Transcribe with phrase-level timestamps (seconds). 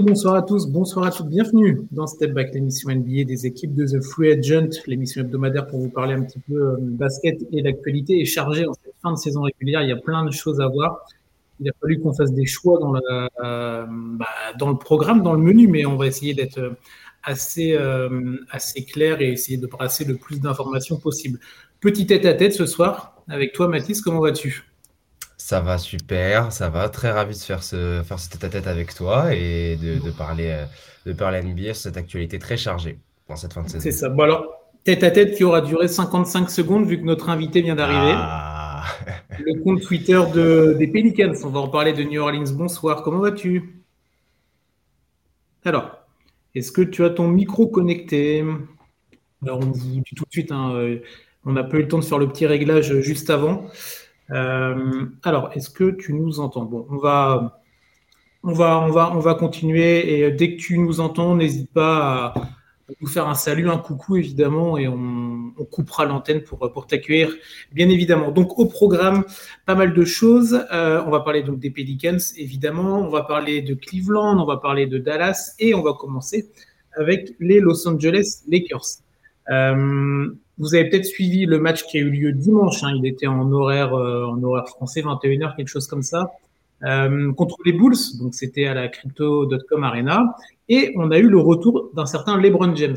[0.00, 3.86] Bonsoir à tous, bonsoir à toutes, bienvenue dans Step Back, l'émission NBA des équipes de
[3.86, 8.20] The Free Agent, l'émission hebdomadaire pour vous parler un petit peu euh, basket et l'actualité
[8.20, 9.82] est chargée en cette fin de saison régulière.
[9.82, 11.06] Il y a plein de choses à voir.
[11.60, 14.26] Il a fallu qu'on fasse des choix dans, euh, bah,
[14.60, 16.74] le programme, dans le menu, mais on va essayer d'être euh,
[17.22, 21.38] assez, clair et essayer de brasser le plus d'informations possible.
[21.80, 24.64] Petit tête à tête ce soir avec toi, Mathis, comment vas-tu?
[25.36, 26.88] Ça va super, ça va.
[26.88, 30.64] Très ravi de faire ce, faire ce tête-à-tête avec toi et de, parler, euh,
[31.04, 33.82] de parler NBA sur cette actualité très chargée dans cette fin de saison.
[33.82, 34.08] C'est ça.
[34.08, 34.46] Bon alors,
[34.84, 38.14] tête-à-tête qui aura duré 55 secondes vu que notre invité vient d'arriver.
[38.14, 38.84] Ah.
[39.38, 41.34] Le compte Twitter de, des Pelicans.
[41.44, 42.52] On va en parler de New Orleans.
[42.54, 43.82] Bonsoir, comment vas-tu?
[45.64, 45.98] Alors,
[46.54, 48.44] est-ce que tu as ton micro connecté?
[49.42, 51.00] Alors, on vous dit tout de suite, hein, euh,
[51.44, 53.66] on n'a pas eu le temps de faire le petit réglage juste avant.
[54.30, 56.64] Euh, alors, est-ce que tu nous entends?
[56.64, 57.60] Bon, on va,
[58.42, 60.20] on va, on va, on va continuer.
[60.20, 62.34] Et dès que tu nous entends, n'hésite pas à
[63.00, 67.34] nous faire un salut, un coucou évidemment, et on, coupera l'antenne pour, pour t'accueillir,
[67.72, 68.30] bien évidemment.
[68.30, 69.24] Donc au programme,
[69.64, 70.64] pas mal de choses.
[70.72, 73.00] Euh, on va parler donc des Pelicans, évidemment.
[73.00, 76.50] On va parler de Cleveland, on va parler de Dallas, et on va commencer
[76.96, 79.00] avec les Los Angeles Lakers.
[79.50, 82.82] Euh, vous avez peut-être suivi le match qui a eu lieu dimanche.
[82.82, 86.32] Hein, il était en horaire, euh, en horaire français, 21h, quelque chose comme ça,
[86.84, 87.96] euh, contre les Bulls.
[88.18, 90.34] Donc c'était à la crypto.com arena.
[90.68, 92.96] Et on a eu le retour d'un certain LeBron James.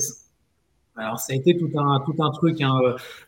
[1.00, 2.61] Alors ça a été tout un, tout un truc.
[2.61, 2.73] Hein.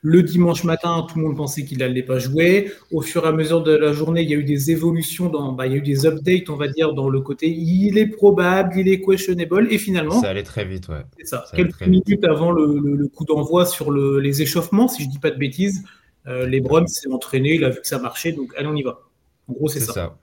[0.01, 2.71] Le dimanche matin, tout le monde pensait qu'il n'allait pas jouer.
[2.91, 5.53] Au fur et à mesure de la journée, il y a eu des évolutions, dans,
[5.53, 8.07] bah, il y a eu des updates, on va dire, dans le côté il est
[8.07, 9.67] probable, il est questionable.
[9.71, 10.21] Et finalement...
[10.21, 11.03] Ça allait très vite, ouais.
[11.17, 11.45] C'est ça.
[11.55, 15.31] Quelques minutes avant le, le, coup d'envoi sur le, les échauffements, si je dis pas
[15.31, 15.83] de bêtises,
[16.27, 18.99] euh, Lebron s'est entraîné, il a vu que ça marchait, donc allez, on y va.
[19.47, 20.17] En gros, c'est ça.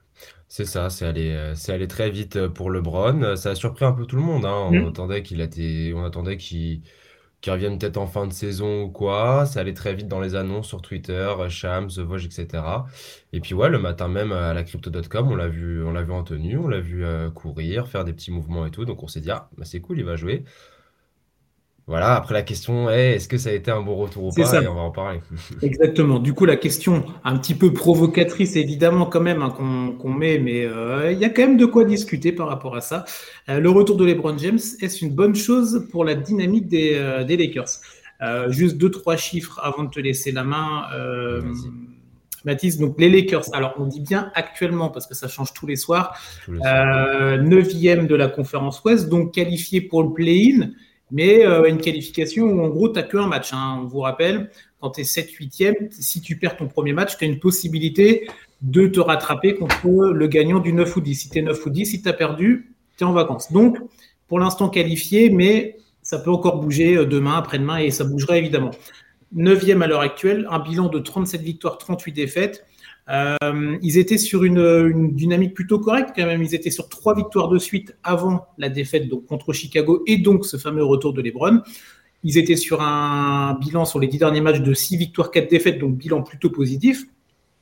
[0.50, 3.36] C'est ça, c'est allé, euh, c'est allé très vite pour LeBron.
[3.36, 4.46] Ça a surpris un peu tout le monde.
[4.46, 4.68] Hein.
[4.68, 4.88] On mmh.
[4.88, 6.80] attendait qu'il on attendait qu'il
[7.40, 9.46] qui reviennent peut-être en fin de saison ou quoi.
[9.46, 12.64] Ça allait très vite dans les annonces sur Twitter, Shams, The etc.
[13.32, 16.12] Et puis ouais, le matin même à la crypto.com, on l'a vu, on l'a vu
[16.12, 18.84] en tenue, on l'a vu euh, courir, faire des petits mouvements et tout.
[18.84, 20.44] Donc on s'est dit, ah, bah, c'est cool, il va jouer.
[21.88, 24.62] Voilà, après la question est, est-ce que ça a été un bon retour ou pas
[24.62, 25.20] Et on va en parler.
[25.62, 26.18] Exactement.
[26.18, 29.54] Du coup, la question un petit peu provocatrice, évidemment, quand même, hein,
[29.98, 32.82] qu'on met, mais euh, il y a quand même de quoi discuter par rapport à
[32.82, 33.06] ça.
[33.48, 37.24] Euh, le retour de LeBron James, est-ce une bonne chose pour la dynamique des, euh,
[37.24, 37.80] Lakers?
[38.48, 40.82] Juste deux, trois chiffres avant de te laisser la main.
[42.44, 45.76] Mathis, donc les Lakers, alors on dit bien actuellement parce que ça change tous les
[45.76, 50.70] soirs, neuvième de la conférence Ouest, donc qualifié pour le play-in
[51.10, 53.52] mais euh, une qualification où en gros, tu n'as qu'un match.
[53.52, 53.80] Hein.
[53.82, 57.28] On vous rappelle, quand tu es 7-8e, si tu perds ton premier match, tu as
[57.28, 58.28] une possibilité
[58.62, 61.14] de te rattraper contre le gagnant du 9 ou 10.
[61.14, 63.52] Si tu es 9 ou 10, si tu as perdu, tu es en vacances.
[63.52, 63.78] Donc,
[64.26, 68.70] pour l'instant qualifié, mais ça peut encore bouger euh, demain, après-demain, et ça bougera évidemment.
[69.36, 72.64] 9e à l'heure actuelle, un bilan de 37 victoires, 38 défaites.
[73.10, 76.42] Euh, ils étaient sur une, dynamique plutôt correcte quand même.
[76.42, 80.44] Ils étaient sur trois victoires de suite avant la défaite donc, contre Chicago et donc
[80.44, 81.62] ce fameux retour de LeBron.
[82.24, 85.78] Ils étaient sur un bilan sur les dix derniers matchs de six victoires, quatre défaites,
[85.78, 87.04] donc bilan plutôt positif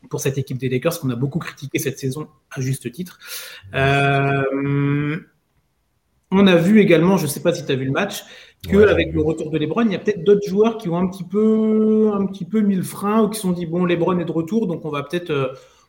[0.09, 3.19] pour cette équipe des Lakers qu'on a beaucoup critiqué cette saison à juste titre.
[3.75, 5.19] Euh,
[6.31, 8.25] on a vu également, je ne sais pas si tu as vu le match,
[8.63, 11.25] qu'avec le retour de Lebron, il y a peut-être d'autres joueurs qui ont un petit
[11.25, 14.25] peu, un petit peu mis le frein ou qui se sont dit bon, Lebron est
[14.25, 15.49] de retour, donc on va peut-être, euh,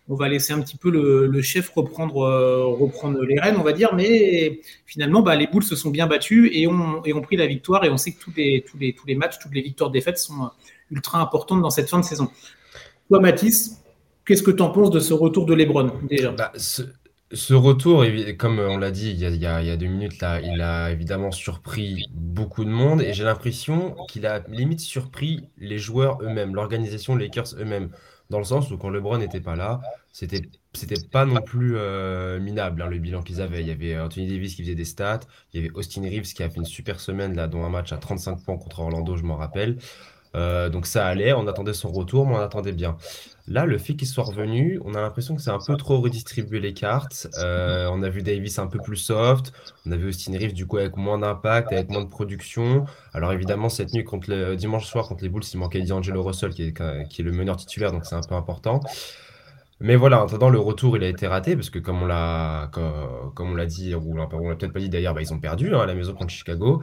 [0.09, 3.73] on va laisser un petit peu le, chef reprendre, euh, reprendre les rênes, on va
[3.73, 3.93] dire.
[3.93, 7.47] Mais finalement, bah, les Bulls se sont bien battus et ont, et ont pris la
[7.47, 7.83] victoire.
[7.83, 10.17] Et on sait que tous les, tous les, tous les matchs, toutes les victoires défaites
[10.17, 10.47] sont euh,
[10.91, 12.29] ultra importantes dans cette fin de saison.
[13.09, 13.81] Toi, Mathis,
[14.25, 16.31] qu'est-ce que tu en penses de ce retour de Lebron déjà?
[16.31, 16.83] Bah, ce
[17.53, 18.05] retour,
[18.37, 22.69] comme on l'a dit il y a, deux minutes, il a évidemment surpris beaucoup de
[22.69, 27.89] monde et j'ai l'impression qu'il a limite surpris les joueurs eux-mêmes, l'organisation Lakers eux-mêmes,
[28.29, 29.81] dans le sens où quand LeBron n'était pas là,
[30.11, 30.41] c'était
[30.73, 33.61] c'était pas non plus euh, minable hein, le bilan qu'ils avaient.
[33.61, 35.21] Il y avait Anthony Davis qui faisait des stats,
[35.53, 37.91] il y avait Austin Reeves qui a fait une super semaine là, dont un match
[37.91, 39.77] à 35 points contre Orlando, je m'en rappelle.
[40.37, 42.97] Euh, donc ça allait, on attendait son retour, mais on attendait bien.
[43.47, 46.59] Là, le fait qu'il soit revenu, on a l'impression que c'est un peu trop redistribué
[46.59, 47.27] les cartes.
[47.39, 49.53] Euh, on a vu Davis un peu plus soft,
[49.85, 52.85] on a vu Austin Reeves du coup avec moins d'impact, avec moins de production.
[53.13, 56.51] Alors évidemment, cette nuit contre le dimanche soir contre les Bulls, il manquait D'Angelo Russell
[56.51, 58.81] qui est, qui est le meneur titulaire, donc c'est un peu important.
[59.79, 62.69] Mais voilà, en attendant, le retour, il a été raté parce que comme on l'a
[62.71, 65.73] comme, on l'a dit, ou on l'a peut-être pas dit d'ailleurs, bah, ils ont perdu
[65.73, 66.81] hein, à la maison contre Chicago.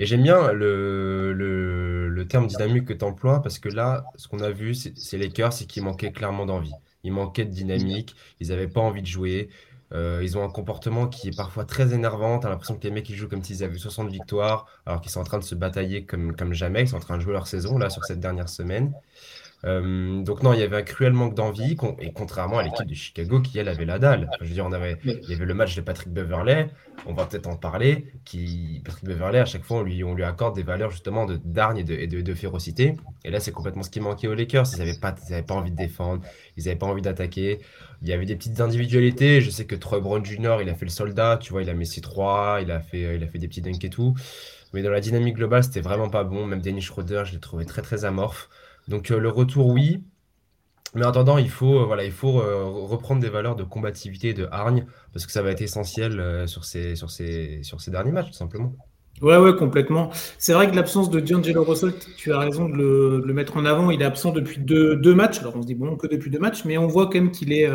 [0.00, 4.50] Et j'aime bien le, terme dynamique que tu emploies parce que là, ce qu'on a
[4.50, 6.72] vu, c'est les cœurs, c'est qu'ils manquaient clairement d'envie.
[7.04, 9.50] Ils manquaient de dynamique, ils n'avaient pas envie de jouer.
[9.92, 12.38] Euh, ils ont un comportement qui est parfois très énervant.
[12.38, 15.10] Tu as l'impression que les mecs ils jouent comme s'ils avaient 60 victoires, alors qu'ils
[15.10, 16.80] sont en train de se batailler comme, comme jamais.
[16.82, 18.94] Ils sont en train de jouer leur saison là sur cette dernière semaine.
[19.64, 22.94] Euh, donc non, il y avait un cruel manque d'envie, et contrairement à l'équipe de
[22.94, 24.30] Chicago qui, elle, avait la dalle.
[24.40, 26.70] je veux dire, on avait, il y avait le match de Patrick Beverley,
[27.06, 30.24] on va peut-être en parler, qui, Patrick Beverley, à chaque fois, on lui, on lui
[30.24, 32.96] accorde des valeurs justement de d'argne et, de, et de, férocité.
[33.24, 34.66] Et là, c'est complètement ce qui manquait aux Lakers.
[34.74, 36.22] Ils n'avaient pas, ils pas envie de défendre,
[36.56, 37.60] ils n'avaient pas envie d'attaquer.
[38.02, 39.40] Il y avait des petites individualités.
[39.42, 41.74] Je sais que Troy Brown Jr., il a fait le soldat, tu vois, il a
[41.74, 44.14] mis ses 3 il a fait, il a fait des petits dunks et tout.
[44.72, 46.46] Mais dans la dynamique globale, c'était vraiment pas bon.
[46.46, 48.48] Même Dennis Schroeder, je l'ai trouvé très très amorphe.
[48.90, 50.02] Donc euh, le retour, oui.
[50.94, 54.30] Mais en attendant, il faut, euh, voilà, il faut euh, reprendre des valeurs de combativité
[54.30, 57.92] et de hargne, parce que ça va être essentiel sur, ces, sur, ces, sur ces
[57.92, 58.74] derniers matchs, tout simplement.
[59.22, 60.10] Ouais, ouais, complètement.
[60.38, 63.90] C'est vrai que l'absence de D'Angelo Russell, tu as raison de le, mettre en avant.
[63.92, 65.38] Il est absent depuis deux, deux, matchs.
[65.38, 67.52] Alors on se dit, bon, que depuis deux matchs, mais on voit quand même qu'il
[67.52, 67.68] est,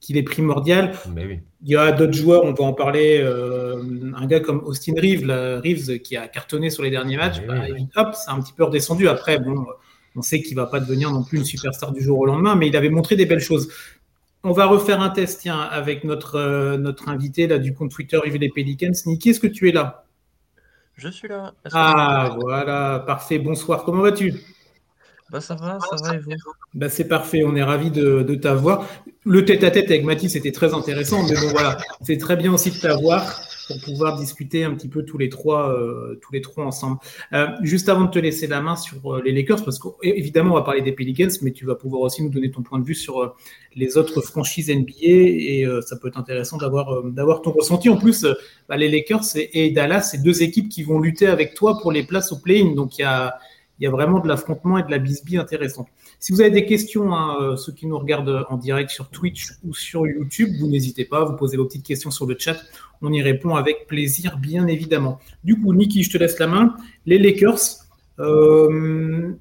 [0.00, 0.92] qu'il est primordial.
[1.14, 1.40] oui.
[1.66, 3.22] Il y a d'autres joueurs, on va en parler.
[3.22, 5.30] un gars comme Austin Reeves,
[5.62, 7.66] Reeves, qui a cartonné sur les derniers matchs, bah,
[7.96, 9.06] hop, c'est un petit peu redescendu.
[9.06, 9.64] Après, bon
[10.16, 12.68] on sait qu'il va pas devenir non plus une superstar du jour au lendemain, mais
[12.68, 13.68] il avait montré des belles choses.
[14.42, 18.20] On va refaire un test, tiens, avec notre, euh, notre invité là, du compte Twitter
[18.24, 18.92] Yves les Pelicans.
[19.06, 20.04] Niki, est-ce que tu es là?
[20.96, 21.54] Je suis là.
[21.72, 23.38] Ah, voilà, parfait.
[23.38, 24.34] Bonsoir, comment vas-tu?
[25.30, 26.30] Bah, ça va, ça va et vous?
[26.74, 28.86] Bah, C'est parfait, on est ravis de, de t'avoir.
[29.24, 32.78] Le tête-à-tête avec Mathis était très intéressant, mais bon voilà, c'est très bien aussi de
[32.78, 36.98] t'avoir pour pouvoir discuter un petit peu tous les trois, euh, tous les trois ensemble.
[37.32, 40.54] Euh, juste avant de te laisser la main sur euh, les Lakers, parce qu'évidemment on
[40.54, 42.94] va parler des Pelicans, mais tu vas pouvoir aussi nous donner ton point de vue
[42.94, 43.34] sur
[43.74, 47.88] les autres franchises NBA et ça peut être intéressant d'avoir d'avoir ton ressenti.
[47.88, 48.26] En plus,
[48.68, 52.04] bah, les Lakers et, Dallas, c'est deux équipes qui vont lutter avec toi pour les
[52.04, 53.34] places au play-in, donc il y a
[53.78, 55.88] il y a vraiment de l'affrontement et de la bisbille intéressante.
[56.20, 59.50] Si vous avez des questions, hein, euh, ceux qui nous regardent en direct sur Twitch
[59.64, 62.56] ou sur YouTube, vous n'hésitez pas, vous posez vos petites questions sur le chat.
[63.02, 65.18] On y répond avec plaisir, bien évidemment.
[65.42, 66.76] Du coup, Niki, je te laisse la main.
[67.04, 67.58] Les Lakers,
[68.20, 69.32] euh,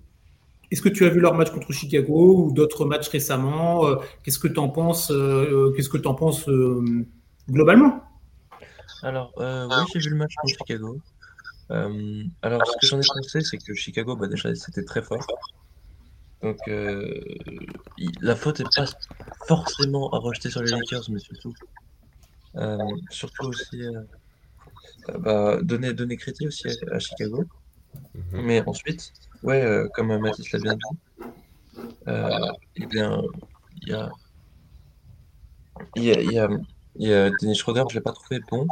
[0.72, 4.40] est-ce que tu as vu leur match contre Chicago ou d'autres matchs récemment euh, Qu'est-ce
[4.40, 5.10] que tu en penses
[5.76, 6.50] Qu'est-ce que en penses
[7.50, 8.02] globalement?
[9.04, 10.98] Alors, oui, j'ai vu le match contre Chicago.
[11.74, 15.26] Euh, alors, ce que j'en ai pensé, c'est que Chicago, bah, déjà, c'était très fort.
[16.42, 17.20] Donc, euh,
[18.22, 18.86] la faute n'est pas
[19.48, 21.54] forcément à rejeter sur les Lakers, mais surtout,
[22.56, 22.78] euh,
[23.10, 23.82] surtout aussi
[25.20, 27.46] bah, donner, donner crédit aussi à, Chicago.
[28.14, 28.42] Mhm.
[28.42, 29.12] Mais ensuite,
[29.42, 30.98] ouais, comme Mathis l'a bien dit,
[32.76, 33.22] eh bien,
[33.82, 34.12] il y a,
[35.96, 36.50] il y a, il y a,
[36.96, 38.68] il y a Dennis Schroeder, je l'ai pas trouvé bon.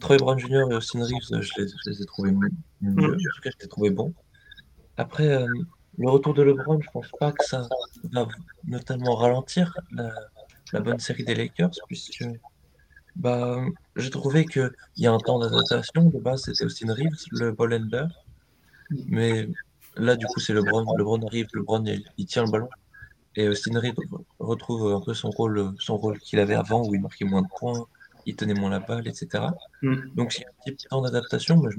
[0.00, 0.70] Troy Brown Jr.
[0.70, 2.50] et Austin Reeves, je les, ai trouvés mieux.
[2.80, 3.04] Mm.
[3.04, 4.14] En tout cas, je les ai trouvés bons.
[4.96, 5.46] Après, euh,
[5.98, 7.68] le retour de LeBron, je pense pas que ça
[8.12, 8.26] va
[8.64, 12.24] notamment ralentir la, bonne série des Lakers, puisque
[13.16, 13.62] bah,
[13.96, 16.04] j'ai trouvé qu'il y a un temps d'adaptation.
[16.10, 18.06] De base, c'était Austin Reeves, le ball handler.
[19.06, 19.48] Mais
[19.96, 20.96] là, du coup, c'est LeBron.
[20.96, 22.68] LeBron arrive, LeBron, il, il tient le ballon.
[23.36, 23.94] Et Austin Reeves
[24.38, 27.48] retrouve un peu son rôle, son rôle qu'il avait avant, où il marquait moins de
[27.58, 27.86] points,
[28.26, 29.44] il tenait moins la balle, etc.
[29.82, 29.96] Mm.
[30.14, 31.76] Donc, s'il y a un petit temps d'adaptation, je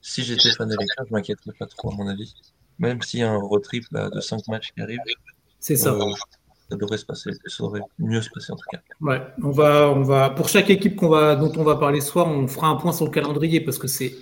[0.00, 2.32] si j'étais fan des Lakers, je m'inquiéterais pas trop, à mon avis.
[2.78, 5.00] Même s'il y a un road trip de 5 matchs qui arrive,
[5.58, 5.94] c'est ça.
[5.94, 6.12] Euh,
[6.70, 8.78] ça devrait se passer, ça devrait mieux se passer en tout cas.
[9.00, 12.10] Ouais, on va, on va, pour chaque équipe qu'on va, dont on va parler ce
[12.10, 14.14] soir, on fera un point sur le calendrier parce que c'est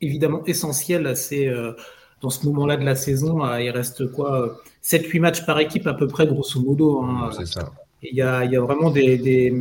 [0.00, 1.16] évidemment essentiel.
[1.16, 1.72] C'est euh,
[2.20, 6.06] dans ce moment-là de la saison, il reste quoi 7-8 matchs par équipe à peu
[6.06, 7.02] près, grosso modo.
[7.02, 7.30] Hein.
[7.36, 7.72] c'est ça.
[8.04, 9.52] Il y, a, il y a, vraiment des, des,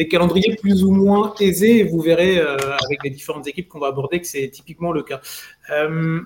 [0.00, 3.78] des, calendriers plus ou moins aisés et vous verrez euh, avec les différentes équipes qu'on
[3.78, 5.20] va aborder que c'est typiquement le cas.
[5.70, 6.20] Euh,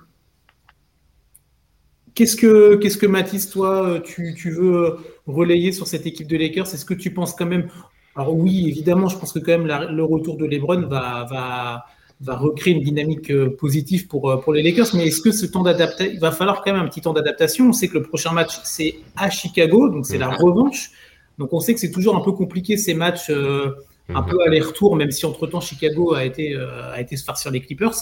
[2.14, 6.72] qu'est-ce que, qu'est-ce que Mathis, toi, tu, tu, veux relayer sur cette équipe de Lakers?
[6.72, 7.68] Est-ce que tu penses quand même.
[8.16, 11.84] Alors, oui, évidemment, je pense que quand même le retour de LeBron va, va,
[12.20, 14.94] va recréer une dynamique euh, positive pour, pour les Lakers.
[14.94, 17.68] Mais est-ce que ce temps d'adaptation, il va falloir quand même un petit temps d'adaptation?
[17.68, 20.36] On sait que le prochain match, c'est à Chicago, donc c'est la mhm.
[20.36, 20.90] revanche.
[21.38, 23.74] Donc on sait que c'est toujours un peu compliqué ces matchs euh,
[24.08, 24.28] un mhm.
[24.28, 27.94] peu aller-retour, même si entre-temps Chicago a été, a été se farcir les Clippers.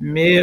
[0.00, 0.36] Mais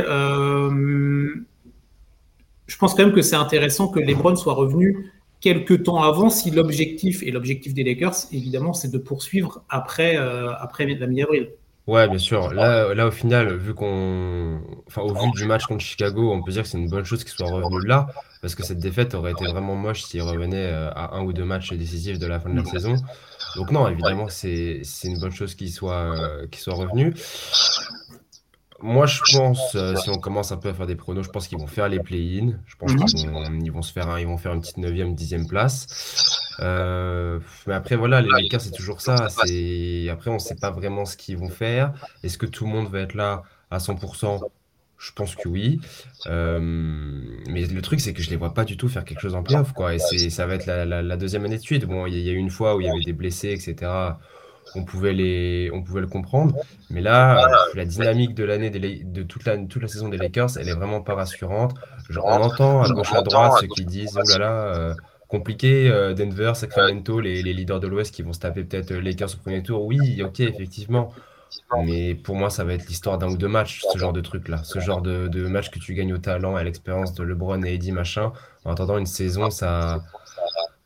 [2.68, 6.52] je pense quand même que c'est intéressant que LeBron soit revenu quelques temps avant si
[6.52, 11.50] l'objectif, et l'objectif des Lakers, évidemment, c'est de poursuivre après, après la mi-avril.
[11.90, 12.54] Ouais, bien sûr.
[12.54, 16.52] Là, là, au final, vu qu'on, enfin, au vu du match contre Chicago, on peut
[16.52, 18.06] dire que c'est une bonne chose qu'il soit revenu là,
[18.42, 21.46] parce que cette défaite aurait été vraiment moche s'il revenait euh, à un ou deux
[21.46, 22.96] matchs décisifs de la fin de la saison.
[23.56, 27.14] Donc non, évidemment, c'est une bonne chose qu'il soit euh, qu'il soit revenu.
[28.82, 31.48] Moi, je pense, euh, si on commence un peu à faire des pronos, je pense
[31.50, 32.54] qu'ils vont faire les play-in.
[32.66, 35.48] Je pense qu'ils vont, ils vont se faire ils vont faire une petite neuvième, dixième
[35.48, 36.50] place.
[36.62, 39.16] Euh, mais après, voilà, les Lakers, c'est toujours ça.
[39.16, 41.94] Après, on ne sait pas vraiment ce qu'ils vont faire.
[42.24, 44.40] Est-ce que tout le monde va être là à 100%?
[45.00, 45.80] Je pense que oui.
[46.28, 49.34] Euh, mais le truc, c'est que je les vois pas du tout faire quelque chose
[49.34, 49.96] en playoff, quoi.
[49.96, 51.86] Et ça va être la, deuxième année de suite.
[51.86, 53.90] Bon, il y, a eu une fois où il y avait des blessés, etc.
[54.76, 56.54] On pouvait les, on pouvait le comprendre.
[56.90, 60.58] Mais là, euh, la dynamique de l'année de toute la, toute la saison des Lakers,
[60.58, 61.76] elle est vraiment pas rassurante.
[62.10, 64.94] Genre, on entend à gauche à droite ceux qui disent, oh là là, euh,
[65.30, 69.64] compliqué, Denver, Sacramento, les, leaders de l'Ouest qui vont se taper peut-être Lakers au premier
[69.64, 69.86] tour.
[69.86, 71.14] Oui, ok, effectivement.
[71.86, 74.64] Mais pour moi, ça va être l'histoire d'un ou deux matchs, ce genre de truc-là.
[74.64, 77.74] Ce genre de, de match que tu gagnes au talent, à l'expérience de LeBron et
[77.74, 78.32] Eddie, machin.
[78.66, 80.04] En attendant, une saison, ça,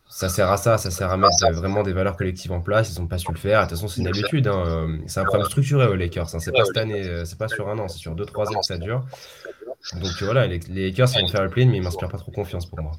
[0.09, 0.77] ça sert à ça.
[0.77, 2.93] Ça sert à mettre vraiment des valeurs collectives en place.
[2.95, 3.61] Ils n'ont pas su le faire.
[3.61, 4.47] De toute façon, c'est une habitude.
[4.47, 4.99] hein.
[5.07, 6.35] C'est un problème structuré aux Lakers.
[6.35, 6.39] hein.
[6.39, 8.65] C'est pas cette année, c'est pas sur un an, c'est sur deux, trois ans que
[8.65, 9.05] ça dure.
[9.93, 12.31] Donc voilà, les, les Lakers, ils vont faire le play, mais ils m'inspirent pas trop
[12.31, 12.91] confiance pour moi.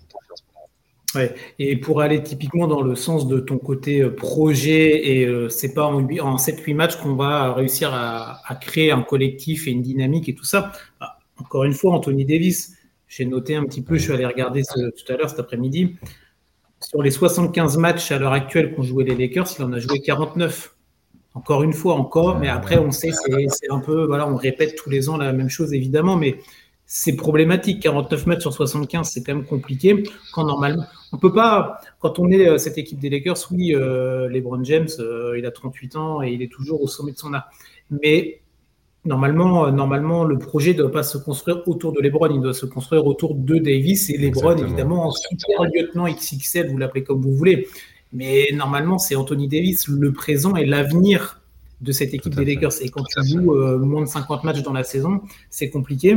[1.14, 1.34] Ouais.
[1.58, 5.74] Et pour aller typiquement dans le sens de ton côté euh, projet, et euh, c'est
[5.74, 10.28] pas en, en 7-8 matchs qu'on va réussir à, créer un collectif et une dynamique
[10.28, 10.72] et tout ça.
[11.00, 12.74] Ah, encore une fois, Anthony Davis,
[13.08, 15.96] j'ai noté un petit peu, je suis allé regarder tout à l'heure cet après-midi.
[16.80, 20.00] Sur les 75 matchs à l'heure actuelle qu'ont joué les Lakers, il en a joué
[20.00, 20.74] 49.
[21.34, 24.90] Encore une fois, encore, mais après, on sait, c'est un peu, voilà, on répète tous
[24.90, 26.38] les ans la même chose, évidemment, mais
[26.86, 27.82] c'est problématique.
[27.82, 30.04] 49 matchs sur 75, c'est quand même compliqué.
[30.32, 34.28] Quand normalement, on peut pas, quand on est euh, cette équipe des Lakers, oui, euh,
[34.28, 37.32] LeBron James, euh, il a 38 ans et il est toujours au sommet de son
[37.32, 37.48] art.
[37.90, 38.40] Mais
[39.04, 42.66] normalement, normalement, le projet ne doit pas se construire autour de LeBron, il doit se
[42.66, 44.66] construire autour de Davis et LeBron, Exactement.
[44.66, 47.68] évidemment, en super lieutenant XXL, vous l'appelez comme vous voulez.
[48.12, 51.40] Mais normalement, c'est Anthony Davis, le présent et l'avenir
[51.80, 52.54] de cette équipe Tout des fait.
[52.54, 52.82] Lakers.
[52.82, 56.16] Et quand tu joues euh, moins de 50 matchs dans la saison, c'est compliqué.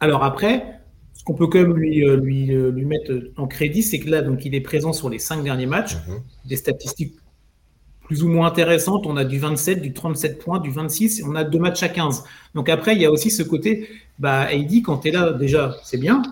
[0.00, 0.80] Alors après,
[1.14, 4.10] ce qu'on peut quand même lui, euh, lui, euh, lui mettre en crédit, c'est que
[4.10, 5.94] là, donc, il est présent sur les cinq derniers matchs.
[5.94, 6.20] Mhm.
[6.44, 7.14] Des statistiques
[8.06, 9.06] plus ou moins intéressantes.
[9.06, 11.88] On a du 27, du 37 points, du 26, et on a deux matchs à
[11.88, 12.24] 15.
[12.54, 13.88] Donc après, il y a aussi ce côté,
[14.18, 16.22] bah, Heidi, quand tu es là, déjà, c'est bien,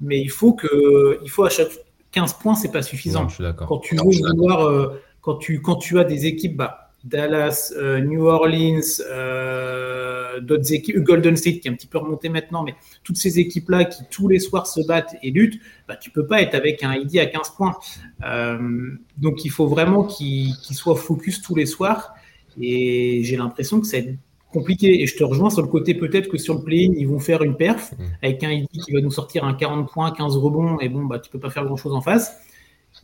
[0.00, 1.70] mais il faut que, il faut à chaque
[2.12, 3.22] 15 points, c'est pas suffisant.
[3.22, 3.66] Non, je suis d'accord.
[3.66, 8.00] Quand tu veux vouloir, euh, quand tu, quand tu as des équipes, bah, Dallas, euh,
[8.00, 8.80] New Orleans,
[9.10, 13.38] euh, d'autres équipes, Golden State qui est un petit peu remonté maintenant, mais toutes ces
[13.38, 16.82] équipes-là qui tous les soirs se battent et luttent, bah, tu peux pas être avec
[16.82, 17.76] un ID à 15 points.
[18.24, 22.14] Euh, donc il faut vraiment qu'il qu'il soit focus tous les soirs.
[22.60, 24.16] Et j'ai l'impression que c'est
[24.54, 25.02] compliqué.
[25.02, 27.42] Et je te rejoins sur le côté peut-être que sur le play-in, ils vont faire
[27.42, 28.04] une perf Mm.
[28.22, 31.18] avec un ID qui va nous sortir un 40 points, 15 rebonds, et bon, bah,
[31.18, 32.38] tu peux pas faire grand-chose en face.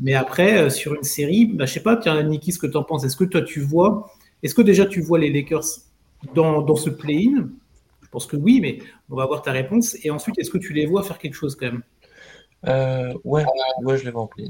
[0.01, 2.77] Mais après, euh, sur une série, bah, je sais pas, tiens, Niki, ce que tu
[2.77, 3.05] en penses.
[3.05, 4.11] Est-ce que toi, tu vois,
[4.43, 5.65] est-ce que déjà tu vois les Lakers
[6.35, 7.49] dans, dans ce play-in?
[8.03, 8.79] Je pense que oui, mais
[9.11, 9.97] on va voir ta réponse.
[10.03, 11.83] Et ensuite, est-ce que tu les vois faire quelque chose quand même?
[12.67, 13.45] Euh, ouais,
[13.83, 14.49] ouais, je les vois en play.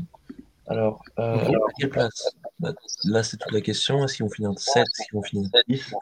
[0.67, 2.31] Alors, euh, à quelle place?
[2.61, 2.73] Bah,
[3.05, 4.05] là, c'est toute la question.
[4.05, 4.83] Est-ce qu'ils vont finir 7?
[4.83, 5.95] Est-ce qu'ils vont finir 10?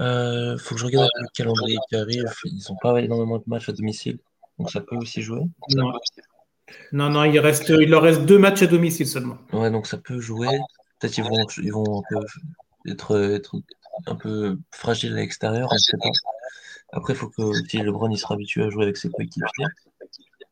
[0.00, 2.32] Euh, faut que je regarde le calendrier qui arrive.
[2.44, 4.18] Ils n'ont pas énormément de matchs à domicile,
[4.58, 5.40] donc ça peut aussi jouer.
[5.70, 5.92] Non.
[6.92, 9.38] Non, non, il, reste, il leur reste deux matchs à domicile seulement.
[9.52, 10.58] Ouais, donc ça peut jouer.
[10.98, 13.56] Peut-être ils vont, ils vont un peu être, être
[14.06, 16.08] un peu fragiles à l'extérieur, on ne sait pas.
[16.92, 19.66] Après, il faut que si LeBron il sera habitué à jouer avec ses coéquipiers.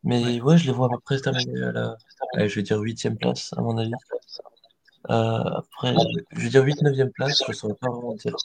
[0.05, 1.97] Mais ouais, je les vois à peu près terminer à la,
[2.35, 3.93] allez, je vais dire huitième place, à mon avis.
[5.11, 5.95] Euh, après,
[6.33, 8.37] je vais dire 8 9 place, je ne saurais pas vraiment dire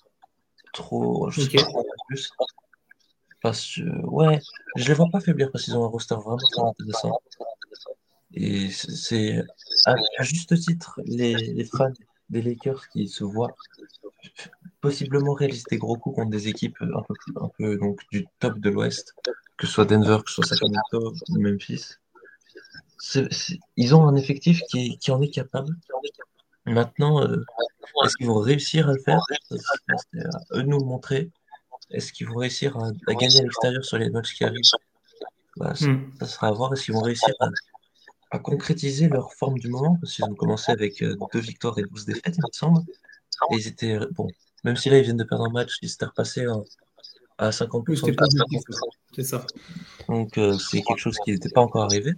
[0.74, 1.74] trop, je sais Ok.
[1.74, 2.32] pas plus.
[3.42, 4.40] Parce que, ouais,
[4.76, 7.20] je les vois pas faiblir parce qu'ils ont un roster vraiment très intéressant.
[8.34, 9.44] Et c'est-
[9.86, 11.92] à, juste titre les, fans
[12.30, 13.54] des Lakers qui se voient
[14.80, 19.14] possiblement réaliser des gros coups contre des équipes un peu, donc, du top de l'Ouest,
[19.58, 21.96] que ce soit Denver, que ce soit Sacramento ou Memphis.
[23.76, 25.76] Ils ont un effectif qui, en est capable.
[26.66, 27.44] Maintenant, euh,
[28.06, 29.20] est-ce qu'ils vont réussir à le faire?
[29.50, 31.32] C'est à eux de nous le montrer.
[31.90, 34.62] Est-ce qu'ils vont réussir à, à gagner à l'extérieur sur les matchs qui arrivent?
[35.58, 36.12] Bah, ça, Hmm.
[36.20, 36.74] ça sera à voir.
[36.74, 37.50] Est-ce qu'ils vont réussir à,
[38.32, 39.98] à concrétiser leur forme du moment?
[40.02, 42.82] Parce qu'ils ont commencé avec euh, deux victoires et 12 défaites, il me semble.
[43.50, 44.28] Et ils étaient, bon,
[44.64, 47.54] même si là ils viennent de perdre un match, ils s'étaient repassés à, à Oui,
[47.54, 48.50] 50% c'était de pas victoire.
[48.50, 48.64] positif,
[49.16, 49.46] c'est ça.
[50.08, 52.14] Donc euh, c'est quelque chose qui n'était pas encore arrivé.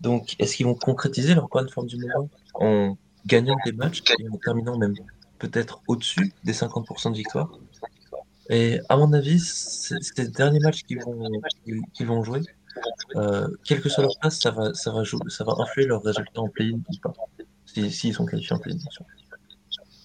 [0.00, 4.28] Donc est-ce qu'ils vont concrétiser leur bonne forme du moment en gagnant des matchs et
[4.28, 4.96] en terminant même
[5.38, 7.60] peut-être au-dessus des 50% de victoire?
[8.50, 9.40] Et à mon avis,
[10.18, 10.98] les derniers matchs qu'ils
[12.06, 12.40] vont, jouer.
[13.14, 16.02] Euh, quelle que soit leur place, ça va, ça va jouer, ça va influer leurs
[16.02, 17.12] résultats en play-in ou pas.
[17.66, 19.04] Si, s'ils sont qualifiés en play-in, bien sûr.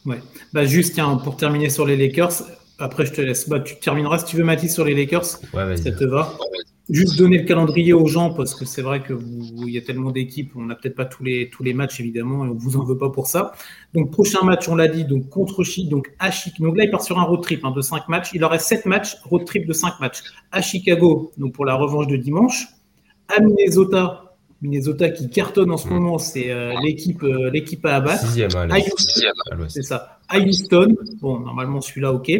[0.05, 0.21] Ouais.
[0.53, 2.43] Bah, juste, tiens, pour terminer sur les Lakers,
[2.77, 3.49] après je te laisse.
[3.49, 5.39] Bah, tu termineras si tu veux, Mathis, sur les Lakers.
[5.53, 6.37] Ouais, Ça te va
[6.89, 9.13] juste donner le calendrier aux gens parce que c'est vrai que
[9.65, 12.45] il y a tellement d'équipes, on n'a peut-être pas tous les, tous les matchs évidemment
[12.45, 13.53] et on vous en veut pas pour ça.
[13.93, 16.67] Donc prochain match, on l'a dit, donc contre Chicago, donc à Chicago.
[16.67, 18.29] Donc là, il part sur un road trip hein, de 5 matchs.
[18.33, 20.21] Il aurait 7 matchs, road trip de 5 matchs.
[20.51, 22.67] À Chicago, donc pour la revanche de dimanche.
[23.35, 25.93] À Minnesota, Minnesota qui cartonne en ce mm.
[25.93, 28.25] moment, c'est euh, l'équipe euh, l'équipe à abattre.
[28.25, 30.19] À, Houston, c'est ça.
[30.29, 32.31] À Houston, bon, normalement celui-là, ok.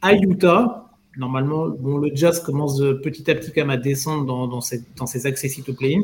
[0.00, 4.46] À Utah, normalement, bon, le Jazz commence petit à petit quand même à descendre dans,
[4.46, 4.60] dans,
[4.96, 6.02] dans ses accès au play-in.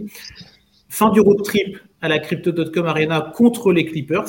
[0.88, 4.28] Fin du road trip à la Crypto.com Arena contre les Clippers.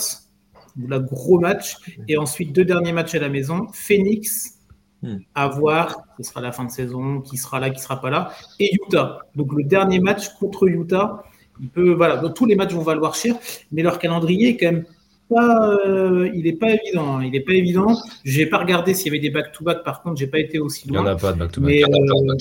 [0.87, 1.77] La gros match.
[2.07, 3.67] Et ensuite, deux derniers matchs à la maison.
[3.73, 4.57] Phoenix,
[5.03, 5.17] Hmm.
[5.35, 8.31] à voir, ce sera la fin de saison, qui sera là, qui sera pas là,
[8.59, 9.19] et Utah.
[9.35, 11.23] Donc le dernier match contre Utah,
[11.61, 13.35] il peut, voilà, tous les matchs vont valoir cher,
[13.71, 14.85] mais leur calendrier est quand même
[15.29, 17.17] pas, euh, il n'est pas évident.
[17.17, 17.23] Hein.
[17.23, 17.97] il n'est pas évident.
[18.23, 19.83] J'ai pas regardé s'il y avait des back-to-back.
[19.83, 20.99] Par contre, j'ai pas été aussi loin.
[20.99, 21.69] Il n'y en a pas de back-to-back.
[21.69, 22.35] Mais euh,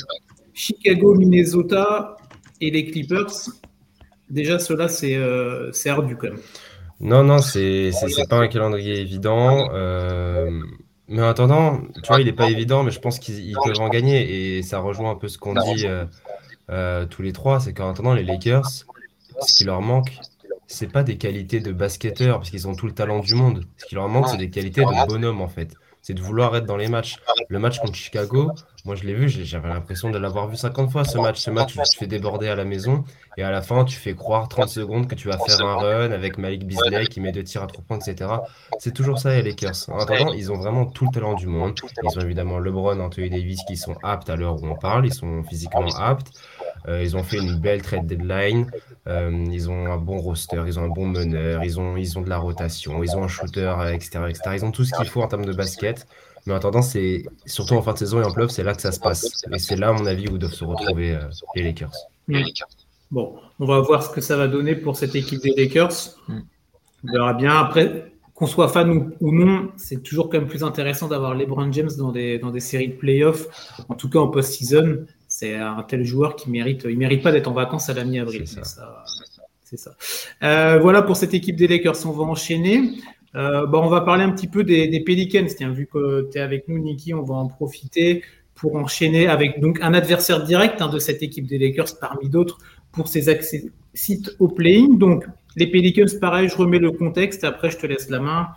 [0.54, 2.16] Chicago, Minnesota
[2.60, 3.32] et les Clippers,
[4.30, 6.38] déjà cela c'est euh, ardu quand même.
[7.00, 7.92] Non, non, c'est
[8.28, 9.68] pas un calendrier évident.
[11.08, 13.88] Mais en attendant, tu vois, il n'est pas évident, mais je pense qu'ils peuvent en
[13.88, 14.56] gagner.
[14.56, 16.04] Et ça rejoint un peu ce qu'on dit euh,
[16.70, 18.68] euh, tous les trois, c'est qu'en attendant, les Lakers,
[19.40, 20.18] ce qui leur manque,
[20.66, 23.64] c'est pas des qualités de basketteurs, parce qu'ils ont tout le talent du monde.
[23.76, 26.66] Ce qui leur manque, c'est des qualités de bonhomme, en fait c'est de vouloir être
[26.66, 27.16] dans les matchs.
[27.48, 28.52] Le match contre Chicago,
[28.84, 31.40] moi je l'ai vu, j'avais l'impression de l'avoir vu 50 fois ce match.
[31.40, 33.02] Ce match où tu te fais déborder à la maison
[33.36, 36.12] et à la fin tu fais croire 30 secondes que tu vas faire un run
[36.12, 38.30] avec Malik Beasley qui met deux tirs à trois points, etc.
[38.78, 39.74] C'est toujours ça les Lakers.
[39.88, 41.74] En attendant, ils ont vraiment tout le talent du monde.
[42.04, 45.14] Ils ont évidemment LeBron, Anthony Davis qui sont aptes à l'heure où on parle, ils
[45.14, 46.28] sont physiquement aptes.
[46.88, 48.70] Euh, ils ont fait une belle trade deadline.
[49.08, 52.22] Euh, ils ont un bon roster, ils ont un bon meneur, ils ont, ils ont
[52.22, 54.50] de la rotation, ils ont un shooter, etc., etc.
[54.54, 56.06] Ils ont tout ce qu'il faut en termes de basket.
[56.46, 58.80] Mais en attendant, c'est surtout en fin de saison et en playoff, c'est là que
[58.80, 59.44] ça se passe.
[59.52, 61.22] Et c'est là, à mon avis, où doivent se retrouver euh,
[61.56, 61.92] les Lakers.
[63.10, 65.92] Bon, on va voir ce que ça va donner pour cette équipe des Lakers.
[66.28, 66.38] Mm.
[67.04, 67.56] On verra bien.
[67.56, 71.90] Après, qu'on soit fan ou, non, c'est toujours quand même plus intéressant d'avoir LeBron James
[71.98, 73.46] dans des, dans des séries de playoffs,
[73.88, 75.06] en tout cas en post-season
[75.38, 78.44] c'est un tel joueur qui mérite, il mérite pas d'être en vacances à la mi-avril.
[78.46, 79.94] C'est ça.
[80.42, 82.06] Euh, voilà pour cette équipe des Lakers.
[82.06, 82.92] On va enchaîner.
[83.34, 85.46] Euh, on va parler un petit peu des, des Pelicans.
[85.54, 88.22] Tiens, vu que tu es avec nous, Niki, on va en profiter
[88.54, 92.56] pour enchaîner avec donc un adversaire direct hein, de cette équipe des Lakers parmi d'autres
[92.92, 94.96] pour ses accès sites au playing.
[94.96, 97.44] Donc, les Pelicans, pareil, je remets le contexte.
[97.44, 98.48] Après, je te laisse la main.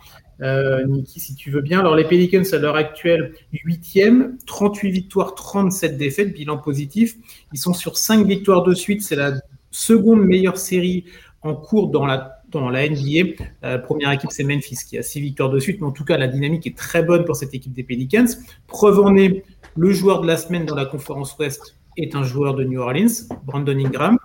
[0.42, 1.80] Euh, Niki, si tu veux bien.
[1.80, 7.16] Alors, les Pelicans, à l'heure actuelle, 8e, 38 victoires, 37 défaites, bilan positif.
[7.52, 9.02] Ils sont sur 5 victoires de suite.
[9.02, 9.34] C'est la
[9.70, 11.04] seconde meilleure série
[11.42, 13.44] en cours dans la, dans la NBA.
[13.62, 15.80] La première équipe, c'est Memphis qui a 6 victoires de suite.
[15.80, 18.26] Mais en tout cas, la dynamique est très bonne pour cette équipe des Pelicans.
[18.66, 19.44] Preuve en est,
[19.76, 23.12] le joueur de la semaine dans la conférence Ouest est un joueur de New Orleans,
[23.44, 24.18] Brandon Ingram,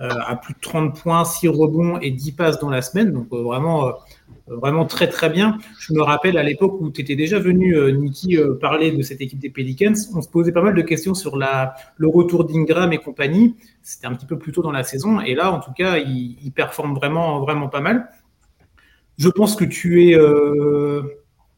[0.00, 3.12] euh, à plus de 30 points, 6 rebonds et 10 passes dans la semaine.
[3.12, 3.92] Donc, euh, vraiment
[4.50, 5.58] vraiment très très bien.
[5.78, 9.02] Je me rappelle à l'époque où tu étais déjà venu, euh, Niki, euh, parler de
[9.02, 12.92] cette équipe des Pelicans, on se posait pas mal de questions sur le retour d'Ingram
[12.92, 13.54] et compagnie.
[13.82, 15.20] C'était un petit peu plus tôt dans la saison.
[15.20, 18.10] Et là, en tout cas, il, il performe vraiment, vraiment pas mal.
[19.18, 21.02] Je pense que tu es, euh,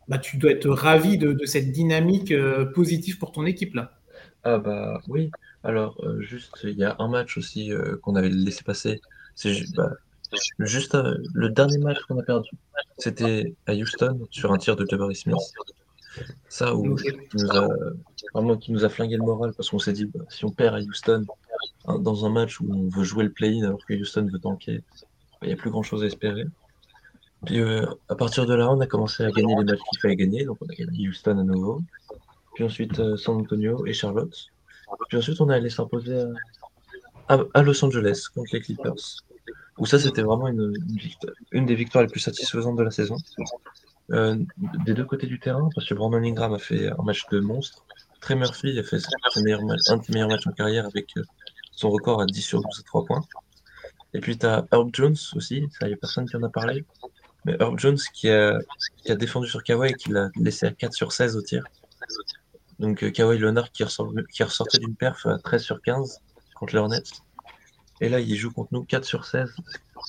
[0.08, 2.34] bah, tu dois être ravi de, de cette dynamique
[2.74, 3.92] positive pour ton équipe là.
[4.44, 5.30] Ah bah oui.
[5.62, 7.70] Alors juste, il y a un match aussi
[8.02, 9.00] qu'on avait laissé passer.
[9.36, 9.92] C'est bah,
[10.58, 12.50] Juste euh, le dernier match qu'on a perdu,
[12.98, 15.36] c'était à Houston sur un tir de Jabari Smith.
[16.48, 17.68] Ça où qui nous a
[18.34, 20.74] vraiment qui nous a flingué le moral parce qu'on s'est dit bah, si on perd
[20.74, 21.24] à Houston
[21.86, 24.82] hein, dans un match où on veut jouer le play-in alors que Houston veut tanker,
[25.42, 26.44] il n'y a plus grand chose à espérer.
[27.46, 30.16] Puis euh, à partir de là, on a commencé à gagner les matchs qu'il fallait
[30.16, 31.80] gagner, donc on a gagné Houston à nouveau.
[32.54, 34.36] Puis ensuite euh, San Antonio et Charlotte.
[35.08, 36.24] Puis ensuite on est allé s'imposer
[37.28, 39.22] à Los Angeles contre les Clippers
[39.78, 40.72] où ça c'était vraiment une,
[41.52, 43.16] une, des victoires les plus satisfaisantes de la saison.
[44.10, 44.36] Euh,
[44.84, 47.84] des deux côtés du terrain, parce que Brandon Ingram a fait un match de monstre.
[48.20, 51.16] Trey Murphy a fait son meilleur match, un de ses meilleurs matchs en carrière avec
[51.16, 51.22] euh,
[51.72, 53.24] son record à 10 sur 12 à 3 points.
[54.14, 56.84] Et puis tu as Herb Jones aussi, ça y a personne qui en a parlé.
[57.44, 58.58] Mais Herb Jones qui a,
[58.98, 61.64] qui a défendu sur Kawhi et qui l'a laissé à 4 sur 16 au tir.
[62.78, 66.20] Donc euh, Kawhi Leonard qui, ressort, qui ressortait d'une perf à 13 sur 15
[66.54, 67.02] contre les Hornets.
[68.00, 69.50] Et là, il joue contre nous 4 sur 16.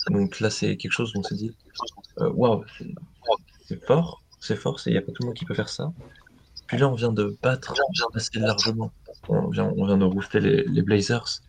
[0.09, 1.55] Donc là, c'est quelque chose dont on s'est dit
[2.19, 2.63] euh, waouh,
[3.67, 5.91] c'est fort, c'est fort, il n'y a pas tout le monde qui peut faire ça.
[6.67, 7.73] Puis là, on vient de battre
[8.13, 8.91] assez largement.
[9.29, 11.41] On vient, on vient de rooster les, Blazers.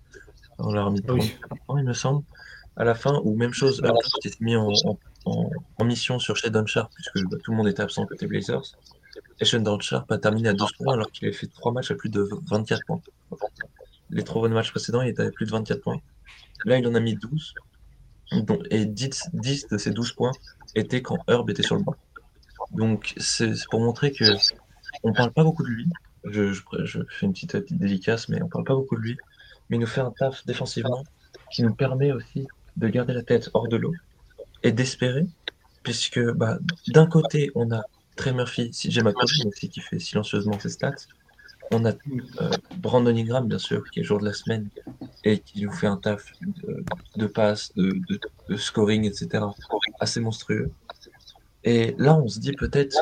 [0.58, 1.20] On leur a mis 30
[1.66, 2.24] points, il me semble.
[2.76, 6.92] À la fin, ou même chose, Herbert qui s'est mis en, mission sur Shadon Sharp,
[6.94, 8.76] puisque bah, tout le monde était absent côté Blazers.
[9.40, 11.94] Et Shadon Sharp a terminé à 12 points alors qu'il avait fait 3 matchs à
[11.94, 13.00] plus de 24 points.
[14.10, 16.00] les trois matchs précédents, il était à plus de 24 points.
[16.64, 17.54] Là, il en a mis 12.
[18.70, 20.32] et 10, 10 de ces 12 points
[20.74, 21.94] étaient quand Herb était sur le banc.
[22.72, 24.24] Donc, c'est pour montrer que
[25.02, 25.86] on parle pas beaucoup de lui.
[26.24, 26.52] Je,
[27.10, 29.18] fais une petite, petite, dédicace, mais on parle pas beaucoup de lui.
[29.68, 31.04] Mais il nous fait un taf défensivement
[31.50, 32.46] qui nous permet aussi
[32.76, 33.92] de garder la tête hors de l'eau
[34.62, 35.26] et d'espérer,
[35.82, 37.82] puisque bah, d'un côté, on a
[38.16, 40.94] Trey Murphy, CJ McCollum aussi qui fait silencieusement ses stats.
[41.70, 44.68] On a euh, Brandon Ingram, bien sûr, qui est jour de la semaine
[45.24, 46.32] et qui nous fait un taf
[47.16, 48.00] de, passes, de,
[48.56, 49.44] scoring, etc.
[50.00, 50.70] assez monstrueux.
[51.64, 52.96] Et là, on se dit peut-être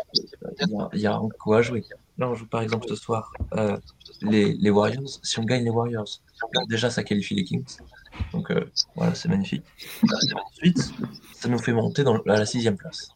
[0.93, 1.85] il y, a quoi à jouer.
[2.19, 3.77] Là, on joue par exemple ce soir euh,
[4.21, 5.19] les, Warriors.
[5.23, 6.21] Si on gagne les Warriors,
[6.69, 7.79] déjà ça qualifie les Kings.
[8.33, 9.65] Donc euh, voilà, c'est magnifique.
[10.53, 10.93] Ensuite,
[11.35, 13.09] ça nous fait monter à la sixième place.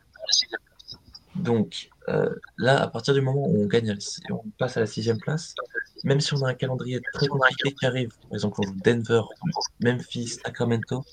[1.38, 3.96] Donc euh, là, à partir du moment où on gagne,
[4.30, 5.54] on passe à la sixième place,
[6.04, 9.22] même si on a un calendrier très compliqué qui arrive, par exemple on joue Denver,
[9.80, 11.04] Memphis, Sacramento,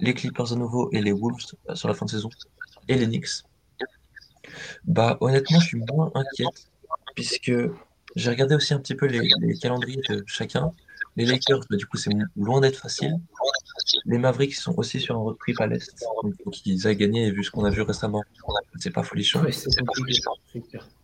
[0.00, 2.30] les Clippers à nouveau et les Wolves euh, sur la fin de saison,
[2.88, 3.42] et les Knicks,
[4.84, 6.68] bah honnêtement je suis moins inquiète
[7.14, 7.52] puisque
[8.14, 10.72] j'ai regardé aussi un petit peu les calendriers de chacun
[11.16, 13.16] les Lakers, bah, du coup, c'est loin d'être facile.
[14.04, 16.04] Les Mavericks sont aussi sur un road trip à l'Est.
[16.22, 18.22] Donc, il faut qu'ils aient gagné, vu ce qu'on a vu récemment.
[18.78, 19.40] C'est pas folichon.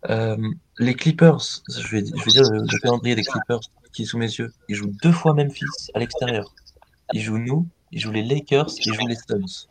[0.09, 0.37] euh,
[0.79, 3.59] les Clippers, je vais, je vais dire le, calendrier des Clippers
[3.91, 4.51] qui est sous mes yeux.
[4.69, 6.53] Ils jouent deux fois Memphis à l'extérieur.
[7.13, 9.67] Ils jouent nous, ils jouent les Lakers, ils jouent les Suns.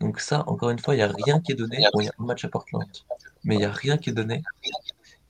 [0.00, 1.78] Donc ça, encore une fois, il n'y a rien qui est donné.
[1.92, 2.86] Bon, il y a un match à Portland,
[3.42, 4.42] mais il n'y a rien qui est donné.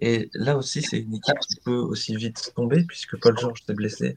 [0.01, 3.75] Et là aussi, c'est une équipe qui peut aussi vite tomber, puisque Paul George s'est
[3.75, 4.17] blessé,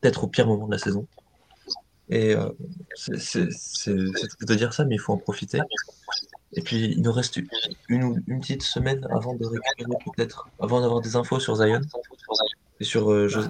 [0.00, 1.06] peut-être au pire moment de la saison.
[2.10, 2.50] Et euh,
[2.94, 5.60] c'est de dire ça, mais il faut en profiter.
[6.52, 7.38] Et puis, il nous reste
[7.88, 11.80] une, une petite semaine avant de récupérer, peut-être, avant d'avoir des infos sur Zion.
[12.80, 13.48] Et sur euh, José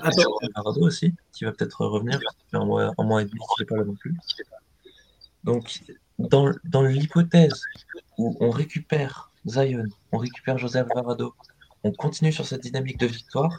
[0.81, 2.21] aussi, qui va peut-être revenir.
[2.53, 4.15] Un mois, un mois et demi qu'il n'est pas là non plus.
[5.45, 5.81] Donc,
[6.19, 7.63] dans, dans l'hypothèse
[8.19, 11.35] où on récupère Zion, on récupère Joseph Alvarado,
[11.83, 13.59] on continue sur cette dynamique de victoire.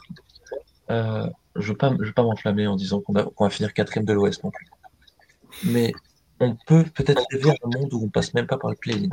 [0.92, 4.44] Euh, je ne veux pas, pas m'enflammer en disant qu'on va finir quatrième de l'Ouest
[4.44, 4.68] non plus.
[5.64, 5.94] Mais
[6.40, 9.10] on peut peut-être rêver à un monde où on passe même pas par le play-in.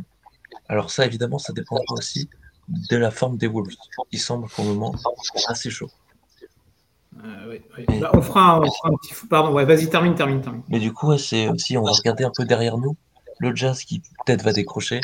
[0.69, 2.29] Alors ça, évidemment, ça dépendra aussi
[2.69, 3.75] de la forme des Wolves,
[4.11, 4.95] qui semble pour le moment
[5.47, 5.91] assez chaud.
[7.25, 7.59] Euh,
[8.01, 9.27] bah, on, fera, un petit...
[9.29, 10.63] Pardon, ouais, vas-y, termine, termine, termine.
[10.69, 12.97] Mais du coup, c'est aussi, on va regarder un peu derrière nous,
[13.39, 15.01] le Jazz qui peut-être va décrocher,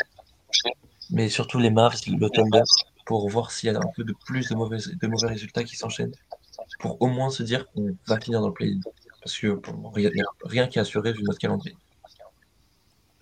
[1.09, 2.63] mais surtout les Mavs, le Thunder,
[3.05, 5.75] pour voir s'il y a un peu de plus de mauvais, de mauvais résultats qui
[5.75, 6.15] s'enchaînent,
[6.79, 8.79] pour au moins se dire qu'on va finir dans le play-in.
[9.25, 9.59] Parce que
[10.43, 11.75] rien qui est assuré vu notre calendrier.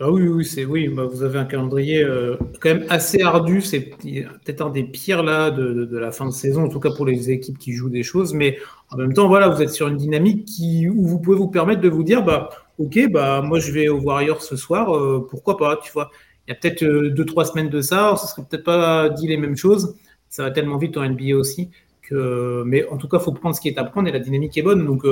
[0.01, 0.89] Ah oui, oui, c'est oui.
[0.89, 3.61] Bah, vous avez un calendrier euh, quand même assez ardu.
[3.61, 7.05] C'est peut-être un des pires là de, la fin de saison, en tout cas pour
[7.05, 8.33] les équipes qui jouent des choses.
[8.33, 8.57] Mais
[8.91, 11.79] en même temps, voilà, vous êtes sur une dynamique qui où vous pouvez vous permettre
[11.79, 15.55] de vous dire, bah, ok, bah moi je vais aux Warriors ce soir, euh, pourquoi
[15.55, 16.11] pas, tu vois
[16.47, 19.27] il y a peut-être euh, deux, trois semaines de ça, ça serait peut-être pas dit
[19.27, 19.95] les mêmes choses.
[20.29, 21.69] Ça va tellement vite en NBA aussi.
[22.01, 24.19] Que, mais en tout cas, il faut prendre ce qui est à prendre et la
[24.19, 24.85] dynamique est bonne.
[24.85, 25.05] Donc,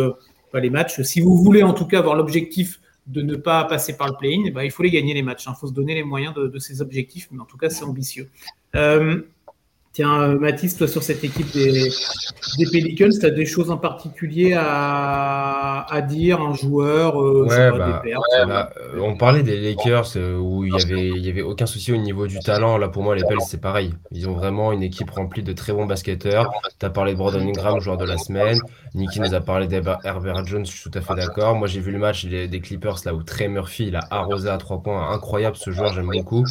[0.59, 4.07] les matchs, si vous voulez en tout cas avoir l'objectif de ne pas passer par
[4.07, 5.45] le play-in, bah, il faut les gagner les matchs.
[5.45, 5.55] Il hein.
[5.59, 8.29] faut se donner les moyens de, ces objectifs, mais en tout cas, c'est ambitieux.
[8.75, 9.21] Euh,
[9.93, 11.89] Tiens, euh, Mathis, toi, sur cette équipe des,
[12.57, 17.77] des Pelicans, tu as des choses en particulier à, à dire, un joueur euh, ouais,
[17.77, 18.01] bah,
[18.47, 21.97] bah, euh, On parlait des Lakers où il n'y avait, y avait aucun souci au
[21.97, 22.77] niveau du talent.
[22.77, 23.93] Là, pour moi, les Pels, c'est pareil.
[24.11, 26.53] Ils ont vraiment une équipe remplie de très bons basketteurs.
[26.79, 28.61] Tu as parlé de Brandon Ingram, joueur de la semaine.
[28.95, 31.55] Nicky nous a parlé d'Herbert Jones, je suis tout à fait d'accord.
[31.55, 34.47] Moi, j'ai vu le match des, des Clippers là où Trey Murphy, il a arrosé
[34.47, 35.11] à trois points.
[35.11, 36.45] Incroyable ce joueur, j'aime beaucoup.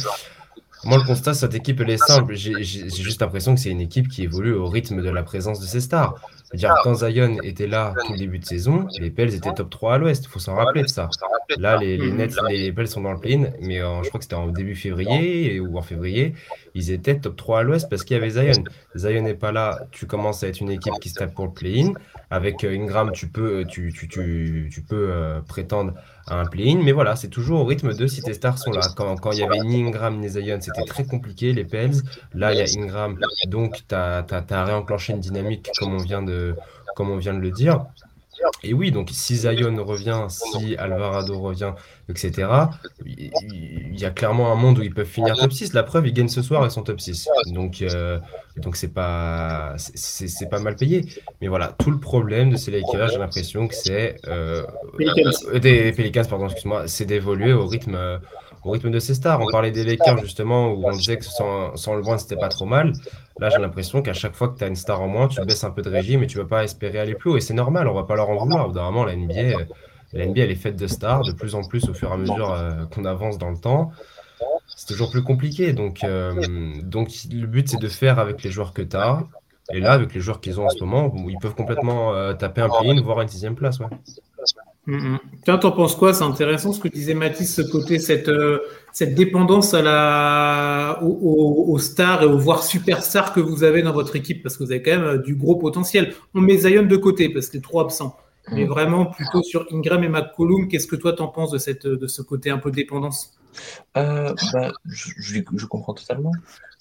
[0.83, 2.33] Moi, le constat, cette équipe, elle est simple.
[2.33, 5.65] J'ai juste l'impression que c'est une équipe qui évolue au rythme de la présence de
[5.65, 6.15] ses stars.
[6.43, 9.93] C'est-à-dire, quand Zion était là tout le début de saison, les Pels étaient top 3
[9.93, 10.25] à l'ouest.
[10.25, 11.09] Il faut s'en rappeler de ça.
[11.57, 14.47] Là, les, Nets, les Pels sont dans le play-in, mais je crois que c'était en
[14.47, 16.33] début février ou en février.
[16.73, 18.63] Ils étaient top 3 à l'ouest parce qu'il y avait Zion.
[18.95, 21.51] Zion n'est pas là, tu commences à être une équipe qui se tape pour le
[21.51, 21.93] play-in.
[22.29, 25.93] Avec euh, Ingram, tu peux, tu, tu, tu, tu peux euh, prétendre
[26.39, 26.81] un play-in.
[26.83, 28.81] Mais voilà, c'est toujours au rythme de si tes stars sont là.
[28.95, 32.01] Quand, quand il y avait ni Ingram ni Zion, c'était très compliqué, les Pels.
[32.33, 33.17] Là, il y a Ingram,
[33.47, 36.55] donc tu as, as, réenclenché une dynamique comme on vient de,
[36.95, 37.85] comme on vient de le dire.
[38.63, 41.73] Et oui, donc si Zion revient, si Alvarado revient,
[42.09, 42.47] etc.,
[43.05, 45.73] il y a clairement un monde où ils peuvent finir top 6.
[45.73, 47.27] La preuve, ils gagnent ce soir, ils sont top 6.
[47.47, 48.19] Donc, euh,
[48.57, 51.05] donc c'est pas, c'est pas mal payé.
[51.41, 54.17] Mais voilà, tout le problème de ces Lakers, j'ai l'impression que c'est.
[54.27, 54.63] Euh,
[55.59, 58.19] des Pelicans, pardon, excuse-moi, c'est d'évoluer au rythme
[58.63, 59.41] au rythme de ses stars.
[59.41, 62.65] On parlait des Lakers justement, où on disait que sans, sans LeBron, c'était pas trop
[62.65, 62.93] mal.
[63.39, 65.63] Là, j'ai l'impression qu'à chaque fois que tu as une star en moins, tu baisses
[65.63, 67.37] un peu de régime et tu vas pas espérer aller plus haut.
[67.37, 68.69] Et c'est normal, on va pas leur en vouloir.
[68.69, 69.65] Vraiment, la NBA,
[70.13, 72.17] la NBA, elle est faite de stars, de plus en plus au fur et à
[72.17, 73.91] mesure euh, qu'on avance dans le temps.
[74.75, 75.73] C'est toujours plus compliqué.
[75.73, 76.33] Donc, euh,
[76.81, 79.23] donc le but, c'est de faire avec les joueurs que tu as.
[79.73, 82.61] Et là, avec les joueurs qu'ils ont en ce moment, ils peuvent complètement euh, taper
[82.61, 83.79] un play-in, voire une sixième place.
[83.79, 83.87] Ouais.
[84.91, 85.19] Mm, mm.
[85.43, 86.13] Tiens, t'en penses quoi?
[86.13, 88.31] C'est intéressant ce que disait Mathis, ce côté, cette,
[88.91, 94.15] cette dépendance à la, aux, stars et aux voire superstars que vous avez dans votre
[94.15, 96.13] équipe, parce que vous avez quand même du gros potentiel.
[96.33, 98.17] On met Zion de côté, parce que les trois absents
[98.51, 100.67] mais vraiment plutôt sur Ingram et McCollum.
[100.67, 103.37] Qu'est-ce que toi t'en penses de, cette, de ce côté un peu dépendance?
[103.97, 106.31] Euh, bah, je, comprends totalement.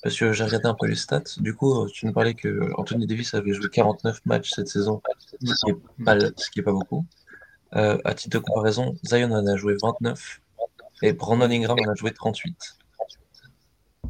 [0.03, 1.23] Parce que j'ai regardé un peu les stats.
[1.39, 5.03] Du coup, tu nous parlais que Anthony Davis avait joué 49 matchs cette saison,
[5.43, 7.05] ce qui n'est pas, pas, beaucoup.
[7.77, 10.41] Euh, à titre de comparaison, Zion en a joué 29
[11.03, 12.57] et Brandon Ingram en a joué 38.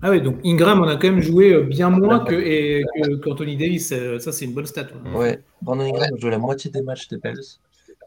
[0.02, 3.92] Ah oui, donc Ingram on a quand même joué euh, bien moins que, qu'Anthony Davis.
[3.92, 4.88] Euh, ça, c'est une bonne stat.
[5.14, 7.38] Ouais, Brandon Ingram a joué la moitié des matchs des Pels.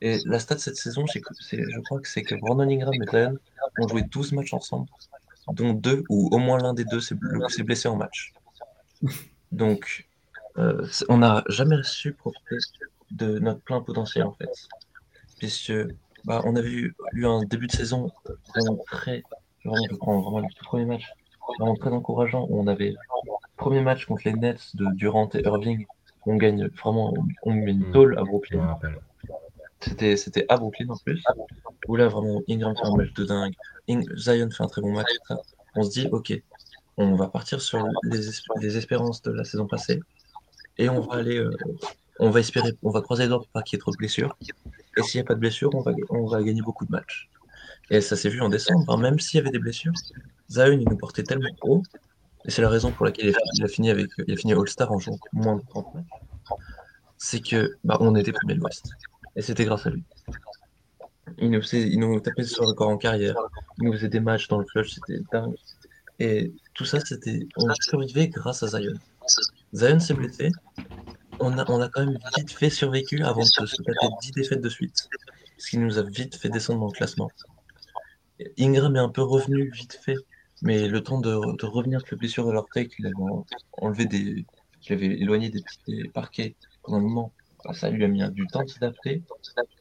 [0.01, 3.37] Et la stat cette saison, c'est, je crois que c'est que Brandon Ingram et Zion
[3.79, 4.87] ont joué 12 matchs ensemble,
[5.53, 7.15] dont deux, ou au moins l'un des deux s'est,
[7.63, 8.33] blessé en match.
[9.51, 10.07] Donc,
[10.57, 12.57] euh, on n'a jamais su profiter
[13.11, 14.49] de notre plein potentiel, en fait.
[15.43, 15.73] Puisque
[16.23, 18.09] bah, on a vu, eu un début de saison
[18.47, 19.23] vraiment très.
[19.65, 21.11] Vraiment, je prends vraiment le premier match
[21.59, 22.47] vraiment très encourageant.
[22.49, 22.95] On avait
[23.57, 25.85] premier match contre les Nets de Durant et Irving.
[26.25, 27.91] On gagne vraiment, on, met une hmm.
[27.91, 28.79] tôle à Brooklyn.
[29.81, 31.21] C'était, c'était à Brooklyn en plus.
[31.89, 33.53] Où là, vraiment, Ingram fait un match de dingue.
[34.15, 35.09] Zion fait un très bon match.
[35.75, 36.41] On se dit, ok,
[36.95, 39.99] on va partir sur les, espérances de la saison passée.
[40.77, 41.51] Et on va aller, euh,
[42.19, 43.97] on va espérer, on va croiser les doigts pour pas qu'il y ait trop de
[43.97, 44.37] blessures.
[44.97, 47.29] Et s'il n'y a pas de blessures, on va, gagner beaucoup de matchs.
[47.89, 48.97] Et ça s'est vu en décembre, hein.
[48.97, 49.93] même s'il y avait des blessures,
[50.49, 51.83] Zion, il nous portait tellement haut,
[52.45, 55.57] et c'est la raison pour laquelle il a fini avec, fini All-Star en jouant moins
[55.57, 56.05] de 30 matchs,
[57.17, 58.89] c'est que bah, on était premier de l'Ouest.
[59.35, 60.03] Et c'était grâce à lui.
[61.37, 63.35] Il nous, faisait, il tapait sur le corps en carrière,
[63.79, 65.55] il nous faisait des matchs dans le clutch, c'était dingue.
[66.19, 68.93] Et tout ça, c'était, on survécu grâce à Zion.
[69.73, 70.51] Zion s'est blessé,
[71.43, 75.09] on a, quand même vite fait survécu avant de se taper 10 défaites de suite,
[75.57, 77.29] ce qui nous a vite fait descendre dans le classement.
[78.59, 80.17] Ingram est un peu revenu vite fait
[80.63, 83.15] mais le temps de, revenir de la blessure de l'orteil qu'il avait
[83.73, 84.45] enlevé des.
[84.89, 88.69] éloigné des, petits parquets pendant un moment, bah, ça lui a mis du temps de
[88.69, 89.21] s'adapter.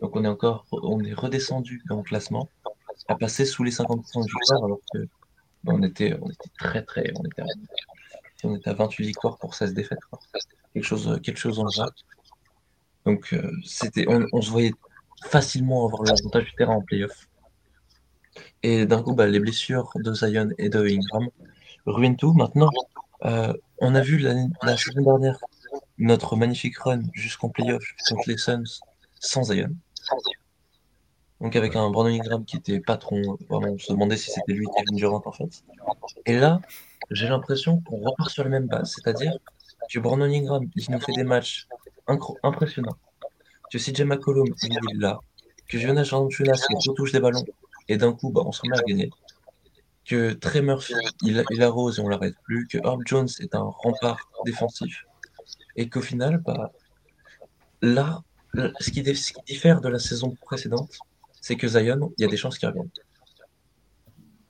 [0.01, 2.49] Donc on est encore on est redescendu le classement,
[3.09, 4.99] à passer sous les 50% du alors que
[5.63, 7.13] bah, on, était, on était très très.
[7.17, 7.43] On était,
[8.45, 9.99] on était à 28 victoires pour 16 défaites.
[10.73, 11.91] Quelque chose, quelque chose en genre.
[13.05, 14.73] Donc euh, c'était, on, on, se voyait
[15.25, 17.29] facilement avoir l'avantage du terrain en playoff.
[18.63, 21.29] Et d'un coup, bah, les blessures de Zion et de Ingram
[21.87, 22.33] ruinent tout.
[22.33, 22.71] Maintenant,
[23.25, 25.39] euh, on a vu la semaine dernière
[25.99, 28.81] notre magnifique run jusqu'en playoff contre les Suns
[29.21, 29.71] sans Zion.
[31.41, 34.97] Donc avec un Brandon Ingram qui était patron, on se demandait si c'était lui Kevin
[34.97, 35.65] Durant en fait.
[36.27, 36.61] Et là,
[37.15, 39.33] j'ai l'impression qu'on repart sur les mêmes bases, c'est-à-dire
[39.91, 41.69] que Brandon Ingram, nous fait des matchs
[42.43, 42.97] impressionnants,
[43.71, 45.21] que CJ McCollum, il est là,
[45.69, 47.45] que Jonas Valanciunas, il retouche des ballons,
[47.89, 49.11] et d'un coup, bah, on se remet à gagner.
[50.05, 52.67] Que Trey Murphy, il, il arrose et on l'arrête plus.
[52.67, 55.05] Que Herb Jones est un rempart défensif.
[55.77, 56.73] Et qu'au final, bah,
[57.83, 58.23] là,
[58.81, 59.03] ce qui,
[59.47, 60.99] diffère de la saison précédente,
[61.41, 62.91] c'est que Zion, il y a des chances qu'il revienne.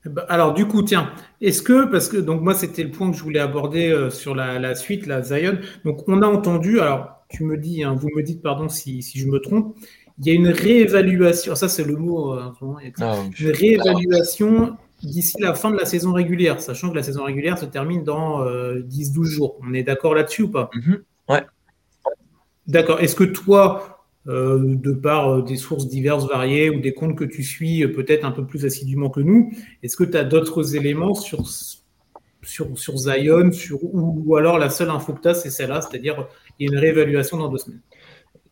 [0.04, 3.10] Eh ben, alors du coup, tiens, est-ce que, parce que donc moi c'était le point
[3.10, 7.24] que je voulais aborder euh, sur la, suite, la Zion, donc on a entendu, alors
[7.28, 9.76] tu me dis, hein, vous me dites pardon si, si je me trompe,
[10.18, 12.50] il y a une réévaluation, ça c'est le mot, euh,
[13.00, 17.58] ah, une réévaluation d'ici la fin de la saison régulière, sachant que la saison régulière
[17.58, 19.58] se termine dans 10-12 euh, jours.
[19.62, 20.70] On est d'accord là-dessus ou pas?
[20.74, 21.00] Mm-hmm.
[21.28, 21.44] Ouais.
[22.68, 23.00] D'accord.
[23.00, 27.42] Est-ce que toi, euh, de par des sources diverses, variées, ou des comptes que tu
[27.42, 31.44] suis peut-être un peu plus assidûment que nous, est-ce que tu as d'autres éléments sur,
[32.42, 36.66] sur, Zion, sur, ou, alors la seule info que tu as, c'est celle-là, c'est-à-dire il
[36.66, 37.80] y a une réévaluation dans deux semaines?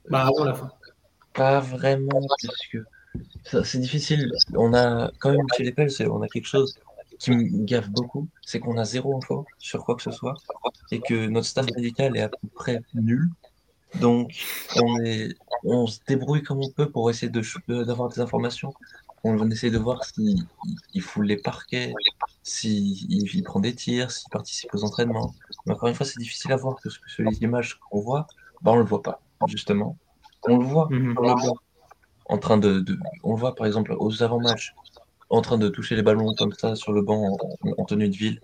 [0.08, 0.70] Bah, avant la fin.
[1.34, 2.84] Pas vraiment, puisque
[3.64, 4.30] c'est difficile.
[4.54, 6.74] On a quand même chez les Pels, on a quelque chose
[7.18, 10.34] qui me gaffe beaucoup, c'est qu'on a zéro info sur quoi que ce soit
[10.90, 13.28] et que notre staff médical est à peu près nul.
[14.00, 14.32] Donc
[14.76, 17.42] on est, on se débrouille comme on peut pour essayer de
[17.84, 18.72] d'avoir des informations.
[19.22, 20.46] On essaie de voir s'il
[20.94, 21.92] il fout les parquets,
[22.42, 25.34] s'il prend des tirs, s'il participe aux entraînements.
[25.66, 28.26] Mais encore une fois, c'est difficile à voir parce que sur les images qu'on voit,
[28.62, 29.96] bah on le voit pas justement.
[30.48, 31.14] On le voit, mhm.
[31.18, 31.62] on le voit.
[32.26, 32.84] En train de,
[33.24, 34.74] on le voit par exemple aux avant-matchs.
[35.30, 37.36] en train de toucher les ballons comme ça sur le banc
[37.78, 38.40] en, tenue de ville,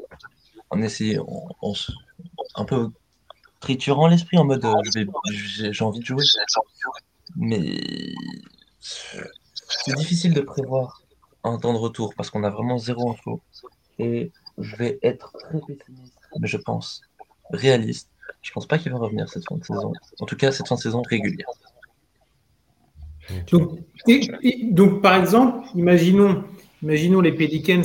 [0.70, 1.26] en essayant,
[1.62, 1.72] en,
[2.56, 2.90] un peu
[3.66, 4.64] triturant l'esprit en mode
[5.32, 6.22] j'ai envie de jouer.
[7.34, 7.80] Mais
[8.80, 11.02] c'est difficile de prévoir
[11.42, 13.40] un temps de retour parce qu'on a vraiment zéro info.
[13.98, 17.02] Et je vais être très pessimiste, mais je pense
[17.50, 18.08] réaliste.
[18.42, 19.92] Je pense pas qu'il va revenir cette fin de saison.
[20.20, 21.48] En tout cas, cette fin de saison régulière.
[23.50, 26.44] Donc, par exemple, imaginons,
[26.84, 27.82] imaginons les Pelicans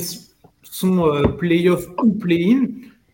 [0.62, 2.68] sont euh, play-off ou play-in.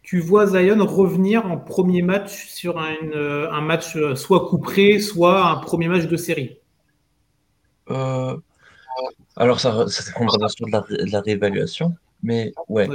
[0.09, 5.01] Tu vois Zion revenir en premier match sur un, euh, un match euh, soit couperé,
[5.01, 6.59] soit un premier match de série?
[9.37, 11.95] alors, ça, ça dépendra bien sûr de la, de la réévaluation.
[12.23, 12.89] Mais ouais,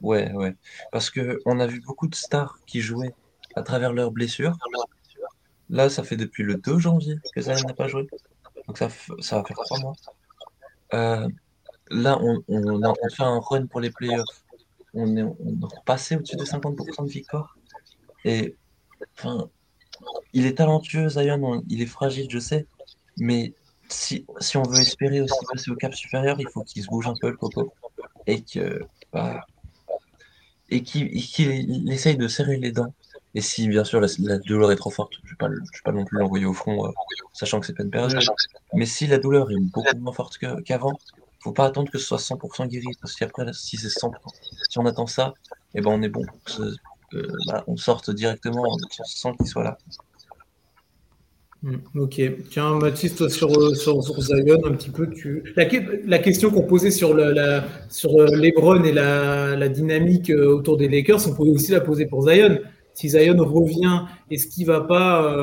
[0.00, 0.56] ouais, ouais,
[0.90, 3.14] Parce que on a vu beaucoup de stars qui jouaient
[3.54, 4.56] à travers leurs blessures.
[5.70, 8.08] Là, ça fait depuis le 2 janvier que Zion n'a pas joué.
[8.66, 8.88] Donc ça,
[9.20, 9.94] ça va faire trois mois.
[10.94, 11.28] Euh,
[11.90, 14.42] là, on, on, a, fait un run pour les playoffs.
[15.00, 17.56] On est, on est passé au-dessus de 50% de victoire.
[18.24, 18.56] Et
[19.16, 19.48] enfin,
[20.32, 22.66] il est talentueux, Zion, il est fragile, je sais.
[23.16, 23.54] Mais
[23.88, 27.06] si, si on veut espérer aussi passer au cap supérieur, il faut qu'il se bouge
[27.06, 27.72] un peu le coco
[28.26, 28.80] et que
[29.12, 29.46] bah,
[30.70, 32.92] et qu'il essaye de serrer les dents.
[33.34, 36.18] Et si bien sûr la, douleur est trop forte, je ne vais, pas non plus
[36.18, 36.90] l'envoyer au front, euh,
[37.32, 38.16] sachant que c'est peine perdue.
[38.74, 40.98] Mais si la douleur est beaucoup moins forte qu'avant,
[41.48, 44.12] faut pas attendre que ce soit 100% guéri, parce qu'après, si c'est 100%,
[44.68, 45.34] si on attend ça,
[45.74, 46.24] et eh ben on est bon.
[47.46, 48.64] Bah, on sorte directement
[49.04, 49.78] sans qu'il soit là.
[51.62, 52.20] Hmm, ok.
[52.50, 55.42] Tiens, Mathis, toi, sur, euh, sur, Zion, un petit peu, tu...
[55.56, 60.88] la, question qu'on posait sur, la, sur euh, Lebron et la, dynamique euh, autour des
[60.88, 62.60] Lakers, on pouvait aussi la poser pour Zion.
[62.94, 65.36] Si Zion revient, est-ce qu'il va pas,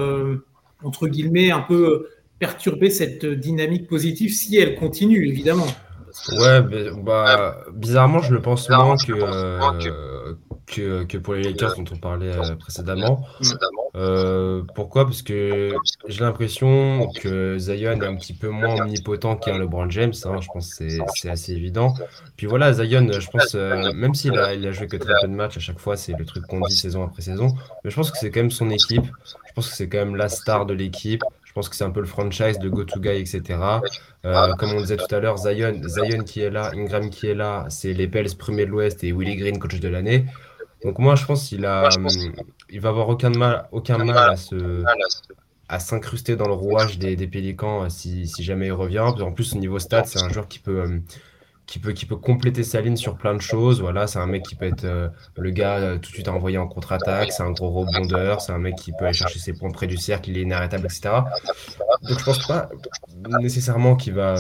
[0.84, 5.68] entre guillemets, un peu perturber cette dynamique positive si elle continue, évidemment?
[6.32, 6.62] Ouais,
[7.04, 9.14] bah, bizarrement, je le pense moins que,
[10.66, 13.26] que, que, pour les Lakers dont on parlait précédemment.
[13.96, 15.06] Euh, pourquoi?
[15.06, 15.74] Parce que
[16.08, 20.14] j'ai l'impression que Zion est un petit peu moins omnipotent qu'un LeBron James.
[20.26, 21.94] Hein, je pense que c'est assez évident.
[22.38, 25.28] Puis voilà, Zion, je pense, euh, même s'il a, il a joué que très peu
[25.28, 27.54] de matchs à chaque fois, c'est le truc qu'on dit saison après saison.
[27.84, 29.06] Mais je pense que c'est quand même son équipe.
[29.48, 31.24] Je pense que c'est quand même la star de l'équipe.
[31.56, 33.42] Je pense que c'est un peu le franchise de go-to-guy, etc.
[34.26, 37.34] Euh, comme on disait tout à l'heure, Zion, Zion qui est là, Ingram qui est
[37.34, 40.26] là, c'est les Pels premier de l'Ouest et Willie Green, coach de l'année.
[40.84, 41.88] Donc moi, je pense qu'il a,
[42.70, 44.84] il va avoir aucun mal, aucun mal à se,
[45.70, 49.00] à s'incruster dans le rouage des, des Pélicans euh, si, si, jamais il revient.
[49.00, 51.04] En plus, au niveau stats, c'est un joueur qui peut, hum,
[51.66, 53.82] qui peut, qui peut compléter sa ligne sur plein de choses.
[53.82, 56.34] Voilà, c'est un mec qui peut être euh, le gars euh, tout de suite à
[56.34, 57.32] envoyer en contre-attaque.
[57.32, 58.42] C'est un gros rebondeur.
[58.42, 60.30] C'est un mec qui peut aller chercher ses points près du cercle.
[60.30, 61.10] Il est inarrêtable, etc.
[62.04, 62.70] Donc, je pense pas
[63.42, 64.36] nécessairement qu'il va,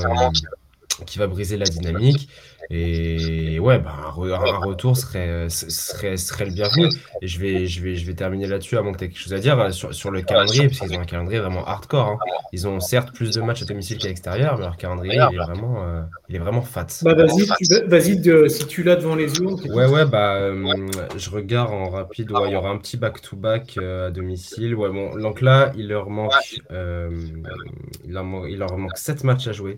[1.05, 2.29] qu'il va briser la dynamique.
[2.69, 6.87] Et ouais, bah, un, retour serait, serait, serait le bienvenu.
[7.21, 9.33] Et je vais, je vais, je vais terminer là-dessus, avant que tu aies quelque chose
[9.33, 12.07] à dire euh, sur, sur le calendrier, parce qu'ils ont un calendrier vraiment hardcore.
[12.07, 12.17] Hein.
[12.53, 15.43] Ils ont certes plus de matchs à domicile qu'à l'extérieur, mais leur calendrier, il est
[15.43, 16.87] vraiment, euh, il est vraiment fat.
[17.03, 19.47] Bah, vas-y, vas si tu l'as devant les yeux.
[19.71, 22.31] Ouais, ouais, bah, euh, je regarde en rapide.
[22.45, 24.73] il y aura un petit back-to-back à domicile.
[24.75, 26.33] Ouais, bon, donc là, il leur manque,
[26.71, 29.77] il, leur, il leur manque 7 matchs à jouer.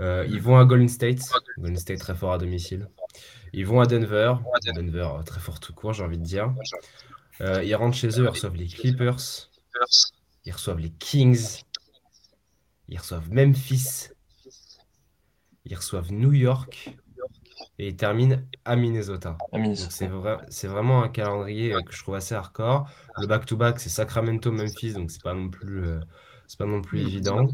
[0.00, 1.20] ils vont à Golden State.
[1.58, 2.88] Golden State très fort à domicile.
[3.52, 4.34] Ils vont à Denver.
[4.74, 6.54] Denver, euh, très fort tout court, j'ai envie de dire.
[7.40, 9.50] Euh, ils rentrent chez eux, ils reçoivent les Clippers.
[10.44, 11.62] Ils reçoivent les Kings.
[12.88, 14.10] Ils reçoivent Memphis.
[15.64, 16.94] Ils reçoivent New York.
[17.78, 19.36] Et ils terminent à Minnesota.
[20.48, 22.88] C'est vraiment un calendrier euh, que je trouve assez hardcore.
[23.20, 25.84] Le back-to-back, c'est Sacramento-Memphis, donc c'est pas non plus
[26.46, 27.48] c'est pas non plus évident.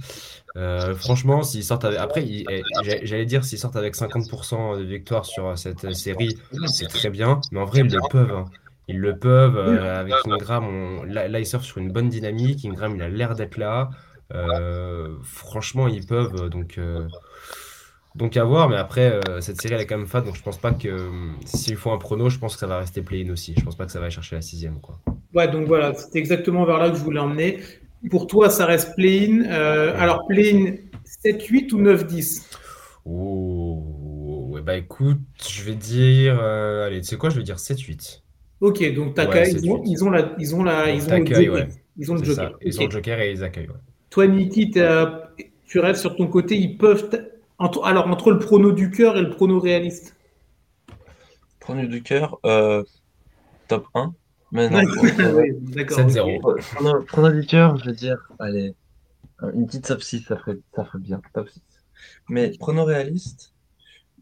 [0.56, 1.98] Euh, franchement, s'ils sortent avec...
[1.98, 2.62] Après, eh,
[3.02, 7.40] j'allais dire, s'ils sortent avec 50% de victoire sur cette série, c'est très bien.
[7.50, 8.32] Mais en vrai, ils le peuvent.
[8.32, 8.44] Hein.
[8.88, 9.56] Ils le peuvent.
[9.56, 12.64] Euh, avec Ingram, là, ils sortent sur une bonne dynamique.
[12.64, 13.90] Ingram, il a l'air d'être là.
[14.34, 16.48] Euh, franchement, ils peuvent.
[16.50, 16.78] Donc,
[18.14, 18.68] donc à voir.
[18.68, 20.20] Mais après, cette série, elle est quand même fat.
[20.20, 21.08] Donc je pense pas que
[21.46, 23.54] s'il faut un prono, je pense que ça va rester play-in aussi.
[23.56, 24.80] Je pense pas que ça va aller chercher la sixième.
[24.80, 24.98] Quoi.
[25.34, 27.60] Ouais, donc voilà, c'est exactement vers là que je voulais emmener.
[28.10, 29.44] Pour toi, ça reste play-in.
[29.50, 30.74] Euh, alors, play-in
[31.24, 32.42] 7-8 ou 9-10
[33.04, 36.38] Oh, ouais, bah écoute, je vais dire.
[36.40, 38.22] Euh, allez, tu sais quoi, je vais dire 7-8.
[38.60, 41.66] Ok, donc ils, ont, ils, ont, la, ils ont la, ils ont le joker.
[41.96, 42.52] Ils ont le joker.
[42.60, 43.68] Ils ont le joker et ils accueillent.
[44.10, 44.70] Toi, Niki,
[45.66, 46.56] tu restes sur ton côté.
[46.56, 47.08] Ils peuvent.
[47.58, 50.16] Entre, alors, entre le prono du cœur et le prono réaliste?
[51.60, 52.82] Prono du cœur, euh,
[53.68, 54.14] top 1.
[54.52, 57.06] Mais non, 7-0.
[57.06, 58.74] Pour auditeur, je veux dire, allez,
[59.54, 61.22] une petite top 6, ça ferait, ça ferait bien.
[61.32, 61.62] Top 6.
[62.28, 63.54] Mais prono réaliste,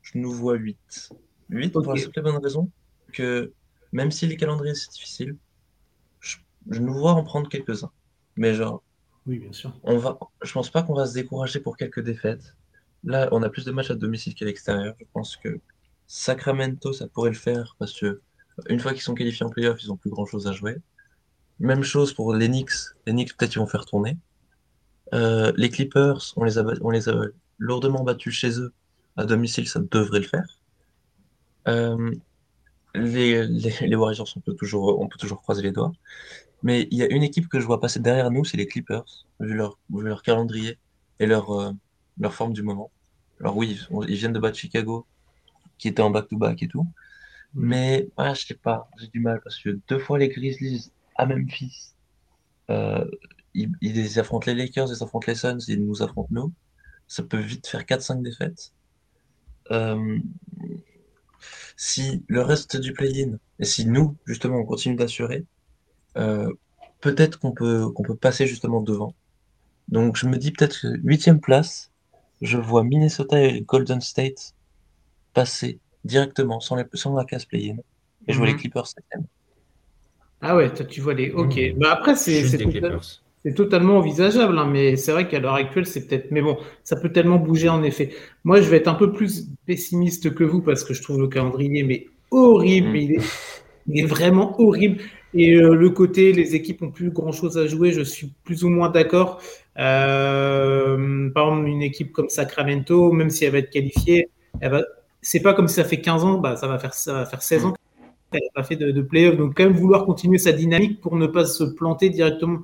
[0.02, 1.10] je nous vois 8.
[1.50, 2.70] 8 pour la simple bonne raison
[3.12, 3.52] que
[3.92, 5.36] même si les calendriers c'est difficile,
[6.20, 7.90] je, nous vois en prendre quelques-uns.
[8.36, 8.84] Mais genre,
[9.26, 9.76] oui, bien sûr.
[9.82, 12.54] On va, je pense pas qu'on va se décourager pour quelques défaites.
[13.02, 14.94] Là, on a plus de matchs à domicile qu'à l'extérieur.
[15.00, 15.58] Je pense que
[16.06, 18.20] Sacramento, ça pourrait le faire parce que
[18.68, 20.76] une fois qu'ils sont qualifiés en playoff, ils ont plus grand chose à jouer.
[21.58, 22.72] Même chose pour les Knicks.
[23.06, 24.16] Les Knicks, peut-être, ils vont faire tourner.
[25.12, 27.14] Euh, les Clippers, on les, a,
[27.58, 28.72] lourdement battus chez eux.
[29.16, 30.60] À domicile, ça devrait le faire.
[31.68, 32.14] Euh,
[32.94, 35.92] les, Warriors, on peut, toujours, croiser les doigts.
[36.62, 39.26] Mais il y a une équipe que je vois passer derrière nous, c'est les Clippers,
[39.40, 40.78] vu leur, calendrier
[41.18, 41.72] et euh,
[42.18, 42.90] leur forme du moment.
[43.40, 45.06] Alors oui, ils viennent de battre Chicago,
[45.78, 46.86] qui était en back-to-back et tout.
[47.54, 51.26] Mais ah, je sais pas, j'ai du mal parce que deux fois les Grizzlies à
[51.26, 51.94] Memphis,
[52.70, 53.04] euh,
[53.54, 56.52] ils, ils, affrontent les Lakers, ils affrontent les Suns, ils nous affrontent nous.
[57.08, 58.72] Ça peut vite faire 4-5 défaites.
[59.72, 60.18] Euh,
[61.76, 65.44] si le reste du play-in, et si nous, justement, on continue d'assurer,
[66.16, 66.52] euh,
[67.00, 69.14] peut-être qu'on peut, qu'on peut passer justement devant.
[69.88, 71.90] Donc je me dis peut-être huitième place,
[72.42, 74.54] je vois Minnesota et Golden State
[75.34, 77.76] passer directement sans, sans la case play-in
[78.26, 78.58] et jouer les mhm.
[78.58, 79.24] Clippers septième.
[80.42, 81.30] Ah ouais, toi, tu vois les.
[81.30, 81.54] Ok.
[81.56, 82.44] mais bah, après, c'est
[83.42, 86.30] c'est totalement envisageable, hein, mais c'est vrai qu'à l'heure actuelle, c'est peut-être.
[86.30, 88.10] Mais bon, ça peut tellement bouger en effet.
[88.44, 91.28] Moi, je vais être un peu plus pessimiste que vous parce que je trouve le
[91.28, 92.90] calendrier mais horrible.
[92.90, 92.96] Mm.
[92.96, 93.22] Il, est...
[93.86, 94.98] il, est, vraiment horrible.
[95.32, 98.64] Et euh, le côté, les équipes ont plus grand chose à jouer, je suis plus
[98.64, 99.40] ou moins d'accord.
[99.78, 104.28] Euh, par exemple, une équipe comme Sacramento, même si elle va être qualifiée,
[104.60, 104.84] elle va...
[105.22, 107.42] c'est pas comme si ça fait 15 ans, bah, ça, va faire, ça va faire
[107.42, 107.74] 16 ans
[108.32, 109.36] qu'elle n'a pas fait de, de play-off.
[109.36, 112.60] Donc, quand même, vouloir continuer sa dynamique pour ne pas se planter directement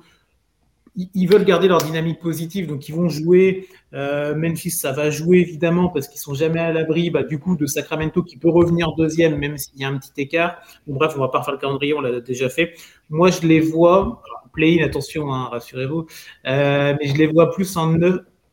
[1.13, 3.67] ils veulent garder leur dynamique positive, donc ils vont jouer.
[3.93, 7.11] Euh, Memphis, ça va jouer évidemment parce qu'ils sont jamais à l'abri.
[7.11, 10.11] Bah, du coup, de Sacramento qui peut revenir deuxième, même s'il y a un petit
[10.17, 10.57] écart.
[10.87, 12.73] bref, on va pas faire le calendrier, on l'a déjà fait.
[13.09, 14.23] Moi, je les vois.
[14.53, 16.07] Play-in, attention, hein, rassurez-vous.
[16.47, 17.95] Euh, mais je les vois plus en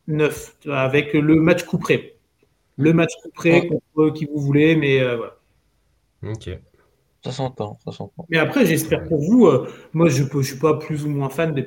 [0.07, 2.14] 9, avec le match couperé.
[2.77, 5.37] Le match couperé contre qui vous voulez, mais euh, voilà.
[6.35, 6.51] Ok.
[7.25, 8.27] Ça s'entend, ça s'entend.
[8.29, 9.49] Mais après, j'espère pour vous,
[9.95, 11.65] moi je ne suis pas plus ou moins fan des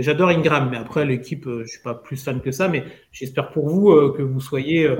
[0.00, 2.68] J'adore Ingram, mais après, l'équipe, euh, je ne suis pas plus fan que ça.
[2.68, 4.96] Mais j'espère pour vous euh, que vous soyez euh,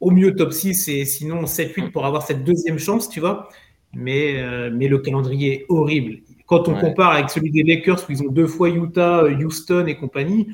[0.00, 3.48] au mieux top 6 et sinon 7-8 pour avoir cette deuxième chance, tu vois.
[3.92, 6.20] Mais, mais le calendrier est horrible.
[6.46, 9.96] Quand on compare avec celui des Lakers, où ils ont deux fois Utah, Houston et
[9.96, 10.46] compagnie,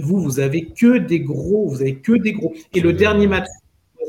[0.00, 1.68] vous, vous avez que des gros.
[1.68, 2.54] Vous avez que des gros.
[2.74, 3.46] Et le dernier match,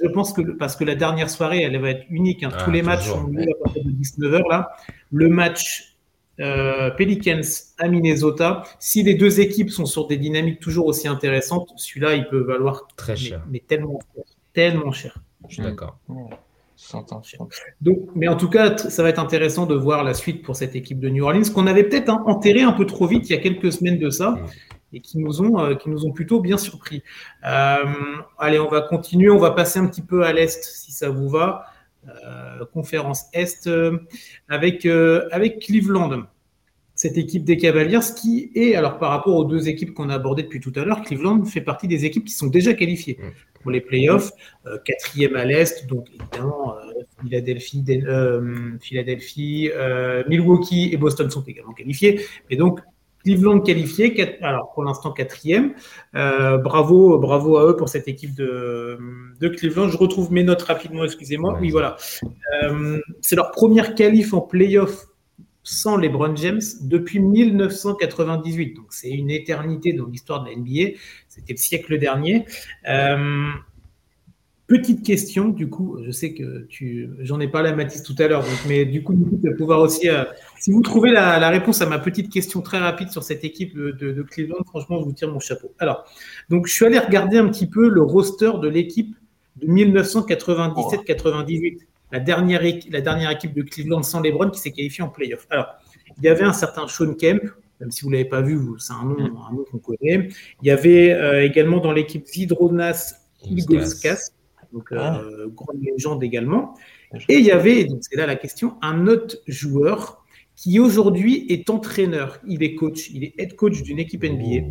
[0.01, 2.43] je pense que parce que la dernière soirée, elle va être unique.
[2.43, 2.49] Hein.
[2.49, 4.69] Tous ah, les matchs sont lieu à partir de 19h là.
[5.11, 5.97] Le match
[6.39, 7.41] euh, Pelicans
[7.79, 8.63] à Minnesota.
[8.79, 12.87] Si les deux équipes sont sur des dynamiques toujours aussi intéressantes, celui-là, il peut valoir
[12.95, 13.43] très cher.
[13.49, 14.23] Mais, tellement cher.
[14.53, 15.17] Tellement cher.
[15.47, 15.97] Je suis d'accord.
[17.81, 20.75] Donc, mais en tout cas, ça va être intéressant de voir la suite pour cette
[20.75, 23.35] équipe de New Orleans qu'on avait peut-être hein, enterré un peu trop vite il y
[23.35, 24.31] a quelques semaines de ça.
[24.31, 24.45] Mm.
[24.93, 27.03] Et qui nous, ont, euh, qui nous ont plutôt bien surpris.
[27.45, 27.83] Euh,
[28.37, 29.29] allez, on va continuer.
[29.29, 31.65] On va passer un petit peu à l'Est, si ça vous va.
[32.25, 33.69] Euh, conférence Est
[34.47, 36.23] avec, avec Cleveland
[36.95, 40.41] cette équipe des Cavaliers, qui est, alors par rapport aux deux équipes qu'on a abordées
[40.41, 43.19] depuis tout à l'heure, Cleveland fait partie des équipes qui sont déjà qualifiées
[43.61, 44.31] pour les playoffs,
[44.83, 46.75] quatrième à l'Est, donc évidemment
[47.21, 47.83] Philadelphie,
[48.81, 49.69] Philadelphie
[50.27, 52.79] Milwaukee et Boston sont également qualifiés, et donc
[53.27, 55.73] Cleveland qualifié, alors pour l'instant quatrième.
[56.15, 58.97] Euh, bravo, bravo à eux pour cette équipe de,
[59.41, 59.89] de Cleveland.
[59.89, 61.57] Je retrouve mes notes rapidement, excusez-moi.
[61.59, 61.97] Oui, voilà.
[62.63, 65.07] Euh, c'est leur première qualif en playoff
[65.63, 68.73] sans les Brown James depuis 1998.
[68.75, 70.97] Donc c'est une éternité dans l'histoire de la NBA.
[71.27, 72.45] C'était le siècle dernier.
[72.87, 73.49] Euh,
[74.67, 78.27] Petite question, du coup, je sais que tu, j'en ai parlé à Mathis tout à
[78.27, 80.25] l'heure, mais du coup, tu vas pouvoir aussi, euh,
[80.59, 84.21] si vous trouvez la, réponse à ma petite question très rapide sur cette équipe de,
[84.23, 85.71] Cleveland, franchement, je vous tire mon chapeau.
[85.79, 86.03] Alors,
[86.49, 89.15] donc, je suis allé regarder un petit peu le roster de l'équipe
[89.55, 91.77] de 1997-98,
[92.11, 95.47] la dernière, équipe de Cleveland sans LeBron qui s'est qualifiée en playoff.
[95.49, 95.67] Alors,
[96.17, 97.41] il y avait un certain Sean Kemp,
[97.79, 99.15] même si vous ne l'avez pas vu, c'est un nom,
[99.71, 100.27] qu'on connaît.
[100.61, 103.13] Il y avait euh, également dans l'équipe Zidronas
[103.45, 104.31] Ilgauskas
[104.73, 105.19] donc ah.
[105.19, 106.75] euh, grande légende également.
[107.29, 110.23] Et il y avait, c'est là la question, un autre joueur
[110.55, 112.39] qui aujourd'hui est entraîneur.
[112.47, 114.67] Il est coach, il est head coach d'une équipe NBA.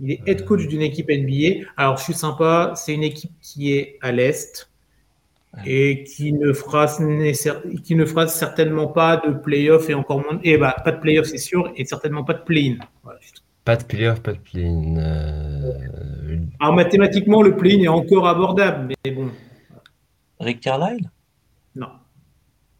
[0.00, 1.66] Il est head coach d'une équipe NBA.
[1.76, 4.70] Alors, je suis sympa, c'est une équipe qui est à l'Est
[5.66, 6.86] et qui ne, fera,
[7.84, 10.40] qui ne fera certainement pas de playoff et encore moins.
[10.42, 12.76] Et bah, pas de playoff, c'est sûr, et certainement pas de play-in.
[13.64, 14.96] Pas de playoff, pas de play-in.
[14.98, 19.28] Euh, Alors mathématiquement, le play-in est encore abordable, mais bon.
[20.40, 21.10] Rick Carlisle?
[21.74, 21.88] Non.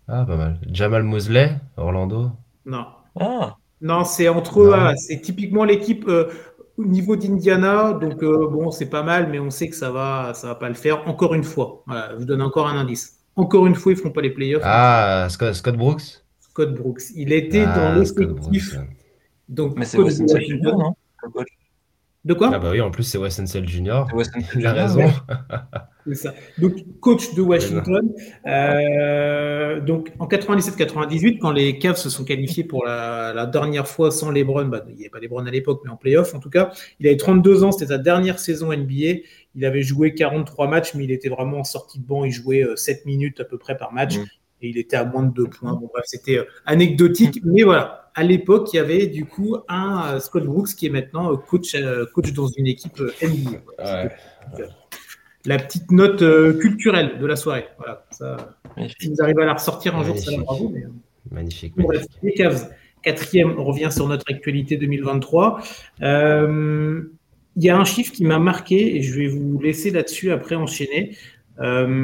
[0.09, 0.59] Ah, pas mal.
[0.71, 2.31] Jamal Mosley, Orlando?
[2.67, 2.85] Non.
[3.19, 4.75] Ah Non, c'est entre eux.
[4.97, 6.29] C'est typiquement l'équipe euh,
[6.77, 7.93] au niveau d'Indiana.
[7.95, 10.69] Donc, euh, bon, c'est pas mal, mais on sait que ça va, ça va pas
[10.69, 11.09] le faire.
[11.09, 11.83] Encore une fois.
[11.87, 13.19] Voilà, je vous donne encore un indice.
[13.37, 14.63] Encore une fois, ils ne feront pas les playoffs.
[14.65, 16.23] Ah, Scott, Scott Brooks?
[16.41, 17.03] Scott Brooks.
[17.17, 18.77] Il était Ah, dans Scott l'effectif.
[19.49, 19.99] Donc, Mais c'est
[20.41, 21.49] Junior, non Le coach.
[22.25, 24.09] De quoi Ah bah oui, en plus c'est Weston Salle Il a Junior,
[24.63, 25.03] raison.
[26.07, 26.35] C'est ça.
[26.59, 28.13] Donc, coach de Washington.
[28.47, 34.11] Euh, donc, en 97-98, quand les Cavs se sont qualifiés pour la, la dernière fois
[34.11, 36.51] sans LeBron, bah, il n'y avait pas LeBron à l'époque, mais en playoff en tout
[36.51, 39.21] cas, il avait 32 ans, c'était sa dernière saison NBA.
[39.55, 42.25] Il avait joué 43 matchs, mais il était vraiment en sortie de banc.
[42.25, 44.19] Il jouait euh, 7 minutes à peu près par match.
[44.19, 44.25] Mm.
[44.65, 45.75] Et il était à moins de 2 points.
[45.75, 47.41] Bon, bref, c'était euh, anecdotique.
[47.45, 50.91] Mais voilà, à l'époque, il y avait du coup un euh, Scott Brooks qui est
[50.91, 51.77] maintenant euh, coach,
[52.15, 53.59] coach dans une équipe NBA.
[53.77, 54.11] Voilà, Ouais.
[54.57, 54.69] c'était
[55.45, 56.21] La petite note
[56.61, 57.67] culturelle de la soirée.
[57.77, 58.57] Voilà, ça,
[58.99, 60.71] si vous arrivez à la ressortir un jour, ça bravo.
[60.73, 60.85] mais,
[61.31, 62.19] Magnifique, Bref, magnifique.
[62.23, 62.71] les Cavs,
[63.03, 65.61] quatrième, on revient sur notre actualité 2023.
[66.03, 67.03] Euh,
[67.57, 70.55] Il y a un chiffre qui m'a marqué et je vais vous laisser là-dessus après
[70.55, 71.17] enchaîner.
[71.61, 72.03] Euh,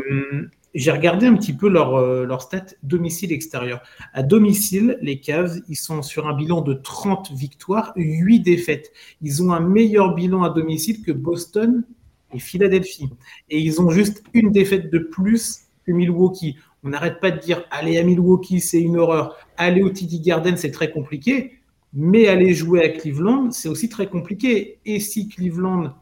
[0.73, 3.83] J'ai regardé un petit peu leur, euh, stat domicile-extérieur.
[4.13, 8.93] À domicile, les Cavs, ils sont sur un bilan de 30 victoires, 8 défaites.
[9.21, 11.85] Ils ont un meilleur bilan à domicile que Boston
[12.33, 13.11] et Philadelphie.
[13.49, 16.57] Et ils ont juste une défaite de plus que Milwaukee.
[16.85, 19.37] On n'arrête pas de dire aller à Milwaukee, c'est une horreur.
[19.57, 21.59] Aller au TD Garden, c'est très compliqué.
[21.93, 24.79] Mais aller jouer à Cleveland, c'est aussi très compliqué.
[24.87, 25.95] Et si Cleveland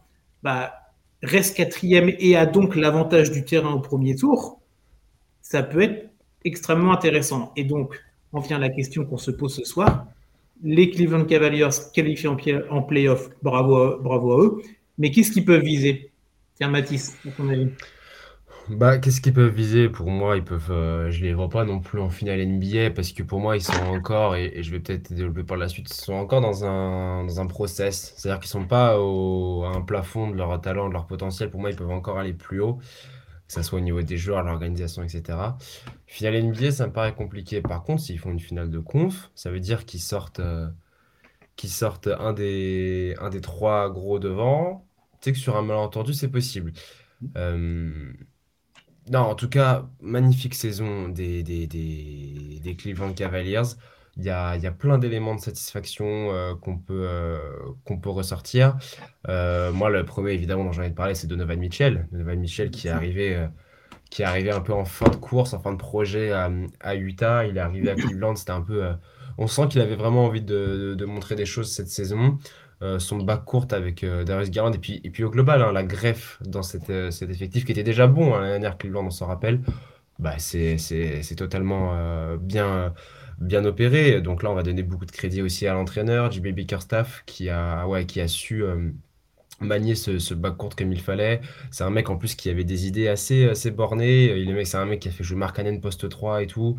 [0.43, 0.75] bah,
[1.23, 4.58] reste quatrième et a donc l'avantage du terrain au premier tour,
[5.51, 6.11] ça peut être
[6.45, 7.53] extrêmement intéressant.
[7.57, 7.99] Et donc,
[8.35, 10.07] on vient à la question qu'on se pose ce soir.
[10.63, 14.63] Les Cleveland Cavaliers qualifiés en, playoff, bravo, à- bravo à eux.
[14.99, 16.11] Mais qu'est-ce qu'ils peuvent viser?
[16.57, 17.69] Tiens, Mathis, à ton avis.
[18.69, 19.89] Bah, qu'est-ce qu'ils peuvent viser?
[19.89, 23.13] Pour moi, ils peuvent, euh, je les vois pas non plus en finale NBA parce
[23.13, 25.95] que pour moi, ils sont encore, et, je vais peut-être développer par la suite, ils
[25.95, 28.13] sont encore dans un, dans un process.
[28.19, 31.49] C'est-à-dire qu'ils sont pas au, à un plafond de leur talent, de leur potentiel.
[31.49, 32.79] Pour moi, ils peuvent encore aller plus haut,
[33.49, 35.59] que ça soit au niveau des joueurs, l'organisation, etc.
[36.07, 37.63] Finale NBA, ça me paraît compliqué.
[37.63, 40.69] Par contre, s'ils font une finale de conf, ça veut dire qu'ils sortent, euh,
[41.65, 44.87] sortent un des, un des trois gros devant.
[45.21, 46.73] Tu sais que sur un malentendu, c'est possible.
[47.37, 48.13] Euh,
[49.11, 53.63] non, en tout cas, magnifique saison des, des, des, des Cleveland Cavaliers.
[54.19, 57.39] Il y a, y a plein d'éléments de satisfaction euh, qu'on peut, euh,
[57.85, 58.77] qu'on peut ressortir.
[59.29, 62.09] Euh, moi, le premier, évidemment, dont j'ai envie de parler, c'est Donovan Mitchell.
[62.11, 63.47] Donovan Mitchell qui est arrivé,
[64.11, 66.51] qui est arrivé un peu en fin de course, en fin de projet à,
[66.81, 67.47] à Utah.
[67.47, 68.35] Il est arrivé à Cleveland.
[68.35, 68.83] C'était un peu.
[69.39, 70.55] on sent qu'il avait vraiment envie de,
[70.91, 72.39] de- de montrer des choses cette saison.
[72.99, 76.39] Son bac courte avec Darius Garland et puis, et puis au global, hein, la greffe
[76.45, 79.61] dans cette, cet effectif qui était déjà bon hein, l'année dernière, Cleveland, on s'en rappelle,
[80.21, 80.77] bah, c'est,
[81.37, 82.95] totalement bien,
[83.39, 84.21] bien opéré.
[84.21, 87.87] Donc là, on va donner beaucoup de crédit aussi à l'entraîneur, JB Bickerstaff, qui a,
[87.89, 88.91] ouais, qui a su euh,
[89.61, 91.41] manier ce, ce bac court comme il fallait.
[91.71, 94.27] C'est un mec en plus qui avait des idées assez, assez bornées.
[94.39, 96.79] Il est, c'est un mec qui a fait jouer Mark Cannon poste 3 et tout.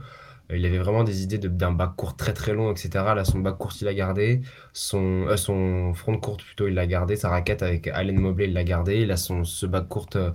[0.51, 3.14] Il avait vraiment des idées de- d'un bac court très très long, etc.
[3.16, 4.41] Là, son bac court, il l'a gardé.
[4.74, 7.16] Son, euh, son front court, plutôt, il l'a gardé.
[7.16, 9.01] Sa raquette avec Allen Mobley, il l'a gardé.
[9.01, 10.32] Il a son, ce bac court euh,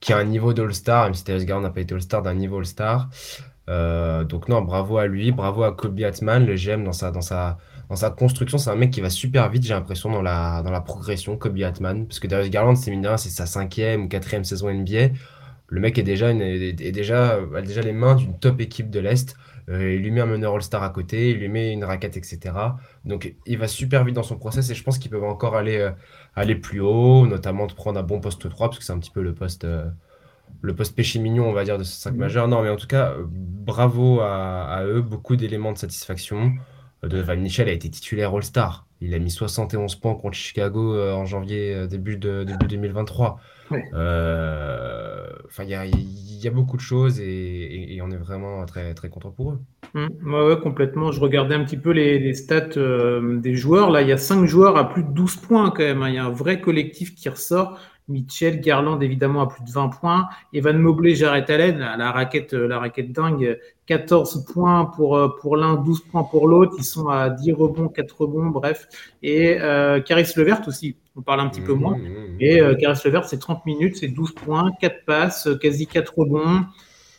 [0.00, 2.58] qui a un niveau d'All-Star, même si Darius Garland n'a pas été All-Star, d'un niveau
[2.58, 3.10] All-Star.
[3.68, 7.20] Euh, donc non, bravo à lui, bravo à Kobe Atman, le GM dans sa, dans
[7.20, 7.58] sa,
[7.88, 8.58] dans sa construction.
[8.58, 11.58] C'est un mec qui va super vite, j'ai l'impression, dans la, dans la progression, Kobe
[11.62, 12.06] Atman.
[12.06, 15.08] Parce que Darius Garland, c'est c'est sa cinquième ou quatrième saison NBA.
[15.70, 19.36] Le mec est déjà, est, déjà, a déjà les mains d'une top équipe de l'Est.
[19.68, 22.54] Euh, il lui met un meneur All-Star à côté, il lui met une raquette, etc.
[23.04, 25.76] Donc il va super vite dans son process et je pense qu'ils peuvent encore aller,
[25.76, 25.90] euh,
[26.34, 29.10] aller plus haut, notamment de prendre un bon poste 3, parce que c'est un petit
[29.10, 29.66] peu le poste,
[30.60, 32.18] le poste péché mignon, on va dire, de ce 5 Mhm.
[32.18, 32.48] majeur.
[32.48, 36.52] Non, mais en tout cas, euh, bravo à, à eux, beaucoup d'éléments de satisfaction.
[37.04, 38.86] Euh, Donovan Mitchell a été titulaire All-Star.
[39.00, 43.38] Il a mis 71 points contre Chicago euh, en janvier, début, de, début 2023.
[43.70, 43.84] Ouais.
[43.94, 48.10] Euh, Enfin, il y a, il y a beaucoup de choses et, et- et on
[48.10, 49.60] est vraiment très, très content pour eux.
[49.94, 51.10] Ouais, ouais, complètement.
[51.10, 53.90] Je regardais un petit peu les, les stats euh, des joueurs.
[53.90, 56.02] Là, il y a cinq joueurs à plus de 12 points quand même.
[56.02, 56.08] hein.
[56.10, 57.78] Il y a un vrai collectif qui ressort.
[58.08, 60.28] Mitchell, Garland évidemment à plus de 20 points.
[60.52, 63.58] Evan Mobley, Jarrett Allen, la raquette, euh, la raquette dingue.
[63.88, 66.74] 14 points pour, euh, pour l'un, 12 points pour l'autre.
[66.78, 68.86] Ils sont à 10 rebonds, 4 rebonds, bref.
[69.22, 70.96] Et euh, Caris Levert aussi.
[71.16, 71.96] On parle un petit peu moins.
[71.96, 72.36] Mhm, mhm.
[72.38, 76.12] Et euh, Caris Levert, c'est 30 minutes, c'est 12 points, 4 passes, euh, quasi 4
[76.16, 76.66] rebonds.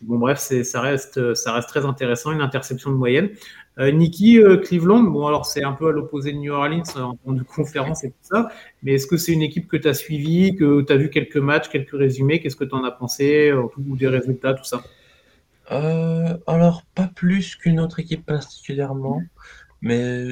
[0.03, 3.31] Bon, bref, c'est, ça, reste, ça reste très intéressant, une interception de moyenne.
[3.79, 7.15] Euh, Nikki, euh, Cleveland, bon alors c'est un peu à l'opposé de New Orleans en
[7.15, 8.49] termes de conférence et tout ça,
[8.83, 11.37] mais est-ce que c'est une équipe que tu as suivie, que tu as vu quelques
[11.37, 14.83] matchs, quelques résumés, qu'est-ce que tu en as pensé, ou des résultats, tout ça?
[16.47, 19.21] Alors, pas plus qu'une autre équipe particulièrement,
[19.81, 20.25] mais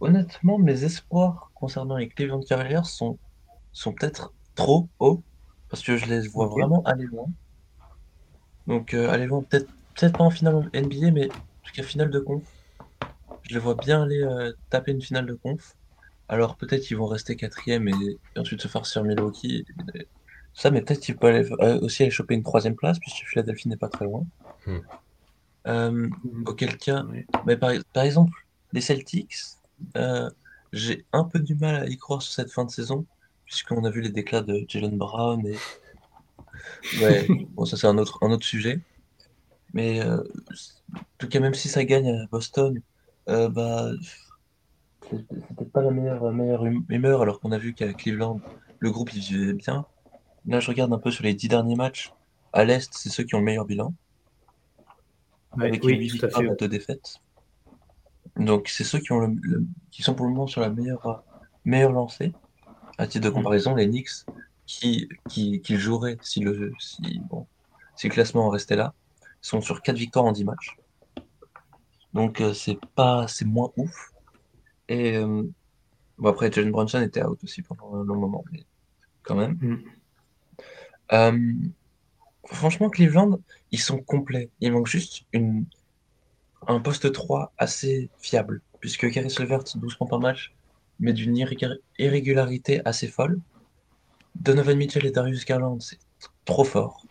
[0.00, 3.16] honnêtement, mes espoirs concernant les Cleveland Cavaliers sont,
[3.72, 5.22] sont peut-être trop hauts,
[5.70, 7.26] parce que je les vois vraiment aller loin.
[8.66, 12.18] Donc, aller loin, peut-être peut-être pas en finale NBA, mais en tout cas finale de
[12.18, 12.42] conf.
[13.48, 15.76] Je les vois bien aller euh, taper une finale de conf.
[16.28, 19.64] Alors peut-être qu'ils vont rester quatrième et, ensuite se faire sur Milwaukee.
[20.52, 23.76] Ça, mais peut-être qu'ils peuvent euh, aussi aller choper une troisième place, puisque Philadelphie n'est
[23.76, 24.24] pas très loin.
[24.66, 24.78] Hmm.
[25.68, 26.08] Euh,
[26.46, 27.04] auquel cas,
[27.44, 27.70] mais par,
[28.02, 28.32] exemple,
[28.72, 29.34] les Celtics,
[30.72, 33.04] j'ai un peu du mal à y croire sur cette fin de saison,
[33.44, 35.56] puisqu'on a vu les déclats de Jalen Brown et.
[37.00, 38.80] Ouais, bon, ça c'est un autre, un autre sujet.
[39.74, 40.22] Mais en
[41.18, 42.80] tout cas, même si ça gagne à Boston,
[43.28, 43.90] euh, bah,
[45.10, 48.40] c'est peut-être pas la meilleure, meilleure hum, humeur, alors qu'on a vu qu'à Cleveland,
[48.78, 49.86] le groupe il vivait bien.
[50.46, 52.12] Là, je regarde un peu sur les dix derniers matchs.
[52.52, 53.92] À l'Est, c'est ceux qui ont le meilleur bilan.
[55.58, 57.16] avec oui, 8 victoires 2 défaites.
[58.36, 61.24] Donc, c'est ceux qui, ont le, qui sont pour le moment sur la meilleure,
[61.64, 62.32] meilleure lancée.
[62.98, 63.34] À titre de mm.
[63.34, 64.24] comparaison, les Knicks,
[64.66, 67.46] qui, qui, qui joueraient si le, si, bon,
[67.96, 68.94] si le classement restait là,
[69.40, 70.76] sont sur 4 victoires en 10 matchs.
[72.16, 74.12] Donc euh, c'est pas c'est moins ouf.
[74.88, 75.42] Et euh,
[76.18, 78.64] bon, après, Jalen Brunson était out aussi pendant un long moment, mais
[79.22, 79.58] quand même.
[79.60, 79.84] Mm.
[81.12, 81.52] Euh,
[82.46, 83.38] franchement, Cleveland,
[83.70, 84.48] ils sont complets.
[84.60, 85.66] Il manque juste une,
[86.66, 90.54] un poste 3 assez fiable, puisque Caris Levert, 12 points par match,
[90.98, 91.36] mais d'une
[91.98, 93.40] irrégularité assez folle.
[94.36, 95.98] Donovan Mitchell et Darius Garland, c'est
[96.46, 97.04] trop fort.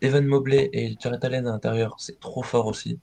[0.00, 2.98] Evan Mobley et Jared Allen à l'intérieur, c'est trop fort aussi.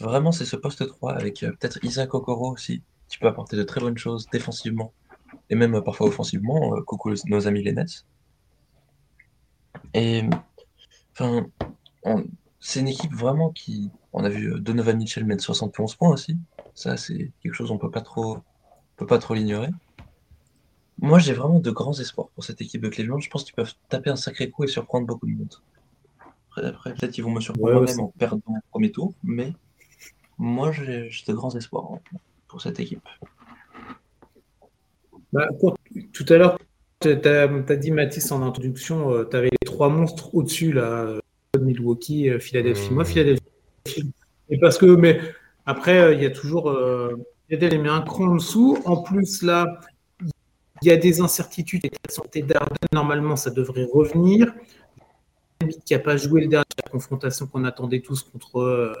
[0.00, 3.62] Vraiment, c'est ce poste 3 avec euh, peut-être Isaac Okoro aussi, qui peut apporter de
[3.62, 4.92] très bonnes choses défensivement
[5.50, 6.76] et même euh, parfois offensivement.
[6.76, 8.04] Euh, coucou nos amis les Nets.
[9.92, 10.22] Et
[11.12, 11.46] enfin,
[12.60, 13.90] c'est une équipe vraiment qui.
[14.12, 16.36] On a vu Donovan Mitchell mettre 71 points aussi.
[16.74, 18.38] Ça, c'est quelque chose on peut pas trop,
[18.96, 19.70] peut pas trop l'ignorer.
[20.98, 23.20] Moi, j'ai vraiment de grands espoirs pour cette équipe de Cleveland.
[23.20, 25.54] Je pense qu'ils peuvent taper un sacré coup et surprendre beaucoup de monde.
[26.56, 29.52] Après, peut-être qu'ils vont me surprendre même en perdant le premier tour, mais
[30.38, 32.18] moi, j'ai de grands espoirs hein,
[32.48, 33.06] pour cette équipe.
[35.32, 35.48] Bah,
[36.12, 36.58] tout à l'heure,
[37.00, 41.18] tu as, dit, Mathis, en introduction, euh, tu avais les trois monstres au-dessus, là,
[41.60, 42.92] Milwaukee, euh, Philadelphie.
[42.92, 43.06] Moi, mmh.
[43.06, 44.12] Philadelphie.
[44.50, 45.20] Et parce que, mais
[45.66, 46.72] après, euh, il y a toujours.
[47.48, 48.78] Philadelphie met un cran en dessous.
[48.84, 49.80] En plus, là,
[50.82, 51.82] il y a des incertitudes.
[51.84, 54.54] La santé d'Arden, normalement, ça devrait revenir.
[55.86, 58.92] Qui n'a pas joué le dernier la confrontation qu'on attendait tous contre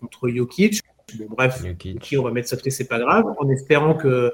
[0.00, 0.80] contre Jokic.
[1.18, 2.14] Bon, bref, Jokic.
[2.18, 4.32] on va mettre côté, c'est pas grave, en espérant que.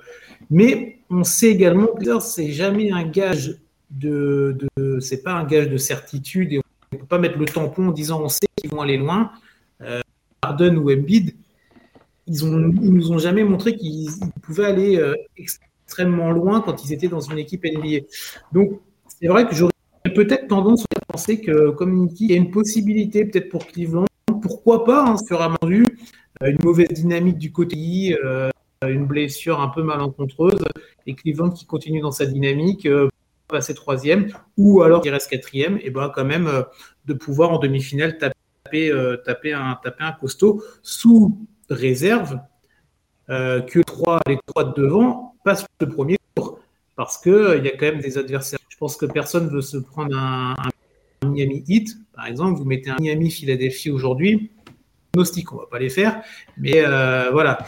[0.50, 3.58] Mais on sait également que c'est jamais un gage
[3.90, 7.44] de, de c'est pas un gage de certitude et on ne peut pas mettre le
[7.44, 9.30] tampon en disant on sait qu'ils vont aller loin.
[9.80, 10.00] Euh,
[10.42, 11.34] Harden ou Embiid,
[12.26, 14.08] ils, ont, ils nous ont jamais montré qu'ils
[14.42, 18.06] pouvaient aller euh, extrêmement loin quand ils étaient dans une équipe NBA.
[18.52, 19.72] Donc c'est vrai que j'aurais
[20.14, 24.84] peut-être tendance à penser que comme il y a une possibilité peut-être pour Cleveland pourquoi
[24.84, 25.54] pas, hein, sur un
[26.42, 28.50] euh, une mauvaise dynamique du côté, euh,
[28.86, 30.62] une blessure un peu malencontreuse,
[31.06, 33.08] et Cleveland qui continue dans sa dynamique, euh,
[33.48, 36.64] passer troisième, ou alors qui reste quatrième, et ben quand même
[37.04, 38.90] de pouvoir en demi-finale taper,
[39.24, 42.40] taper, un, taper un costaud sous réserve
[43.28, 46.58] que trois, les trois de devant passent le premier tour,
[46.96, 48.58] parce qu'il il y a quand même des adversaires.
[48.70, 50.54] Je pense que personne veut se prendre un
[51.24, 54.50] Miami Heat, par exemple, vous mettez un Miami Philadelphie aujourd'hui,
[55.14, 56.22] gnostique, on va pas les faire,
[56.56, 57.58] mais euh, voilà.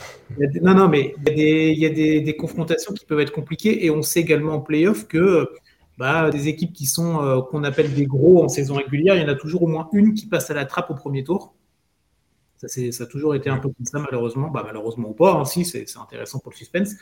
[0.62, 4.20] non, non, mais il y a, des, confrontations qui peuvent être compliquées et on sait
[4.20, 5.48] également en playoff que
[5.98, 9.28] bah, des équipes qui euh, qu'on appelle des gros en saison régulière, il y en
[9.28, 11.54] a toujours au moins une qui passe à la trappe au premier tour.
[12.56, 14.48] Ça, ça a toujours été un peu comme ça, malheureusement.
[14.48, 16.94] Bah, malheureusement ou pas, hein, si, c'est intéressant pour le suspense.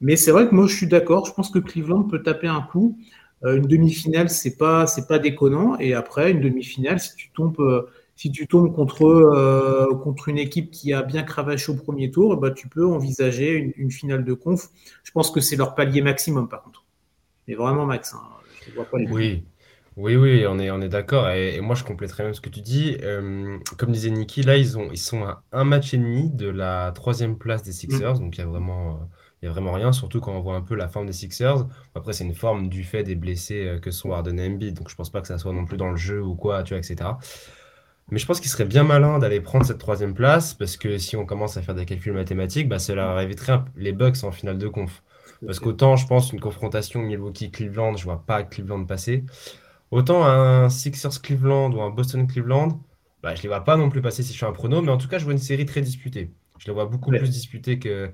[0.00, 1.24] Mais c'est vrai que moi, je suis d'accord.
[1.24, 2.98] Je pense que Cleveland peut taper un coup.
[3.44, 5.78] Euh, une demi-finale, c'est pas, c'est pas déconnant.
[5.78, 10.38] Et après, une demi-finale, si tu tombes, euh, si tu tombes contre, euh, contre une
[10.38, 14.34] équipe qui a bien cravaché au premier tour, bah, tu peux envisager une, finale de
[14.34, 14.68] conf.
[15.04, 16.84] Je pense que c'est leur palier maximum, par contre.
[17.46, 18.14] Mais vraiment max.
[18.14, 18.82] Hein.
[18.92, 19.44] oui.
[19.96, 21.28] Oui, oui, on est, on est d'accord.
[21.30, 22.96] Et, moi, je compléterai même ce que tu dis.
[23.78, 26.92] comme disait Niki, là, ils, ont, ils sont à un match et demi de la
[26.94, 28.14] troisième place des Sixers.
[28.14, 28.18] Mm.
[28.20, 29.08] Donc, il y a vraiment
[29.40, 31.66] il n'y a vraiment rien, surtout quand on voit un peu la forme des Sixers.
[31.94, 34.88] Après, c'est une forme du fait des blessés euh, que sont Harden et Embiid, donc
[34.90, 36.78] je pense pas que ça soit non plus dans le jeu ou quoi, tu vois,
[36.78, 37.10] etc.
[38.10, 41.16] Mais je pense qu'il serait bien malin d'aller prendre cette troisième place parce que si
[41.16, 44.68] on commence à faire des calculs mathématiques, bah, cela éviterait les Bucks en finale de
[44.68, 45.02] conf.
[45.44, 49.24] Parce qu'autant, je pense, une confrontation Milwaukee-Cleveland, je vois pas Cleveland passer.
[49.90, 52.80] Autant un Sixers-Cleveland ou un Boston-Cleveland,
[53.22, 54.98] bah, je les vois pas non plus passer si je fais un prono, mais en
[54.98, 56.32] tout cas, je vois une série très disputée.
[56.58, 58.10] Je les vois beaucoup plus disputée que,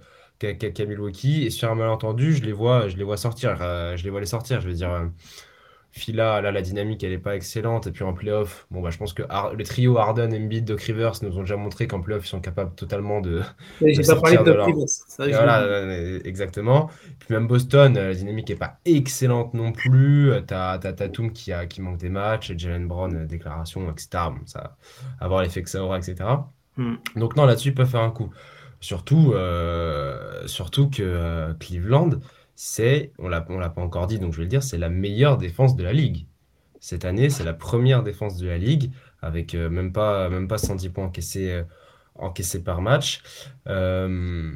[0.53, 1.45] qu'à Milwaukee.
[1.45, 3.59] Et sur un malentendu, je les vois, je les vois sortir.
[3.61, 4.61] Euh, je les vois les sortir.
[4.61, 5.07] Je veux dire, euh,
[5.97, 7.87] Fila, là, la dynamique, elle n'est pas excellente.
[7.87, 11.13] Et puis en playoff, bon, bah, je pense que le trio Harden, Embiid, Doc Rivers
[11.23, 13.43] nous ont déjà montré qu'en playoff, ils sont capables totalement de.
[13.81, 14.87] J'ai pas parlé de Doc Rivers.
[15.19, 16.91] voilà, euh, exactement.
[17.21, 20.33] Puis même Boston, euh, la dynamique n'est pas excellente non plus.
[20.33, 24.09] Euh, tu as, Tatum qui, a, qui manque des matchs, Jalen Brown, déclaration, etc.
[24.31, 24.77] Bon, ça
[25.21, 26.17] avoir l'effet que ça aura, etc.
[26.77, 26.97] Hmm.
[27.15, 28.31] Donc non, là-dessus, ils peuvent faire un coup.
[28.85, 29.35] Surtout,
[30.47, 32.21] surtout que Cleveland
[32.55, 35.39] c'est, on l'a, l'a pas encore dit, donc je vais le dire, c'est la meilleure
[35.39, 36.27] défense de la ligue.
[36.81, 40.59] Cette année, c'est la première défense de la ligue, avec euh, même, pas, même pas
[40.59, 41.63] 110 points encaissés, euh,
[42.15, 43.23] encaissés par match.
[43.69, 44.53] Euh,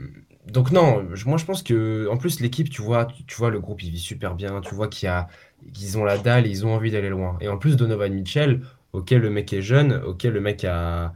[0.46, 3.82] donc non, moi je pense que, en plus, l'équipe, tu vois, tu, vois, le groupe,
[3.82, 5.28] il vit super bien, tu vois qu'il a,
[5.74, 7.36] qu'ils ont la dalle ils ont envie d'aller loin.
[7.40, 8.62] Et en plus, Donovan Mitchell,
[8.92, 11.12] ok, le mec est jeune, ok, le mec a,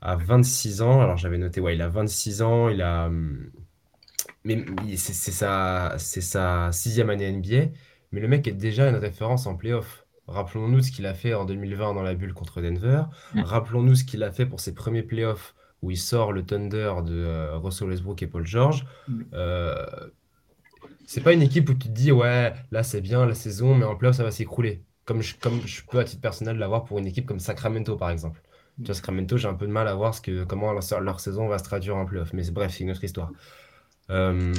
[0.00, 3.06] a 26 ans, alors j'avais noté, ouais, il a 26 ans, il a...
[3.06, 3.50] Hum,
[4.44, 4.64] mais
[4.96, 7.72] c'est sa, sa sixième année NBA,
[8.12, 10.06] mais le mec est déjà une référence en playoff.
[10.28, 13.02] Rappelons-nous ce qu'il a fait en 2020 dans la bulle contre Denver.
[13.34, 13.42] Mm.
[13.42, 17.14] Rappelons-nous ce qu'il a fait pour ses premiers playoffs où il sort le Thunder de
[17.14, 18.86] euh, Russell Westbrook et Paul George.
[19.08, 19.22] Mm.
[19.34, 19.86] Euh,
[21.06, 23.84] c'est pas une équipe où tu te dis, ouais, là c'est bien la saison, mais
[23.84, 24.84] en playoff ça va s'écrouler.
[25.04, 28.10] Comme je, comme je peux à titre personnel l'avoir pour une équipe comme Sacramento par
[28.10, 28.40] exemple.
[28.80, 31.20] Tu vois, Sacramento, j'ai un peu de mal à voir ce que, comment leur, leur
[31.20, 32.32] saison va se traduire en playoff.
[32.32, 33.30] Mais bref, c'est une autre histoire.
[34.10, 34.52] Euh,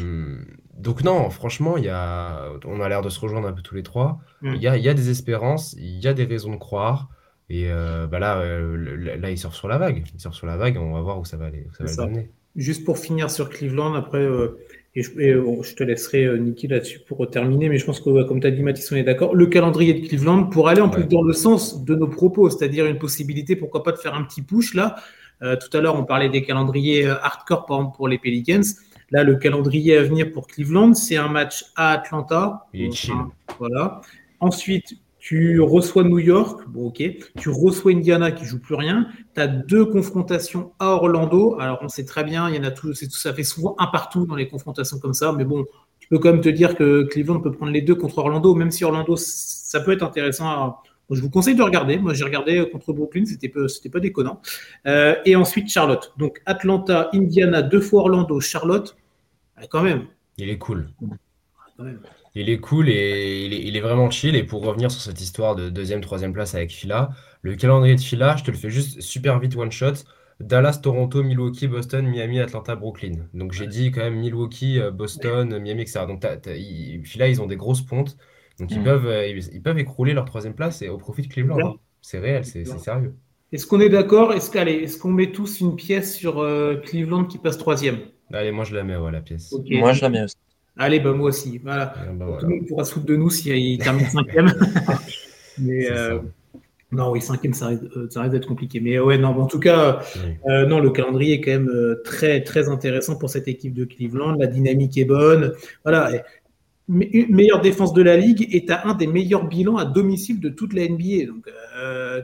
[0.78, 3.76] donc non, franchement, il y a, on a l'air de se rejoindre un peu tous
[3.76, 4.20] les trois.
[4.42, 4.54] Mm.
[4.56, 7.10] Il y a, il y a des espérances, il y a des raisons de croire.
[7.50, 10.06] Et euh, bah là, euh, là, il sort sur la vague.
[10.14, 12.12] Il sort sur la vague, on va voir où ça va aller, ça va
[12.56, 14.26] Juste pour finir sur Cleveland, après,
[14.96, 18.52] et, je, te laisserai Niki là-dessus pour terminer, mais je pense que, comme tu as
[18.52, 19.36] dit, Mathis, on est d'accord.
[19.36, 22.86] Le calendrier de Cleveland, pour aller en plus dans le sens de nos propos, c'est-à-dire
[22.86, 24.96] une possibilité, pourquoi pas, de faire un petit push là.
[25.40, 28.64] tout à l'heure, on parlait des calendriers hardcore, par exemple, pour les Pelicans.
[29.12, 32.66] Là, le calendrier à venir pour Cleveland, c'est un match à Atlanta.
[33.60, 34.02] voilà.
[34.40, 37.04] Ensuite, tu reçois New York, bon ok.
[37.38, 39.08] Tu reçois Indiana qui joue plus rien.
[39.34, 41.58] Tu as deux confrontations à Orlando.
[41.60, 44.26] Alors on sait très bien, il y en a tout, ça fait souvent un partout
[44.26, 45.66] dans les confrontations comme ça, mais bon,
[46.00, 48.72] tu peux quand même te dire que Cleveland peut prendre les deux contre Orlando, même
[48.72, 50.76] si Orlando, ça peut être intéressant
[51.12, 51.98] je vous conseille de regarder.
[51.98, 54.42] Moi, j'ai regardé contre Brooklyn, c'était pas, c'était pas déconnant.
[54.88, 56.14] Euh, et ensuite, Charlotte.
[56.18, 58.96] Donc, Atlanta, Indiana, deux fois Orlando, Charlotte.
[59.58, 60.08] Ah, quand même.
[60.38, 60.90] Il est cool.
[61.78, 61.84] Ah,
[62.36, 64.36] il est cool et il est, vraiment chill.
[64.36, 67.10] Et pour revenir sur cette histoire de deuxième, troisième place avec Fila,
[67.42, 69.94] le calendrier de Fila, je te le fais juste super vite one shot.
[70.40, 73.28] Dallas, Toronto, Milwaukee, Boston, Miami, Atlanta, Brooklyn.
[73.34, 76.02] Donc j'ai dit quand même Milwaukee, euh, Boston, Miami, etc.
[76.08, 76.26] Donc
[77.06, 78.18] Fila, ils ont des grosses pontes.
[78.60, 78.84] Donc ils, mm.
[78.84, 81.60] peuvent, euh, ils, peuvent écrouler leur troisième place et au profit de Cleveland.
[81.60, 81.76] Hein.
[82.02, 83.16] C'est réel, c'est sérieux.
[83.52, 84.34] Est-ce qu'on est, d'accord?
[84.34, 88.00] Est-ce est qu'on met tous une pièce sur euh, Cleveland qui passe troisième?
[88.32, 89.54] Allez, moi je la mets, ouais, la pièce.
[89.70, 90.38] Moi je la mets aussi.
[90.78, 91.60] Allez, bah, moi aussi.
[91.60, 91.94] Voilà.
[91.96, 94.54] Ah, bah, Tout le monde pourra se foutre de nous s'il termine cinquième.
[95.60, 96.20] Mais euh,
[96.92, 98.80] non, oui, cinquième, ça risque, euh, ça d'être compliqué.
[98.80, 100.02] Mais ouais, non, en tout cas,
[100.48, 104.34] euh, non, le calendrier est quand même très, très intéressant pour cette équipe de Cleveland.
[104.34, 105.54] La dynamique est bonne.
[105.84, 106.12] Voilà
[106.92, 110.50] meilleure défense de la ligue et tu as un des meilleurs bilans à domicile de
[110.50, 111.28] toute la NBA.
[111.28, 111.52] Donc euh,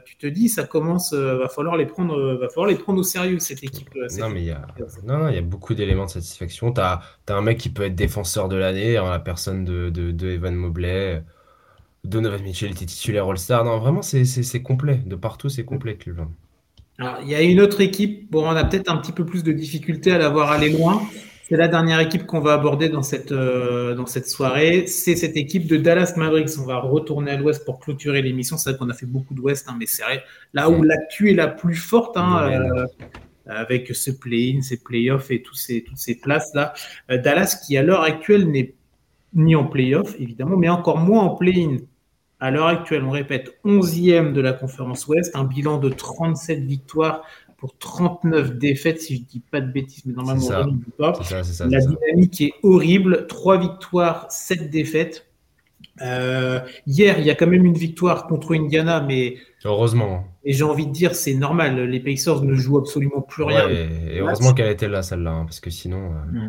[0.06, 3.00] tu te dis, ça commence, euh, va falloir les prendre, euh, va falloir les prendre
[3.00, 3.90] au sérieux cette équipe.
[4.20, 4.66] non, mais il y a,
[5.06, 6.72] non, il y a beaucoup d'éléments de satisfaction.
[6.72, 10.28] Tu as, un mec qui peut être défenseur de l'année, en la personne de, de,
[10.30, 11.24] Evan Mobley.
[12.04, 13.66] Donovan Mitchell était titulaire All-Star.
[13.66, 15.02] Non, vraiment, c'est complet.
[15.06, 16.32] De partout, c'est complet, Cleveland.
[17.00, 18.32] Alors, il y a une autre équipe.
[18.32, 21.02] Bon, on a peut-être un petit peu plus de difficulté à la voir aller loin.
[21.50, 24.86] C'est la dernière équipe qu'on va aborder dans cette, euh, dans cette soirée.
[24.86, 26.50] C'est cette équipe de Dallas Mavericks.
[26.60, 28.58] On va retourner à l'ouest pour clôturer l'émission.
[28.58, 30.04] C'est vrai qu'on a fait beaucoup d'ouest, hein, mais c'est
[30.52, 32.86] là où l'actu est la plus forte, hein, euh,
[33.46, 36.74] avec ce play-in, ces playoffs et tous ces, toutes ces places-là.
[37.12, 38.76] Euh, Dallas qui, à l'heure actuelle, n'est
[39.34, 41.78] ni en playoff, évidemment, mais encore moins en play-in.
[42.42, 47.24] À l'heure actuelle, on répète, 11e de la conférence ouest, un bilan de 37 victoires
[47.58, 51.20] pour 39 défaites, si je ne dis pas de bêtises, mais normalement, on ne pas.
[51.32, 53.26] La dynamique est horrible.
[53.28, 55.28] 3 victoires, 7 défaites.
[56.02, 59.38] Euh, hier, il y a quand même une victoire contre Indiana, mais.
[59.66, 60.26] Heureusement.
[60.44, 61.90] Et j'ai envie de dire, c'est normal.
[61.90, 63.68] Les Pacers ne jouent absolument plus rien.
[63.68, 66.12] et, heureusement qu'elle était là, celle-là, hein, parce que sinon.
[66.12, 66.48] Euh,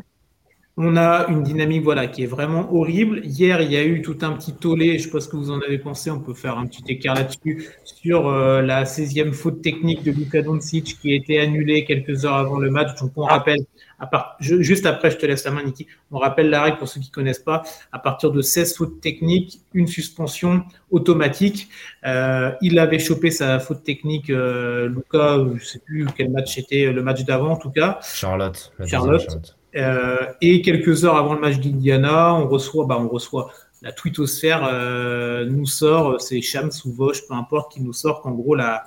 [0.81, 3.21] on a une dynamique voilà, qui est vraiment horrible.
[3.25, 5.35] Hier, il y a eu tout un petit tollé, je ne sais pas ce que
[5.35, 9.33] vous en avez pensé, on peut faire un petit écart là-dessus, sur euh, la 16e
[9.33, 12.97] faute technique de Luka Doncic qui a été annulée quelques heures avant le match.
[13.01, 13.59] Donc on rappelle,
[13.99, 16.87] à part, juste après, je te laisse la main, Niki, on rappelle la règle pour
[16.87, 20.63] ceux qui ne connaissent pas, à partir de 16 fautes techniques, une suspension
[20.93, 21.71] automatique.
[22.07, 26.55] Euh, il avait chopé sa faute technique, euh, Luka, je ne sais plus quel match
[26.55, 27.99] c'était, le match d'avant en tout cas.
[28.01, 28.73] Charlotte.
[28.87, 29.58] Charlotte.
[29.75, 33.51] Et quelques heures avant le match d'Indiana, on reçoit, bah, on reçoit
[33.83, 38.33] la twittosphère euh, nous sort, c'est Shams ou Vosch, peu importe, qui nous sort qu'en
[38.33, 38.85] gros la,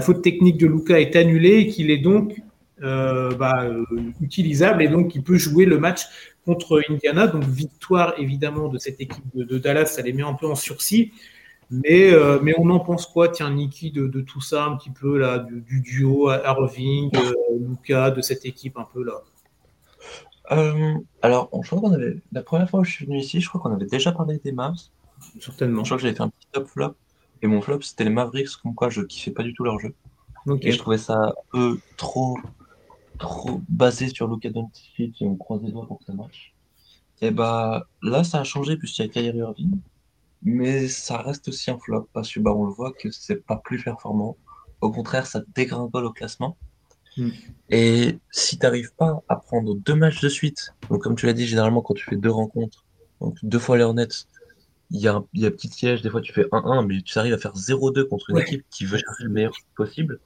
[0.00, 2.40] faute technique de Luca est annulée et qu'il est donc
[2.82, 3.68] euh, bah,
[4.20, 6.02] utilisable et donc qu'il peut jouer le match
[6.44, 7.26] contre Indiana.
[7.26, 11.12] Donc victoire évidemment de cette équipe de, Dallas, ça les met un peu en sursis.
[11.70, 12.12] Mais,
[12.58, 16.30] on en pense quoi, tiens, Niki, de, tout ça, un petit peu là, du, duo
[16.30, 17.10] Irving,
[17.58, 19.22] Luca, de cette équipe un peu là?
[20.50, 22.16] Euh, alors, je crois qu'on avait.
[22.32, 24.52] La première fois où je suis venu ici, je crois qu'on avait déjà parlé des
[24.52, 24.74] Mavs.
[25.40, 25.84] Certainement.
[25.84, 26.96] Je crois que j'avais fait un petit top flop.
[27.42, 29.94] Et mon flop, c'était les Mavericks, comme quoi je kiffais pas du tout leur jeu.
[30.60, 32.36] Et je trouvais ça un peu trop,
[33.18, 36.54] trop basé sur Luka Doncic et on croise les doigts pour que ça marche.
[37.20, 39.78] Et bah là, ça a changé puisqu'il y a Kyrie Irving.
[40.42, 43.56] Mais ça reste aussi un flop parce que bah, on le voit que c'est pas
[43.56, 44.36] plus performant.
[44.80, 46.56] Au contraire, ça dégringole au classement.
[47.16, 47.30] Mm.
[47.70, 51.32] Et si tu n'arrives pas à prendre deux matchs de suite, donc comme tu l'as
[51.32, 52.84] dit, généralement quand tu fais deux rencontres,
[53.20, 54.08] donc deux fois les Hornets,
[54.90, 57.18] il y, a un, y a petit siège, des fois tu fais 1-1, mais tu
[57.18, 60.20] arrives à faire 0-2 contre une équipe qui veut chercher le meilleur possible.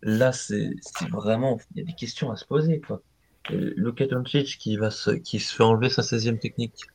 [0.00, 0.70] Là, c'est
[1.10, 2.80] vraiment, il y a des questions à se poser.
[2.80, 3.02] Quoi.
[3.50, 6.86] Luka Doncic qui, va se, qui se fait enlever sa 16e technique.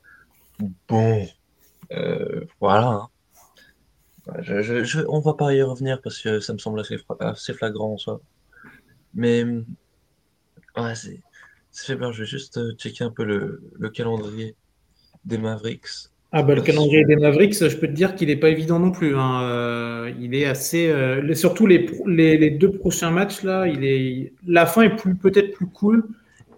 [0.87, 1.27] Bon,
[1.91, 2.87] euh, voilà.
[2.87, 3.09] Hein.
[4.41, 7.53] Je, je, je, on va pas y revenir parce que ça me semble assez, assez
[7.53, 8.21] flagrant en soi.
[9.19, 9.43] Mais
[10.77, 11.19] ouais, c'est
[11.73, 12.13] fait peur.
[12.13, 14.55] Je vais juste euh, checker un peu le, le calendrier
[15.25, 15.89] des Mavericks.
[16.31, 18.91] Ah bah le calendrier des Mavericks, je peux te dire qu'il n'est pas évident non
[18.91, 19.17] plus.
[19.17, 19.41] Hein.
[19.43, 24.31] Euh, il est assez, euh, surtout les, les, les, deux prochains matchs là, il est,
[24.47, 26.07] la fin est plus peut-être plus cool,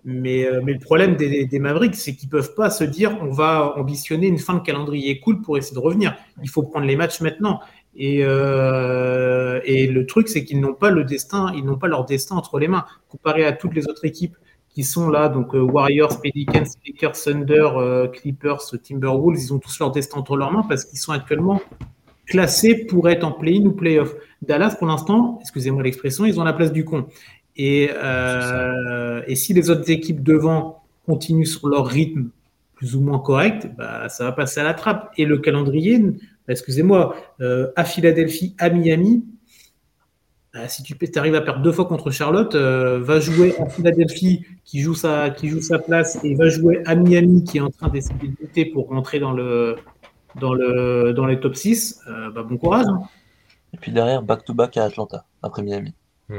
[0.04, 3.74] mais, mais le problème des, des Mavericks, c'est qu'ils peuvent pas se dire on va
[3.78, 6.16] ambitionner une fin de calendrier cool pour essayer de revenir.
[6.44, 7.62] Il faut prendre les matchs maintenant.
[7.96, 12.06] Et, euh, et le truc, c'est qu'ils n'ont pas le destin, ils n'ont pas leur
[12.06, 14.36] destin entre les mains, comparé à toutes les autres équipes
[14.74, 19.78] qui sont là, donc euh, Warriors, Pelicans, Lakers, Thunder, euh, Clippers, Timberwolves, ils ont tous
[19.80, 21.62] leur destin entre leurs mains parce qu'ils sont actuellement
[22.26, 24.16] classés pour être en play-in ou play-off.
[24.42, 27.08] Dallas, pour l'instant, excusez-moi l'expression, ils ont la place du con.
[27.58, 32.30] Et, euh, et si les autres équipes devant continuent sur leur rythme
[32.76, 35.12] plus ou moins correct, bah, ça va passer à la trappe.
[35.18, 36.02] Et le calendrier
[36.48, 39.26] excusez-moi, euh, à Philadelphie, à Miami,
[40.54, 44.46] bah, si tu arrives à perdre deux fois contre Charlotte, euh, va jouer à Philadelphie
[44.66, 47.70] qui joue, sa, qui joue sa place et va jouer à Miami qui est en
[47.70, 49.78] train d'essayer de lutter pour rentrer dans, le,
[50.40, 52.86] dans, le, dans les top 6, euh, bah, bon courage.
[52.88, 53.02] Hein.
[53.74, 55.94] Et puis derrière, back-to-back à Atlanta, après Miami.
[56.28, 56.36] Bah,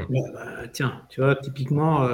[0.71, 2.07] tiens, tu vois, typiquement,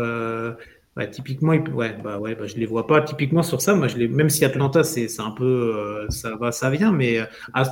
[1.07, 3.01] typiquement, ouais, bah ouais, bah, je les vois pas.
[3.01, 6.51] Typiquement sur ça, moi, je les, même si Atlanta, c'est un peu, euh, ça va,
[6.51, 7.25] ça vient, mais euh,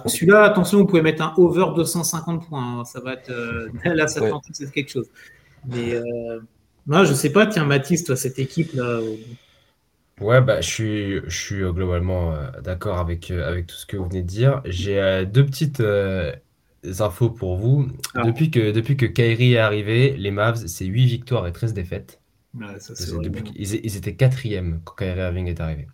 [0.05, 2.79] celui-là, attention, vous pouvez mettre un over 250 points.
[2.79, 2.85] Hein.
[2.85, 4.21] ça va être, euh, là, ça
[4.53, 5.09] c'est quelque chose.
[5.67, 5.99] Mais
[6.85, 7.45] moi, je sais pas.
[7.47, 8.99] Tiens, Mathis, toi, cette équipe là.
[10.21, 14.21] Ouais, bah, je suis, je suis globalement d'accord avec, avec tout ce que vous venez
[14.21, 14.61] de dire.
[14.65, 15.83] J'ai deux petites
[16.99, 17.87] infos pour vous.
[18.15, 18.23] Ah.
[18.23, 22.21] Depuis que, depuis que Kyrie est arrivé, les Mavs, c'est 8 victoires et 13 défaites
[23.55, 25.87] ils, étaient quatrième quand Kyrie Irving est arrivé.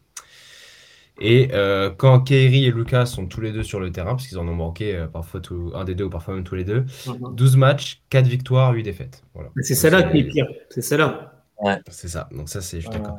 [1.20, 4.40] Et euh, quand Kyrie et Lucas sont tous les deux sur le terrain, parce qu'ils
[4.40, 6.86] en ont manqué euh, parfois tout, un des deux ou parfois même tous les deux,
[7.06, 7.58] 12 uh-huh.
[7.58, 9.24] matchs, 4 victoires, 8 défaites.
[9.34, 9.50] Voilà.
[9.62, 10.48] C'est celle-là qui est pire.
[10.70, 11.34] C'est celle-là.
[11.60, 11.80] Ouais.
[11.88, 12.28] C'est ça.
[12.32, 13.18] Donc ça, c'est, je suis d'accord.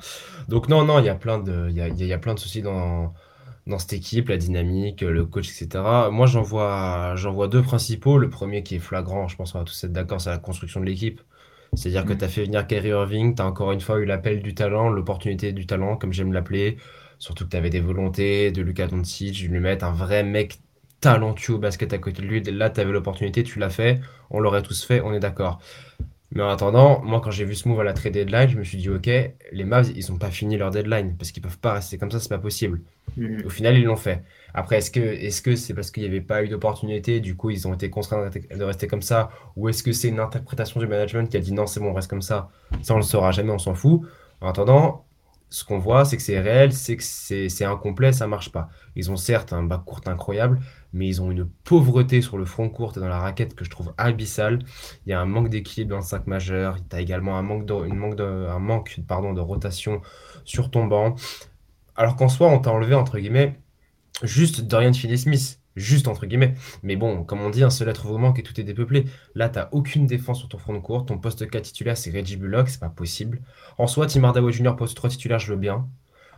[0.49, 2.35] Donc non, non, il y a plein de, il y a, il y a plein
[2.35, 3.15] de soucis dans,
[3.67, 5.83] dans cette équipe, la dynamique, le coach, etc.
[6.11, 8.19] Moi, j'en vois, j'en vois deux principaux.
[8.19, 10.81] Le premier qui est flagrant, je pense qu'on va tous être d'accord, c'est la construction
[10.81, 11.21] de l'équipe.
[11.77, 12.19] C'est-à-dire que mm.
[12.19, 14.89] tu as fait venir Kyrie Irving, tu as encore une fois eu l'appel du talent,
[14.89, 16.77] l'opportunité du talent, comme j'aime l'appeler.
[17.19, 20.59] Surtout que tu avais des volontés de Lucas Doncic, de lui mettre un vrai mec
[21.01, 22.43] talentueux au basket à côté de lui.
[22.43, 24.01] Là, tu avais l'opportunité, tu l'as fait,
[24.31, 25.61] on l'aurait tous fait, on est d'accord.
[26.35, 28.65] Mais en attendant, moi, quand j'ai vu ce move à la trade deadline, je me
[28.65, 31.75] suis dit, OK, les Mavs, ils n'ont pas fini leur deadline parce qu'ils peuvent pas
[31.75, 32.81] rester comme ça, c'est pas possible.
[33.17, 33.47] Mm.
[33.47, 34.23] Au final, ils l'ont fait.
[34.53, 37.51] Après, est-ce que est-ce que c'est parce qu'il n'y avait pas eu d'opportunité, du coup
[37.51, 40.87] ils ont été contraints de rester comme ça, ou est-ce que c'est une interprétation du
[40.87, 42.51] management qui a dit non c'est bon on reste comme ça,
[42.83, 44.03] ça on le saura jamais, on s'en fout.
[44.41, 45.05] En attendant,
[45.51, 48.69] ce qu'on voit, c'est que c'est réel, c'est que c'est incomplet, ça marche pas.
[48.97, 50.61] Ils ont certes un bac court incroyable,
[50.95, 53.71] mais ils ont une pauvreté sur le front court et dans la raquette que je
[53.71, 54.61] trouve abyssale.
[55.05, 56.79] Il y a un manque d'équilibre dans le 5 majeur.
[56.89, 60.01] Tu as également un manque, de, manque, de, pardon, de rotation
[60.45, 61.17] sur ton banc.
[61.97, 63.59] Alors qu'en soi, on t'a enlevé, entre guillemets,
[64.23, 65.61] juste Dorian Finney-Smith.
[65.77, 66.55] Juste entre guillemets.
[66.85, 69.07] Mais bon, comme on dit, un seul être vous manque et tout est dépeuplé.
[69.35, 71.05] Là, t'as aucune défense sur ton front court.
[71.05, 73.43] Ton poste 4 titulaire, c'est Reggie Bullock, c'est pas possible.
[73.77, 74.77] En soi, Tim Hardaway Jr.
[74.77, 75.89] poste 3 titulaire, je veux bien.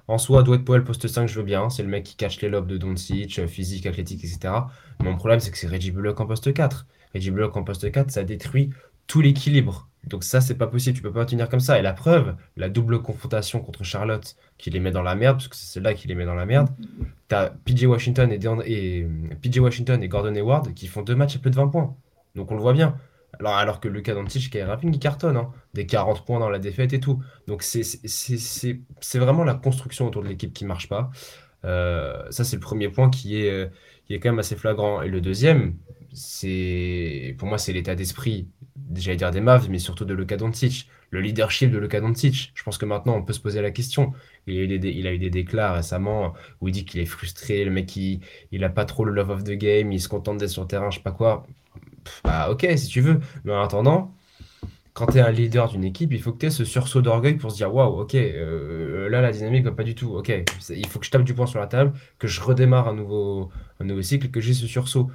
[0.09, 1.69] En soi, Dwight Powell poste 5, je veux bien.
[1.69, 4.55] C'est le mec qui cache les lobes de Doncic, euh, physique, athlétique, etc.
[5.01, 6.87] Mon problème, c'est que c'est Reggie Bullock en poste 4.
[7.15, 8.71] Reggie Bullock en poste 4, ça détruit
[9.07, 9.89] tout l'équilibre.
[10.07, 10.97] Donc ça, c'est pas possible.
[10.97, 11.79] Tu peux pas tenir comme ça.
[11.79, 15.49] Et la preuve, la double confrontation contre Charlotte, qui les met dans la merde, parce
[15.49, 16.69] que c'est celle-là qui les met dans la merde.
[17.27, 19.07] T'as PJ Washington et, et,
[19.43, 21.97] PJ Washington et Gordon Hayward qui font deux matchs à plus de 20 points.
[22.37, 22.97] Donc on le voit bien.
[23.39, 25.53] Alors, alors que Lucas Doncic qui est rapping, il cartonne, hein.
[25.75, 27.23] des 40 points dans la défaite et tout.
[27.47, 31.11] Donc c'est vraiment la construction autour de l'équipe qui marche pas.
[31.65, 33.71] Euh, ça, c'est le premier point qui est,
[34.07, 35.03] qui est quand même assez flagrant.
[35.03, 35.77] Et le deuxième,
[36.13, 38.49] c'est pour moi, c'est l'état d'esprit,
[38.95, 40.89] j'allais dire des Mavs, mais surtout de Luka Doncic.
[41.11, 42.53] Le leadership de Luka Doncic.
[42.55, 44.13] Je pense que maintenant, on peut se poser la question.
[44.47, 47.07] Il a eu des, il a eu des déclats récemment où il dit qu'il est
[47.07, 48.21] frustré, le mec, il,
[48.51, 50.69] il a pas trop le love of the game, il se contente d'être sur le
[50.69, 51.47] terrain, je sais pas quoi.
[52.25, 53.21] Bah, ok, si tu veux.
[53.45, 54.15] Mais en attendant,
[54.97, 57.35] quand tu es un leader d'une équipe, il faut que tu aies ce sursaut d'orgueil
[57.35, 60.17] pour se dire waouh, ok, euh, là la dynamique va pas du tout.
[60.17, 60.33] Ok,
[60.71, 63.51] il faut que je tape du poing sur la table, que je redémarre un nouveau,
[64.01, 65.11] cycle, que j'ai ce sursaut.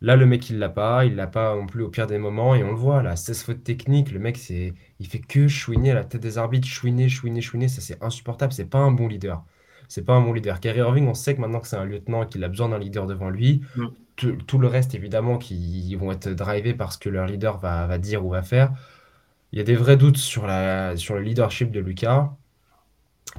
[0.00, 2.54] Là, le mec, il l'a pas, il l'a pas non plus au pire des moments,
[2.54, 5.90] et on le voit, là, 16 fautes techniques, le mec, c'est, il fait que chouiner
[5.90, 9.08] à la tête des arbitres, chouiner, chouiner, chouiner, ça c'est insupportable, c'est pas un bon
[9.08, 9.44] leader.
[9.88, 10.60] C'est pas un bon leader.
[10.60, 13.06] Kyrie Irving, on sait que maintenant que c'est un lieutenant qu'il a besoin d'un leader
[13.06, 13.86] devant lui, mm.
[14.18, 18.24] Tout, le reste, évidemment, qui vont être drivés parce que leur leader va, va dire
[18.24, 18.72] ou va faire.
[19.52, 22.32] Il y a des vrais doutes sur, la, sur le leadership de Lucas.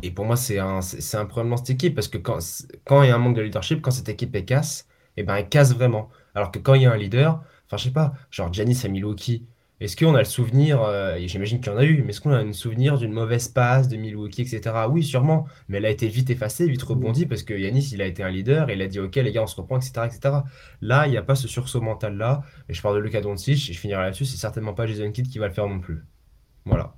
[0.04, 2.40] Et pour moi, c'est un, un problème dans cette équipe parce que quand,
[2.86, 5.24] quand il y a un manque de leadership, quand cette équipe est casse, et eh
[5.24, 6.10] ben, elle casse vraiment.
[6.36, 9.46] Alors que quand il y a un leader, enfin, je sais pas, genre Giannis Milwaukee,
[9.80, 12.20] est-ce qu'on a le souvenir, euh, et j'imagine qu'il y en a eu, mais est-ce
[12.20, 14.76] qu'on a un souvenir d'une mauvaise passe de Milwaukee, etc.
[14.90, 18.06] Oui, sûrement, mais elle a été vite effacée, vite rebondie, parce que Yanis, il a
[18.06, 20.02] été un leader, et il a dit, ok, les gars, on se reprend, etc.
[20.06, 20.40] etc.
[20.82, 23.74] Là, il n'y a pas ce sursaut mental-là, et je parle de Luka Doncic, et
[23.74, 26.04] je finirai là-dessus, c'est certainement pas Jason Kidd qui va le faire non plus.
[26.66, 26.94] Voilà.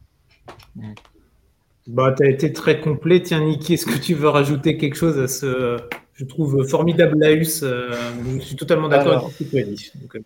[1.88, 3.22] Bah, tu as été très complet.
[3.22, 5.78] Tiens, Niki, est-ce que tu veux rajouter quelque chose à ce,
[6.14, 7.92] je trouve, formidable Laus euh,
[8.36, 9.92] Je suis totalement d'accord avec ce que tu as dit.
[10.16, 10.20] Euh,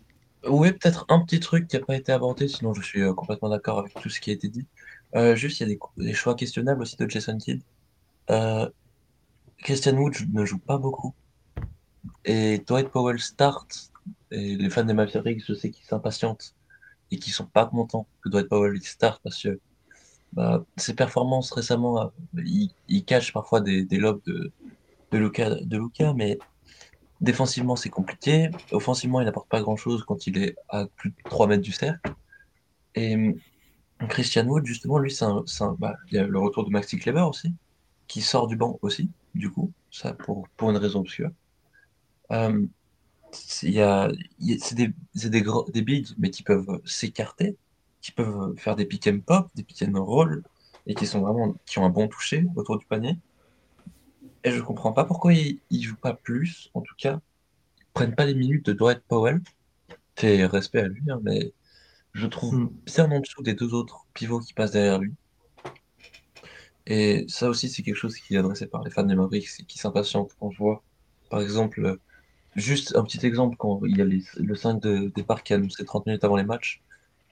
[0.48, 3.48] oui, peut-être un petit truc qui n'a pas été abordé, sinon je suis euh, complètement
[3.48, 4.66] d'accord avec tout ce qui a été dit.
[5.14, 7.62] Euh, juste, il y a des, choix questionnables aussi de Jason Kidd.
[8.30, 8.68] Euh,
[9.58, 11.14] Christian Wood ne joue pas beaucoup.
[12.24, 13.92] Et Dwight Powell start.
[14.30, 16.54] Et les fans des Mavericks, je sais qu'ils s'impatientent
[17.10, 19.60] et qui sont pas contents que Dwight Powell start parce que
[20.32, 24.52] bah, ses performances récemment, il, il cache parfois des, des lobes de,
[25.12, 26.38] de Luca, de Luca, mais
[27.20, 28.50] Défensivement, c'est compliqué.
[28.72, 32.12] Offensivement, il n'apporte pas grand-chose quand il est à plus de 3 mètres du cercle.
[32.94, 33.34] Et hum,
[34.08, 35.24] Christian Wood, justement, lui, c'est
[35.78, 37.54] bah, il y a le retour de Maxi Kleber aussi,
[38.06, 41.30] qui sort du banc aussi, du coup, ça pour, une raison obscure.
[42.30, 42.50] A,
[43.32, 47.56] c'est des, des, des bigs, mais qui peuvent s'écarter,
[48.00, 50.42] qui peuvent faire des pick and pop, des pick and roll,
[50.86, 53.16] et qui sont vraiment, qui ont un bon toucher autour du panier.
[54.46, 57.18] Et je comprends pas pourquoi ils, ne jouent pas plus, en tout cas.
[57.80, 59.40] Ils prennent pas les minutes de Dwight Powell.
[60.14, 61.52] Fait respect à lui, hein, mais
[62.14, 62.70] je trouve hmm.
[62.86, 65.12] bien en dessous des deux autres pivots qui passent derrière lui.
[66.86, 69.78] Et ça aussi, c'est quelque chose qui est adressé par les fans des Mavericks qui
[69.78, 70.84] s'impatientent quand je vois,
[71.28, 71.98] par exemple,
[72.54, 75.84] juste un petit exemple, quand il y a le 5 de départ qui est annoncé
[75.84, 76.82] 30 minutes avant les matchs,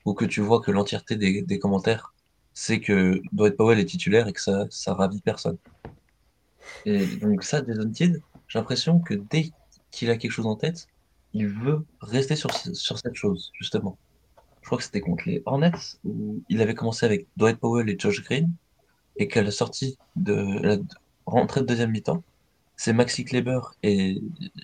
[0.05, 2.13] ou que tu vois que l'entièreté des, commentaires,
[2.55, 5.59] c'est que Dwight Powell est titulaire et que ça, ça ravit personne.
[6.87, 9.53] Et donc ça, Jason Kidd, j'ai l'impression que dès
[9.91, 10.87] qu'il a quelque chose en tête,
[11.33, 13.99] il veut rester sur, sur cette chose, justement.
[14.63, 17.97] Je crois que c'était contre les Hornets, où il avait commencé avec Dwight Powell et
[17.99, 18.51] Josh Green,
[19.17, 20.79] et qu'à la sortie de la
[21.27, 22.23] rentrée de deuxième mi-temps,
[22.77, 24.21] c'est Maxi Kleber et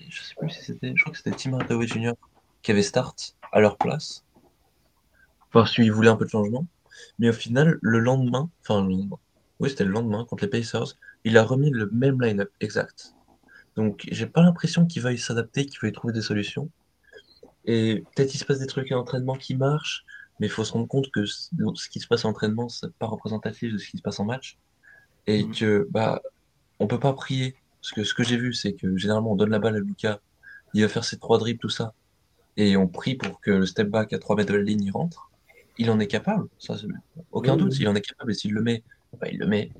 [0.09, 2.13] je sais plus si c'était, je crois que c'était Tim Hardaway Jr.
[2.61, 4.23] qui avait start à leur place,
[5.51, 6.65] parce qu'ils voulaient un peu de changement.
[7.19, 9.17] Mais au final, le lendemain, enfin le lendemain,
[9.59, 13.13] oui c'était le lendemain contre les Pacers, il a remis le même line-up exact.
[13.75, 16.69] Donc, j'ai pas l'impression qu'il veuille s'adapter, qu'il veuille trouver des solutions.
[17.65, 20.03] Et peut-être il se passe des trucs à l'entraînement qui marchent,
[20.39, 23.05] mais il faut se rendre compte que ce qui se passe en entraînement, c'est pas
[23.05, 24.57] représentatif de ce qui se passe en match.
[25.27, 25.53] Et mhm.
[25.53, 26.21] que, bah,
[26.79, 27.55] on peut pas prier.
[27.81, 30.19] Parce que ce que j'ai vu, c'est que généralement, on donne la balle à Lucas,
[30.73, 31.93] il va faire ses trois dribbles, tout ça.
[32.57, 34.91] Et on prie pour que le step back à 3 mètres de la ligne, il
[34.91, 35.31] rentre.
[35.77, 36.75] Il en est capable, ça,
[37.31, 37.73] aucun doute.
[37.73, 38.83] S'il en est capable et s'il le met,
[39.19, 39.71] bah, il le met.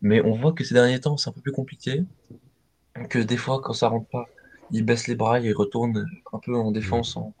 [0.00, 2.04] Mais on voit que ces derniers temps, c'est un peu plus compliqué.
[3.08, 4.26] Que des fois, quand ça rentre pas,
[4.70, 7.34] ils baissent les bras, ils retournent un peu en défense, en,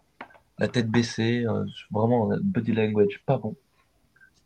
[0.58, 3.56] la tête baissée, euh, vraiment body language, pas bon.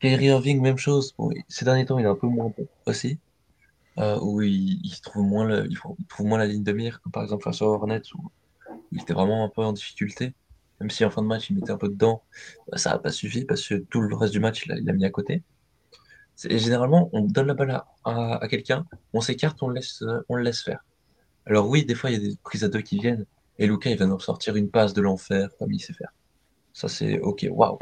[0.00, 1.14] Kyrie Irving, même chose.
[1.48, 3.18] ces derniers temps, il est un peu moins bon aussi.
[3.98, 5.78] Euh, où il, trouve moins le, il
[6.08, 8.30] trouve moins la ligne de mire, comme par exemple face aux Hornets, où
[8.92, 10.34] il était vraiment un peu en difficulté.
[10.80, 12.22] Même si en fin de match, il mettait un peu dedans,
[12.70, 15.06] bah, ça n'a pas suffi parce que tout le reste du match, il a, mis
[15.06, 15.42] à côté.
[16.44, 20.84] Généralement, on donne la balle à, quelqu'un, on s'écarte, on, laisse, on le laisse faire.
[21.46, 23.24] Alors oui, des fois, il y a des prises à deux qui viennent,
[23.58, 26.12] et Lucas, il va nous sortir une passe de l'enfer, comme il sait faire.
[26.72, 27.78] Ça, c'est OK, waouh.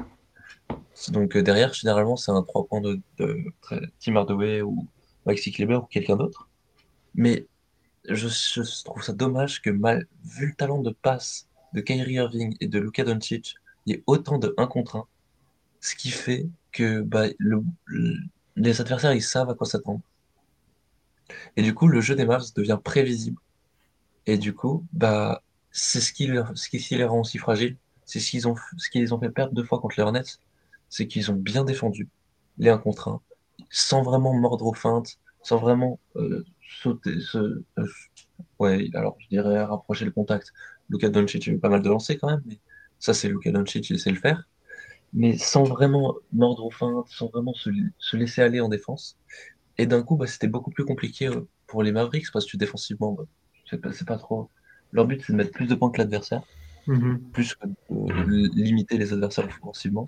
[1.08, 3.44] Donc euh, derrière, généralement, c'est un 3 points de, de
[3.98, 4.86] Tim Hardaway ou
[5.26, 6.48] Maxi Kleber ou quelqu'un d'autre.
[7.14, 7.46] Mais
[8.08, 12.68] je, trouve ça dommage que, mal, vu le talent de passe de Kyrie Irving et
[12.68, 15.06] de Luka Doncic, il y ait autant de 1 contre 1.
[15.80, 17.26] Ce qui fait que bah,
[18.56, 20.00] les adversaires, ils savent à quoi s'attendre.
[21.56, 23.40] Et du coup, le jeu des Mavs devient prévisible.
[24.26, 27.76] Et du coup, bah, c'est ce qui, ce qui les rend aussi fragiles.
[28.04, 30.38] C'est ce qu'ils ont, ce qui les ont fait perdre deux fois contre les Hornets.
[30.88, 32.08] C'est qu'ils ont bien défendu
[32.58, 33.20] les 1 contre 1,
[33.70, 36.44] sans vraiment mordre aux feintes, sans vraiment euh,
[36.82, 37.64] sauter, euh,
[38.58, 40.52] ouais, alors je dirais rapprocher le contact.
[40.88, 42.58] Luka Doncic a eu pas mal de lancers quand même, mais
[42.98, 44.48] ça c'est Luka Doncic, il sait le faire.
[45.14, 47.70] Mais sans vraiment mordre aux feintes, sans vraiment se,
[48.16, 49.16] laisser aller en défense.
[49.78, 53.12] Et d'un coup, bah, c'était beaucoup plus compliqué euh, pour les Mavericks parce que défensivement,
[53.12, 53.24] bah,
[53.70, 54.50] c'est pas, pas, trop.
[54.92, 56.42] Leur but c'est de mettre plus de points que l'adversaire,
[56.86, 57.18] mm-hmm.
[57.32, 60.06] plus que de limiter les adversaires offensivement.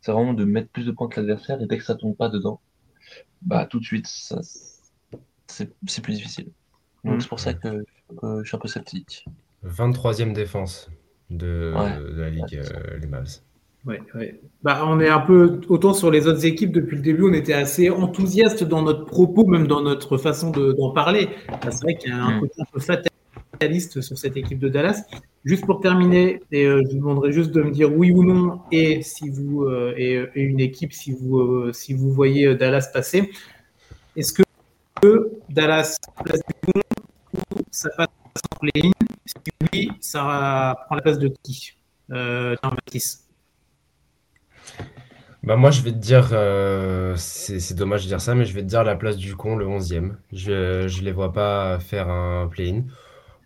[0.00, 2.28] C'est vraiment de mettre plus de points que l'adversaire et dès que ça tombe pas
[2.28, 2.60] dedans,
[3.42, 4.40] bah tout de suite, ça,
[5.48, 6.50] c'est plus difficile.
[7.04, 7.20] Donc mm.
[7.20, 7.84] c'est pour ça que
[8.22, 9.24] je suis un peu sceptique.
[9.64, 10.90] 23e défense
[11.30, 11.72] de,
[12.16, 13.42] la Ligue, euh, les Mavs.
[13.88, 14.38] Ouais, ouais.
[14.62, 17.54] Bah, on est un peu, autant sur les autres équipes, depuis le début, on était
[17.54, 21.30] assez enthousiaste dans notre propos, même dans notre façon d'en parler.
[21.48, 22.40] Bah, c'est vrai qu'il y a un mm.
[22.40, 25.04] côté un peu fataliste sur cette équipe de Dallas.
[25.46, 28.60] Juste pour terminer, et, euh, je vous demanderai juste de me dire oui ou non,
[28.70, 33.30] et si vous euh, et, une équipe, si vous, si vous voyez Dallas passer.
[34.16, 34.42] Est-ce que
[35.48, 36.80] Dallas place du pont
[37.56, 38.08] ou ça passe
[38.52, 38.90] en play
[39.24, 39.34] Si
[39.72, 41.72] oui, ça prend la place de qui?
[42.10, 42.54] Euh,
[45.44, 48.62] bah moi, je vais te dire, euh, c'est dommage de dire ça, mais je vais
[48.62, 50.16] te dire la place du con, le 11e.
[50.32, 52.82] Je ne les vois pas faire un play-in.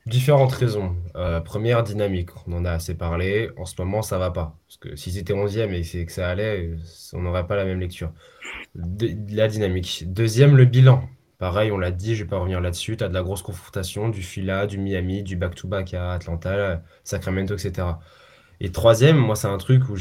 [0.06, 0.96] Différentes raisons.
[1.16, 2.30] Euh, première, dynamique.
[2.48, 3.50] On en a assez parlé.
[3.56, 4.58] En ce moment, ça va pas.
[4.66, 6.70] Parce que si c'était 11e et que ça allait,
[7.12, 8.12] on n'aurait pas la même lecture.
[8.74, 10.04] la dynamique.
[10.06, 11.08] Deuxième, le bilan.
[11.38, 12.96] Pareil, on l'a dit, je ne vais pas revenir là-dessus.
[12.96, 17.54] Tu as de la grosse confrontation, du Fila, du Miami, du back-to-back à Atlanta, Sacramento,
[17.54, 17.86] etc.
[18.64, 19.96] Et troisième, moi, c'est un truc où, où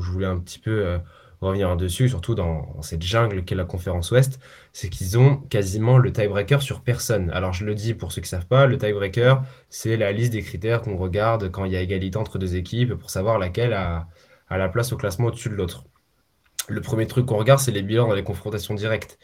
[0.00, 0.98] je voulais un petit peu euh,
[1.40, 4.40] revenir dessus, surtout dans, cette jungle qu'est la conférence Ouest,
[4.72, 7.30] c'est qu'ils ont quasiment le tiebreaker sur personne.
[7.30, 10.32] Alors, je le dis pour ceux qui ne savent pas, le tiebreaker, c'est la liste
[10.32, 13.72] des critères qu'on regarde quand il y a égalité entre deux équipes pour savoir laquelle
[13.72, 14.08] a,
[14.50, 15.84] la place au classement au-dessus de l'autre.
[16.68, 19.20] Le premier truc qu'on regarde, c'est les bilans dans les confrontations directes.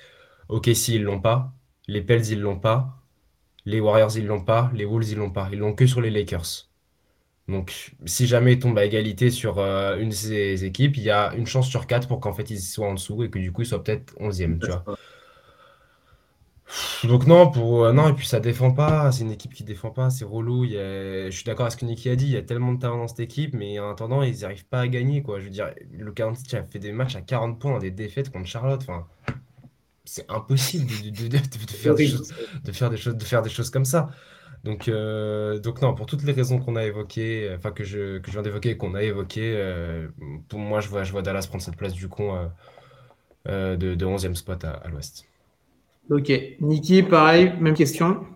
[0.49, 1.53] Ok, si ils l'ont pas.
[1.89, 3.03] Les Pels, ils l'ont pas.
[3.65, 4.71] Les Warriors, ils l'ont pas.
[4.75, 5.49] Les Wolves, ils l'ont pas.
[5.51, 6.70] Ils l'ont que sur les Lakers.
[7.51, 11.11] Donc, si jamais ils tombent à égalité sur euh, une de ces équipes, il y
[11.11, 13.51] a une chance sur quatre pour qu'en fait ils soient en dessous et que du
[13.51, 14.85] coup ils soient peut-être 11e, tu vois.
[17.03, 19.91] Donc non, pour euh, non et puis ça défend pas, c'est une équipe qui défend
[19.91, 20.65] pas, c'est relou.
[20.65, 22.99] Je suis d'accord avec ce que Nicky a dit, il y a tellement de talent
[22.99, 25.41] dans cette équipe, mais en attendant ils n'arrivent pas à gagner quoi.
[25.41, 28.31] Je veux dire, le Doncic a fait des matchs à 40 points dans des défaites
[28.31, 28.83] contre Charlotte.
[28.83, 29.07] Enfin,
[30.05, 31.37] c'est impossible de,
[31.67, 32.33] faire des choses,
[32.65, 34.11] de, faire des choses, de faire des choses comme ça.
[34.65, 38.19] Donc, euh, donc non, pour toutes les raisons qu'on a évoquées, euh, enfin que je,
[38.19, 40.09] que je viens d'évoquer et qu'on a évoquées, euh,
[40.49, 42.51] pour moi, je vois, je vois Dallas prendre cette place du con
[43.47, 45.25] de, de 11e spot à, l'ouest.
[46.11, 46.31] Ok.
[46.61, 48.27] Niki, pareil, même question.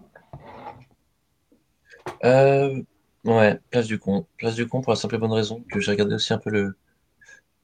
[2.22, 4.26] ouais, place du con.
[4.38, 6.50] Place du con pour la simple et bonne raison que j'ai regardé aussi un peu
[6.50, 6.74] le,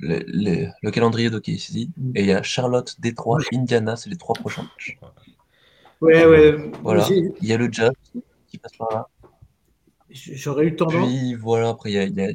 [0.00, 2.12] le calendrier d'OKC mm.
[2.14, 4.98] et il y a Charlotte, Détroit, Indiana, c'est les trois prochains matchs.
[6.02, 6.70] Ouais, ouais.
[6.82, 7.06] Voilà.
[7.10, 7.92] Il y a le Jazz
[8.50, 9.08] qui passe par là.
[10.10, 11.08] J'aurais eu tendance.
[11.08, 12.32] Puis voilà, après il y a, y, a,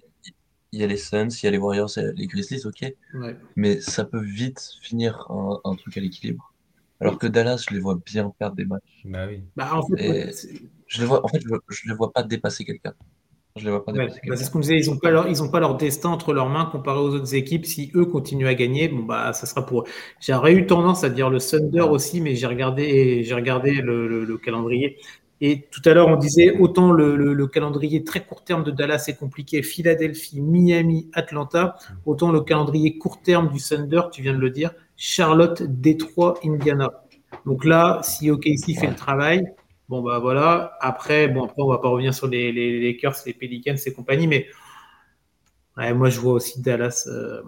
[0.72, 2.94] y a, les Suns, il y a les Warriors, les Grizzlies, ok.
[3.16, 3.36] Ouais.
[3.56, 6.54] Mais ça peut vite finir un, un truc à l'équilibre.
[7.02, 9.02] Alors que Dallas, je les vois bien perdre des matchs.
[9.04, 9.44] Bah oui.
[9.56, 10.32] Bah, en fait,
[10.88, 12.94] je les vois, en fait, je, je les vois pas dépasser quelqu'un.
[13.58, 15.78] Je les vois pas bah, c'est ce qu'on disait, ils n'ont pas, leur, pas leur
[15.78, 17.66] destin entre leurs mains comparé aux autres équipes.
[17.66, 19.84] Si eux continuent à gagner, bon bah ça sera pour eux.
[20.20, 24.98] J'aurais eu tendance à dire le Thunder aussi, mais j'ai regardé, j'ai regardé le, calendrier.
[25.42, 29.18] Et tout à l'heure, on disait autant le, calendrier très court terme de Dallas est
[29.18, 31.76] compliqué, Philadelphie, Miami, Atlanta,
[32.06, 36.90] autant le calendrier court terme du Thunder, tu viens de le dire, Charlotte, Détroit, Indiana.
[37.46, 39.44] Donc là, si OKC fait le travail,
[39.90, 40.78] bon bah voilà.
[40.80, 44.28] Après, bon après on va pas revenir sur les, les Lakers, les Pelicans et compagnie,
[44.28, 44.48] mais
[45.94, 47.08] moi je vois aussi Dallas.
[47.08, 47.42] Euh,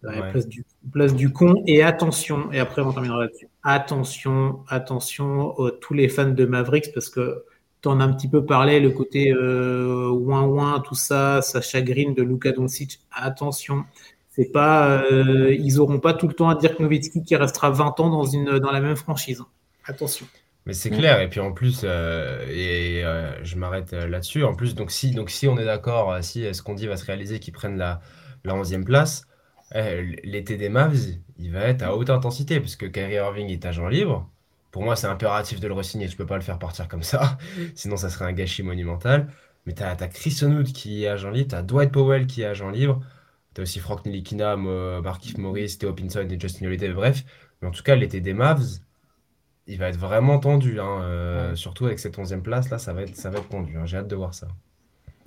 [0.00, 1.62] place, du, place du con.
[1.66, 3.48] Et attention, et après on terminera là-dessus.
[3.62, 7.44] Attention, attention, tous les fans de Mavericks, parce que
[7.82, 11.60] tu en as un petit peu parlé, le côté euh, ouin ouin, tout ça, ça
[11.60, 13.00] chagrine de Luka Doncic.
[13.10, 13.84] Attention,
[14.34, 17.70] c'est pas, euh, ils auront pas tout le temps à dire que Nowitzki qui restera
[17.70, 19.42] 20 ans dans, une, dans la même franchise.
[19.84, 20.26] Attention.
[20.64, 24.76] Mais c'est clair, et puis en plus, euh, et euh, je m'arrête là-dessus, en plus,
[24.76, 27.52] donc si, donc si on est d'accord, si ce qu'on dit va se réaliser, qu'ils
[27.52, 28.00] prennent la,
[28.44, 29.26] la 11e place,
[29.74, 30.98] eh, l'été des Mavs,
[31.38, 34.30] il va être à haute intensité, parce que Kyrie Irving est agent libre,
[34.72, 36.08] pour moi, c'est impératif de le re-signer.
[36.08, 37.38] Tu peux pas le faire partir comme ça.
[37.74, 39.28] Sinon, ça serait un gâchis monumental.
[39.66, 41.50] Mais tu as, Chris Onwood qui est agent libre.
[41.50, 43.00] Tu as Dwight Powell qui est agent libre.
[43.54, 46.88] Tu as aussi Frank Nilikina, Markif Morris, Theo Pinson et Justin Holiday.
[46.88, 47.22] Bref.
[47.60, 48.80] Mais en tout cas, l'été des Mavs,
[49.66, 50.80] il va être vraiment tendu.
[50.80, 53.76] Hein, euh, surtout avec cette 11e place, là, ça va être, ça va être tendu.
[53.76, 53.84] Hein.
[53.84, 54.48] J'ai hâte de voir ça.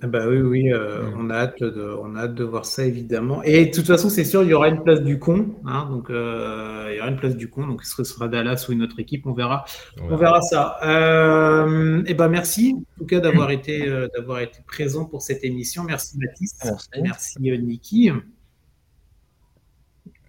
[0.02, 1.14] Bah oui, oui, euh, mm.
[1.18, 3.42] on, a hâte de, on a hâte de voir ça évidemment.
[3.42, 5.54] Et de toute façon, c'est sûr, il y aura une place du con.
[5.64, 7.66] Hein, donc, euh, il y aura une place du con.
[7.66, 9.64] Donc, ce sera Dallas ou une autre équipe, on verra.
[10.02, 10.76] On, verra ça.
[10.82, 15.84] Euh, et ben merci, en tout cas, d'avoir été, d'avoir été présent pour cette émission.
[15.84, 16.62] Merci Baptiste.
[16.64, 18.12] Merci, merci Niki.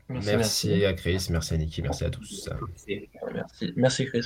[0.09, 2.49] Merci, à Chris, merci à Niki, merci à tous.
[2.87, 4.05] Merci, merci.
[4.05, 4.21] Chris.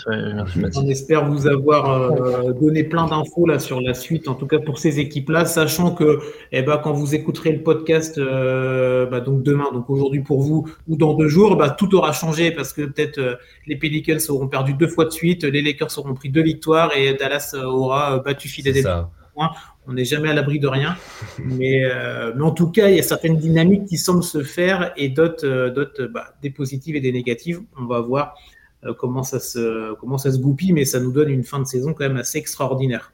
[0.76, 4.60] On espère vous avoir euh, donné plein d'infos là sur la suite, en tout cas
[4.60, 6.20] pour ces équipes-là, sachant que
[6.52, 10.72] eh ben, quand vous écouterez le podcast, euh, bah, donc demain, donc aujourd'hui pour vous,
[10.88, 13.36] ou dans deux jours, bah, tout aura changé parce que peut-être euh,
[13.66, 17.16] les Pelicans auront perdu deux fois de suite, les Lakers auront pris deux victoires et
[17.16, 18.88] Dallas aura battu Philadelphie
[19.36, 20.96] on n'est jamais à l'abri de rien.
[21.40, 24.94] Mais, euh, mais, en tout cas, il y a certaines dynamiques qui semblent se faire
[24.98, 27.62] et d'autres, euh, bah, des positives et des négatives.
[27.78, 28.36] On va voir
[28.84, 31.66] euh, comment, ça se, comment ça se goupille, mais ça nous donne une fin de
[31.66, 33.14] saison quand même assez extraordinaire.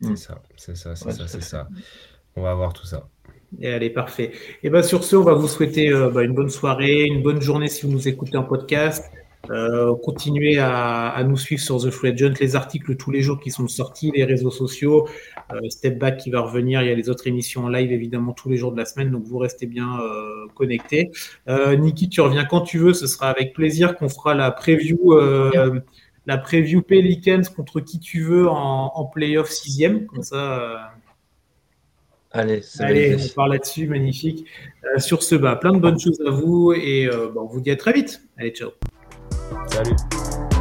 [0.00, 1.68] C'est ça, c'est ça, c'est ça, c'est ça.
[2.34, 3.08] On va voir tout ça.
[3.60, 4.32] Et allez, parfait.
[4.62, 7.68] Et bien sur ce, on va vous souhaiter bah, une bonne soirée, une bonne journée
[7.68, 9.12] si vous nous écoutez en podcast.
[9.50, 13.50] Euh, continuez à, nous suivre sur The Free Agent, les articles tous les jours qui
[13.50, 15.08] sont sortis, les réseaux sociaux,
[15.52, 18.32] euh, Step Back qui va revenir, il y a les autres émissions en live évidemment
[18.32, 21.10] tous les jours de la semaine, donc vous restez bien euh, connectés.
[21.48, 25.14] Niki, tu reviens quand tu veux, ce sera avec plaisir qu'on fera la preview,
[26.26, 30.92] la preview Pelicans contre qui tu veux en, en playoff sixième, comme ça.
[32.30, 34.46] Allez, Allez on parle là-dessus, magnifique.
[34.98, 37.92] sur ce, bas, plein de bonnes choses à vous et on vous dit à très
[37.92, 38.22] vite.
[38.38, 38.70] Allez, ciao.
[39.70, 40.51] Salut.